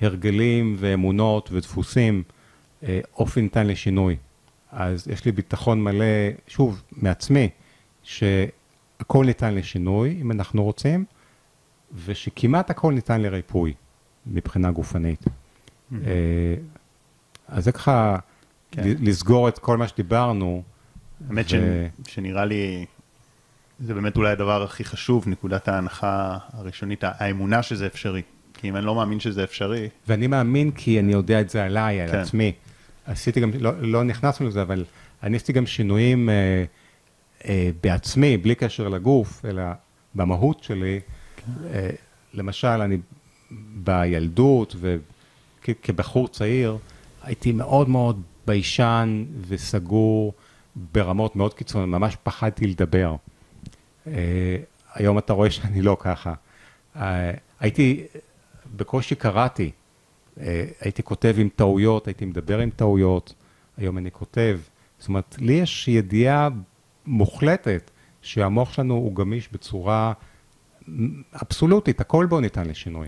הרגלים 0.02 0.76
ואמונות 0.80 1.50
ודפוסים, 1.52 2.24
אה, 2.84 3.00
אופי 3.18 3.42
ניתן 3.42 3.68
לשינוי. 3.68 4.16
אז 4.72 5.08
יש 5.08 5.26
לי 5.26 5.32
ביטחון 5.32 5.84
מלא, 5.84 6.06
שוב, 6.48 6.84
מעצמי, 6.92 7.50
שהכל 8.04 9.26
ניתן 9.26 9.56
לשינוי, 9.56 10.18
אם 10.22 10.32
אנחנו 10.32 10.64
רוצים, 10.64 11.06
ושכמעט 12.06 12.70
הכל 12.70 12.94
ניתן 12.94 13.22
לריפוי 13.22 13.74
מבחינה 14.26 14.72
גופנית. 14.72 15.26
אה, 15.94 16.00
אז 17.48 17.64
זה 17.64 17.72
ככה 17.72 18.18
כן. 18.72 18.82
לסגור 19.02 19.48
את 19.48 19.60
כל 19.60 19.78
מה 19.78 19.88
שדיברנו. 19.88 20.64
האמת 21.30 21.46
ו... 21.52 21.88
שנראה 22.08 22.46
לי 22.46 22.86
זה 23.80 23.94
באמת 23.94 24.18
אולי 24.18 24.32
הדבר 24.32 24.64
הכי 24.64 24.84
חשוב, 24.84 25.24
נקודת 25.28 25.68
ההנחה 25.68 26.38
הראשונית, 26.54 27.04
האמונה 27.04 27.64
שזה 27.64 27.86
אפשרי. 27.86 28.22
כי 28.54 28.70
אם 28.70 28.76
אני 28.76 28.86
לא 28.86 28.96
מאמין 28.96 29.20
שזה 29.20 29.44
אפשרי, 29.44 29.90
ואני 30.08 30.28
מאמין 30.28 30.72
כי 30.72 31.00
אני 31.00 31.12
יודע 31.12 31.42
את 31.42 31.50
זה 31.50 31.64
עליי, 31.64 32.02
על 32.02 32.12
כן. 32.12 32.18
עצמי. 32.18 32.52
עשיתי 33.06 33.40
גם, 33.40 33.52
לא, 33.60 33.72
לא 33.82 34.04
נכנסנו 34.04 34.48
לזה, 34.48 34.62
אבל 34.62 34.86
אני 35.24 35.36
עשיתי 35.38 35.54
גם 35.54 35.66
שינויים 35.66 36.30
אה, 36.30 36.64
אה, 37.46 37.70
בעצמי, 37.84 38.38
בלי 38.38 38.56
קשר 38.56 38.90
לגוף, 38.90 39.46
אלא 39.46 39.64
במהות 40.16 40.64
שלי. 40.64 41.00
אה, 41.74 41.90
למשל, 42.34 42.68
אני 42.68 42.98
בילדות 43.76 44.76
וכבחור 44.80 46.28
צעיר, 46.28 46.78
הייתי 47.24 47.52
מאוד 47.52 47.90
מאוד 47.90 48.22
ביישן 48.48 49.26
וסגור 49.48 50.34
ברמות 50.76 51.36
מאוד 51.36 51.54
קיצוניות, 51.54 51.90
ממש 51.90 52.18
פחדתי 52.24 52.68
לדבר. 52.68 53.16
אה, 54.08 54.58
היום 54.94 55.18
אתה 55.18 55.34
רואה 55.34 55.52
שאני 55.52 55.82
לא 55.82 55.98
ככה. 56.00 56.34
אה, 56.96 57.32
הייתי, 57.60 58.04
בקושי 58.76 59.16
קראתי, 59.16 59.72
אה, 60.40 60.66
הייתי 60.82 61.04
כותב 61.04 61.36
עם 61.38 61.50
טעויות, 61.56 62.08
הייתי 62.08 62.26
מדבר 62.26 62.60
עם 62.60 62.70
טעויות, 62.70 63.34
היום 63.78 63.98
אני 63.98 64.12
כותב. 64.12 64.60
זאת 65.00 65.08
אומרת, 65.08 65.36
לי 65.40 65.54
יש 65.54 65.88
ידיעה 65.88 66.50
מוחלטת 67.06 67.92
שהמוח 68.22 68.74
שלנו 68.74 68.94
הוא 68.94 69.16
גמיש 69.16 69.50
בצורה 69.52 70.14
אבסולוטית, 71.42 72.02
הכל 72.02 72.26
בו 72.26 72.40
ניתן 72.40 72.66
לשינוי. 72.66 73.08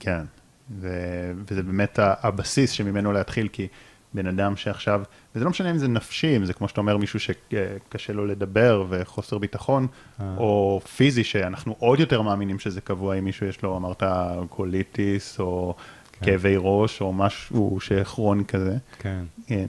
כן, 0.00 0.24
ו- 0.70 1.32
וזה 1.46 1.62
באמת 1.62 1.98
הבסיס 2.02 2.70
שממנו 2.70 3.12
להתחיל, 3.12 3.48
כי 3.48 3.68
בן 4.14 4.26
אדם 4.26 4.56
שעכשיו, 4.56 5.02
וזה 5.34 5.44
לא 5.44 5.50
משנה 5.50 5.70
אם 5.70 5.78
זה 5.78 5.88
נפשי, 5.88 6.36
אם 6.36 6.44
זה 6.44 6.52
כמו 6.52 6.68
שאתה 6.68 6.80
אומר, 6.80 6.96
מישהו 6.96 7.20
שקשה 7.20 8.12
לו 8.12 8.26
לדבר 8.26 8.84
וחוסר 8.88 9.38
ביטחון, 9.38 9.86
אה. 10.20 10.34
או 10.36 10.80
פיזי, 10.96 11.24
שאנחנו 11.24 11.76
עוד 11.78 12.00
יותר 12.00 12.22
מאמינים 12.22 12.58
שזה 12.58 12.80
קבוע, 12.80 13.18
אם 13.18 13.24
מישהו 13.24 13.46
יש 13.46 13.62
לו, 13.62 13.76
אמרת, 13.76 14.02
קוליטיס, 14.48 15.40
או 15.40 15.74
כן. 16.12 16.26
כאבי 16.26 16.54
ראש, 16.58 17.00
או 17.00 17.12
משהו 17.12 17.78
שכרון 17.80 18.44
כזה. 18.44 18.76
כן. 18.98 19.24
אה, 19.50 19.64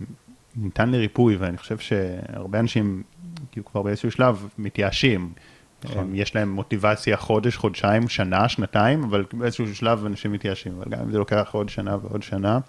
ניתן 0.55 0.89
לריפוי, 0.89 1.35
ואני 1.35 1.57
חושב 1.57 1.77
שהרבה 1.77 2.59
אנשים, 2.59 3.03
כאילו 3.51 3.65
כבר 3.65 3.81
באיזשהו 3.81 4.11
שלב, 4.11 4.47
מתייאשים. 4.57 5.33
נכון. 5.83 6.11
יש 6.15 6.35
להם 6.35 6.49
מוטיבציה 6.49 7.17
חודש, 7.17 7.57
חודשיים, 7.57 8.07
שנה, 8.07 8.49
שנתיים, 8.49 9.03
אבל 9.03 9.25
באיזשהו 9.33 9.75
שלב 9.75 10.05
אנשים 10.05 10.31
מתייאשים. 10.31 10.73
אבל 10.77 10.91
גם 10.91 10.99
אם 10.99 11.11
זה 11.11 11.17
לוקח 11.17 11.49
עוד 11.51 11.69
שנה 11.69 11.97
ועוד 12.01 12.23
שנה, 12.23 12.59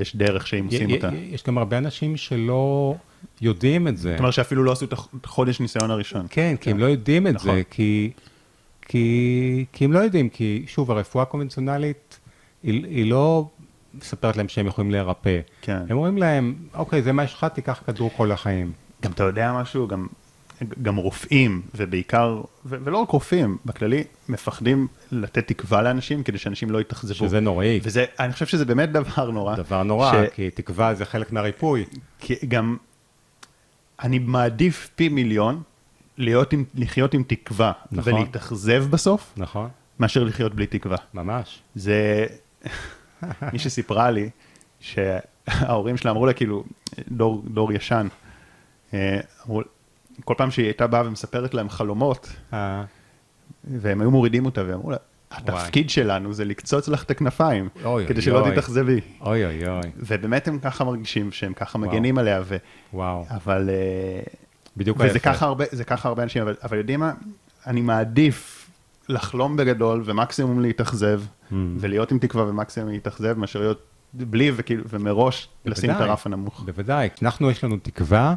יש 0.00 0.16
דרך 0.16 0.46
שהם 0.46 0.66
עושים 0.66 0.90
אותה. 0.90 1.10
יש 1.30 1.42
גם 1.42 1.58
הרבה 1.58 1.78
אנשים 1.78 2.16
שלא 2.16 2.94
יודעים 3.40 3.88
את 3.88 3.98
זה. 3.98 4.10
זאת 4.10 4.18
אומרת 4.18 4.32
שאפילו 4.32 4.64
לא 4.64 4.72
עשו 4.72 4.84
את 4.84 5.24
החודש 5.24 5.60
ניסיון 5.60 5.90
הראשון. 5.90 6.26
כן, 6.30 6.54
כי 6.60 6.70
הם 6.70 6.78
לא 6.78 6.86
יודעים 6.86 7.26
את 7.26 7.34
נכון. 7.34 7.54
זה, 7.54 7.62
כי, 7.70 8.10
כי, 8.82 9.64
כי 9.72 9.84
הם 9.84 9.92
לא 9.92 9.98
יודעים, 9.98 10.28
כי 10.28 10.64
שוב, 10.66 10.90
הרפואה 10.90 11.22
הקונבנציונלית, 11.22 12.18
היא, 12.62 12.84
היא 12.86 13.10
לא 13.10 13.48
מספרת 13.94 14.36
להם 14.36 14.48
שהם 14.48 14.66
יכולים 14.66 14.90
להירפא. 14.90 15.40
כן. 15.62 15.78
הם 15.88 15.96
אומרים 15.96 16.18
להם, 16.18 16.54
אוקיי, 16.74 17.02
זה 17.02 17.12
מה 17.12 17.24
יש 17.24 17.34
לך, 17.34 17.44
תיקח 17.54 17.82
כדור 17.86 18.10
כל 18.16 18.32
החיים. 18.32 18.72
גם 19.02 19.12
אתה 19.12 19.24
יודע 19.24 19.52
משהו, 19.52 19.88
גם, 19.88 20.06
גם 20.82 20.96
רופאים, 20.96 21.62
ובעיקר, 21.74 22.36
ו- 22.64 22.76
ולא 22.84 22.98
רק 22.98 23.08
רופאים, 23.10 23.58
בכללי, 23.64 24.04
מפחדים 24.28 24.86
לתת 25.12 25.48
תקווה 25.48 25.82
לאנשים 25.82 26.22
כדי 26.22 26.38
שאנשים 26.38 26.70
לא 26.70 26.80
יתאכזבו. 26.80 27.14
שזה 27.14 27.40
נוראי. 27.40 27.80
וזה, 27.82 28.04
אני 28.20 28.32
חושב 28.32 28.46
שזה 28.46 28.64
באמת 28.64 28.92
דבר 28.92 29.30
נורא. 29.30 29.56
דבר 29.56 29.82
נורא, 29.82 30.12
ש- 30.12 30.34
כי 30.34 30.50
תקווה 30.50 30.94
זה 30.94 31.04
חלק 31.04 31.32
מהריפוי. 31.32 31.84
כי 32.18 32.34
גם, 32.48 32.76
אני 34.02 34.18
מעדיף 34.18 34.90
פי 34.96 35.08
מיליון 35.08 35.62
להיות 36.18 36.52
עם, 36.52 36.64
לחיות 36.74 37.14
עם 37.14 37.22
תקווה, 37.22 37.72
נכון. 37.92 38.12
ולהתאכזב 38.14 38.84
בסוף, 38.90 39.32
נכון? 39.36 39.68
מאשר 40.00 40.24
לחיות 40.24 40.54
בלי 40.54 40.66
תקווה. 40.66 40.96
ממש. 41.14 41.58
זה, 41.74 42.26
מי 43.52 43.58
שסיפרה 43.58 44.10
לי, 44.10 44.30
שההורים 44.80 45.96
שלה 45.96 46.10
אמרו 46.10 46.26
לה, 46.26 46.32
כאילו, 46.32 46.64
דור, 47.08 47.42
דור 47.48 47.72
ישן, 47.72 48.08
אה, 48.94 49.20
אמרו, 49.46 49.62
כל 50.24 50.34
פעם 50.36 50.50
שהיא 50.50 50.66
הייתה 50.66 50.86
באה 50.86 51.06
ומספרת 51.06 51.54
להם 51.54 51.68
חלומות, 51.68 52.32
והם 53.64 54.00
היו 54.00 54.10
מורידים 54.10 54.44
אותה, 54.46 54.62
ואמרו 54.66 54.90
לה, 54.90 54.96
התפקיד 55.30 55.90
שלנו 55.90 56.32
זה 56.32 56.44
לקצוץ 56.44 56.88
לך 56.88 57.02
את 57.02 57.10
הכנפיים, 57.10 57.68
כדי 58.08 58.22
שלא. 58.22 58.46
תתאכזבי. 58.52 59.00
אוי 59.20 59.44
אוי 59.44 59.68
אוי, 59.68 59.80
ובאמת 59.96 60.48
הם 60.48 60.58
ככה 60.58 60.84
מרגישים 60.84 61.32
שהם 61.32 61.52
ככה. 61.52 61.78
מגנים 61.78 62.18
עליה, 62.18 62.42
ו... 62.44 62.56
וואו. 62.92 63.26
אבל... 63.30 63.70
אה, 63.72 64.20
בדיוק 64.76 64.96
וזה 64.96 65.06
ההפך. 65.06 65.24
ככה 65.24 65.46
הרבה, 65.46 65.64
ככה 65.86 66.08
הרבה 66.08 66.22
אנשים, 66.22 66.42
אבל, 66.42 66.54
אבל 66.62 66.78
יודעים 66.78 67.00
מה? 67.00 67.12
אני 67.66 67.80
מעדיף 67.80 68.70
לחלום 69.08 69.56
בגדול 69.56 70.02
ומקסימום 70.04 70.60
להתאכזב, 70.60 71.20
Mm. 71.50 71.54
ולהיות 71.78 72.12
עם 72.12 72.18
תקווה 72.18 72.44
ומקסימום 72.48 72.90
להתאכזב, 72.90 73.38
מאשר 73.38 73.58
להיות 73.60 73.82
בלי 74.14 74.52
וכאילו, 74.56 74.84
ומראש 74.88 75.48
לשים 75.64 75.90
את 75.90 75.94
בוודאי, 75.94 76.10
הרף 76.10 76.26
הנמוך. 76.26 76.62
בוודאי. 76.64 77.08
אנחנו, 77.22 77.50
יש 77.50 77.64
לנו 77.64 77.76
תקווה, 77.82 78.34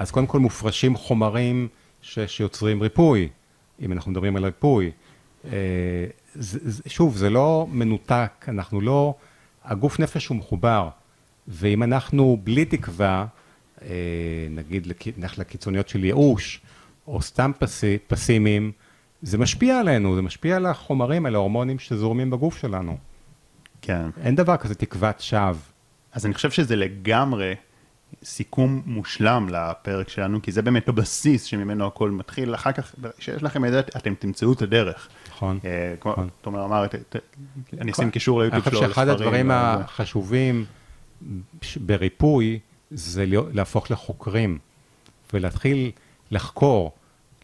אז 0.00 0.10
קודם 0.10 0.26
כל 0.26 0.38
מופרשים 0.38 0.96
חומרים 0.96 1.68
ש, 2.02 2.18
שיוצרים 2.18 2.82
ריפוי, 2.82 3.28
אם 3.80 3.92
אנחנו 3.92 4.10
מדברים 4.10 4.36
על 4.36 4.44
ריפוי. 4.44 4.90
אה, 5.44 5.50
שוב, 6.86 7.16
זה 7.16 7.30
לא 7.30 7.66
מנותק, 7.70 8.44
אנחנו 8.48 8.80
לא... 8.80 9.14
הגוף 9.64 10.00
נפש 10.00 10.26
הוא 10.26 10.36
מחובר, 10.36 10.88
ואם 11.48 11.82
אנחנו 11.82 12.40
בלי 12.44 12.64
תקווה, 12.64 13.26
אה, 13.82 13.88
נגיד, 14.50 14.86
נלך 15.16 15.38
לקיצוניות 15.38 15.88
של 15.88 16.04
ייאוש, 16.04 16.60
או 17.06 17.22
סתם 17.22 17.52
פסי, 17.58 17.98
פסימיים, 18.06 18.72
זה 19.22 19.38
משפיע 19.38 19.80
עלינו, 19.80 20.14
זה 20.16 20.22
משפיע 20.22 20.56
על 20.56 20.66
החומרים, 20.66 21.26
על 21.26 21.34
ההורמונים 21.34 21.78
שזורמים 21.78 22.30
בגוף 22.30 22.58
שלנו. 22.58 22.96
כן. 23.82 24.10
אין 24.22 24.36
דבר 24.36 24.56
כזה 24.56 24.74
תקוות 24.74 25.20
שווא. 25.20 25.54
אז 26.12 26.26
אני 26.26 26.34
חושב 26.34 26.50
שזה 26.50 26.76
לגמרי 26.76 27.54
סיכום 28.24 28.82
מושלם 28.86 29.48
לפרק 29.48 30.08
שלנו, 30.08 30.42
כי 30.42 30.52
זה 30.52 30.62
באמת 30.62 30.88
הבסיס 30.88 31.44
שממנו 31.44 31.86
הכל 31.86 32.10
מתחיל. 32.10 32.54
אחר 32.54 32.72
כך, 32.72 32.94
כשיש 33.18 33.42
לכם 33.42 33.64
את 33.64 33.72
זה, 33.72 33.80
אתם 33.80 34.14
תמצאו 34.14 34.52
את 34.52 34.62
הדרך. 34.62 35.08
נכון. 35.28 35.58
אה, 35.64 35.94
כמו 36.00 36.12
נכון. 36.12 36.28
תומר 36.40 36.64
אמר, 36.64 36.86
אני 37.80 37.92
אשים 37.92 38.10
קישור 38.10 38.42
אני 38.42 38.50
ליוטיוב 38.50 38.64
חושב 38.64 38.76
שלו, 38.76 38.88
שאחד 38.88 39.08
לספרים, 39.08 39.26
הדברים 39.26 39.46
וזה. 39.46 39.84
החשובים 39.84 40.64
בריפוי 41.76 42.58
זה 42.90 43.24
להפוך 43.52 43.90
לחוקרים 43.90 44.58
ולהתחיל 45.32 45.90
לחקור, 46.30 46.92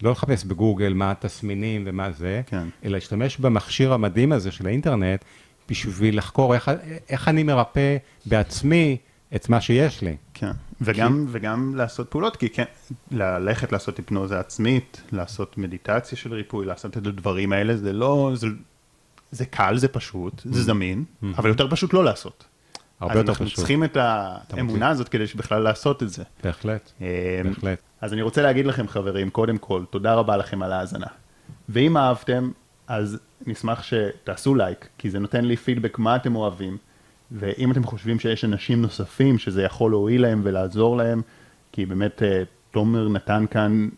לא 0.03 0.11
לחפש 0.11 0.45
בגוגל 0.45 0.93
מה 0.93 1.11
התסמינים 1.11 1.85
ומה 1.87 2.12
זה, 2.12 2.43
כן. 2.47 2.69
אלא 2.85 2.93
להשתמש 2.93 3.39
במכשיר 3.39 3.93
המדהים 3.93 4.33
הזה 4.33 4.51
של 4.51 4.67
האינטרנט 4.67 5.25
בשביל 5.69 6.19
לחקור 6.19 6.55
איך, 6.55 6.71
איך 7.09 7.29
אני 7.29 7.43
מרפא 7.43 7.97
בעצמי 8.27 8.97
את 9.37 9.49
מה 9.49 9.61
שיש 9.61 10.03
לי. 10.03 10.17
כן, 10.39 10.51
וגם, 10.80 11.26
וגם 11.28 11.74
לעשות 11.76 12.11
פעולות, 12.11 12.37
כי 12.37 12.51
כן, 12.51 12.64
ללכת 13.11 13.72
לעשות 13.72 13.97
היפנוזה 13.97 14.41
עצמית, 14.41 15.03
לעשות 15.12 15.59
מדיטציה 15.59 16.18
של 16.18 16.34
ריפוי, 16.34 16.66
לעשות 16.66 16.97
את 16.97 17.07
הדברים 17.07 17.53
האלה, 17.53 17.76
זה 17.76 17.93
לא, 17.93 18.32
זה, 18.34 18.47
זה 19.30 19.47
קל, 19.47 19.76
זה 19.76 19.89
פשוט, 19.89 20.43
זה 20.45 20.62
זמין, 20.62 21.05
אבל 21.39 21.49
יותר 21.49 21.70
פשוט 21.70 21.93
לא 21.93 22.05
לעשות. 22.05 22.45
Mm-hmm. 22.45 22.78
הרבה 23.01 23.18
יותר 23.18 23.32
אז 23.32 23.41
אנחנו. 23.41 23.57
צריכים 23.57 23.84
את 23.84 23.97
האמונה 23.97 24.89
הזאת 24.89 25.09
כדי 25.09 25.24
בכלל 25.37 25.62
לעשות 25.62 26.03
את 26.03 26.11
זה. 26.11 26.22
בהחלט, 26.45 26.93
אה, 27.01 27.41
בהחלט. 27.45 27.78
אז 28.01 28.12
אני 28.12 28.22
רוצה 28.22 28.43
להגיד 28.43 28.66
לכם, 28.66 28.89
חברים, 28.89 29.30
קודם 29.30 29.59
כל, 29.59 29.84
תודה 29.91 30.14
רבה 30.14 30.37
לכם 30.37 30.62
על 30.62 30.72
ההאזנה. 30.72 31.07
ואם 31.68 31.97
אהבתם, 31.97 32.51
אז 32.87 33.18
נשמח 33.47 33.82
שתעשו 33.82 34.55
לייק, 34.55 34.89
כי 34.99 35.11
זה 35.11 35.18
נותן 35.18 35.45
לי 35.45 35.57
פידבק 35.57 35.99
מה 35.99 36.16
אתם 36.16 36.37
אוהבים, 36.37 36.78
ואם 37.31 37.72
אתם 37.72 37.85
חושבים 37.85 38.20
שיש 38.20 38.45
אנשים 38.45 38.83
נוספים 38.83 39.39
שזה 39.39 39.62
יכול 39.62 39.91
להועיל 39.91 40.22
להם 40.22 40.41
ולעזור 40.45 40.97
להם, 40.97 41.22
כי 41.72 41.87
באמת 41.87 42.22
אה, 42.22 42.43
תומר 42.70 43.09
נתן 43.09 43.45
כאן 43.51 43.89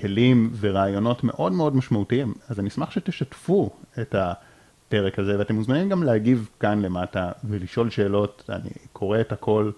כלים 0.00 0.50
ורעיונות 0.60 1.24
מאוד 1.24 1.52
מאוד 1.52 1.76
משמעותיים, 1.76 2.34
אז 2.48 2.60
אני 2.60 2.68
אשמח 2.68 2.90
שתשתפו 2.90 3.70
את 4.00 4.14
הפרק 4.14 5.18
הזה, 5.18 5.38
ואתם 5.38 5.54
מוזמנים 5.54 5.88
גם 5.88 6.02
להגיב 6.02 6.48
כאן 6.60 6.82
למטה 6.82 7.32
ולשאול 7.44 7.90
שאלות, 7.90 8.44
אני 8.48 8.70
קורא 8.92 9.20
את 9.20 9.32
הכל 9.32 9.70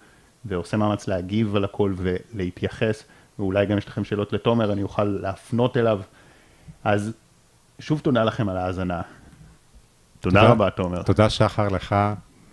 ועושה 0.44 0.76
מאמץ 0.76 1.08
להגיב 1.08 1.56
על 1.56 1.64
הכל 1.64 1.94
ולהתייחס, 1.96 3.04
ואולי 3.38 3.66
גם 3.66 3.78
יש 3.78 3.86
לכם 3.88 4.04
שאלות 4.04 4.32
לתומר, 4.32 4.72
אני 4.72 4.82
אוכל 4.82 5.04
להפנות 5.04 5.76
אליו. 5.76 6.00
אז 6.84 7.12
שוב 7.78 8.00
תודה 8.00 8.24
לכם 8.24 8.48
על 8.48 8.56
ההאזנה. 8.56 9.02
תודה 10.20 10.42
רבה, 10.42 10.70
תומר. 10.70 11.02
תודה 11.02 11.30
שחר 11.30 11.68
לך, 11.68 11.94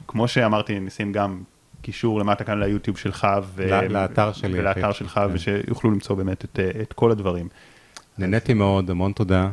כמו 0.08 0.28
שאמרתי, 0.28 0.80
נשים 0.80 1.12
גם 1.12 1.42
קישור 1.82 2.20
למטה 2.20 2.44
כאן 2.44 2.60
ליוטיוב 2.60 2.98
שלך, 2.98 3.28
ו... 3.56 3.70
לאתר 3.90 4.34
שלי, 4.34 4.60
ולאתר. 4.60 4.92
שלך, 4.92 5.14
כן. 5.14 5.34
ושיוכלו 5.34 5.92
למצוא 5.92 6.16
באמת 6.16 6.46
את, 6.46 6.60
אה, 6.60 6.82
את 6.82 6.94
כל 6.94 7.12
הדברים. 7.12 7.48
נהניתי 8.18 8.54
מאוד, 8.54 8.90
המון 8.90 9.12
תודה, 9.12 9.50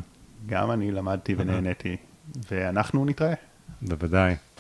גם 0.47 0.71
אני 0.71 0.91
למדתי 0.91 1.35
ונהניתי, 1.39 1.97
ואנחנו 2.51 3.05
נתראה. 3.05 3.35
בוודאי. 3.83 4.35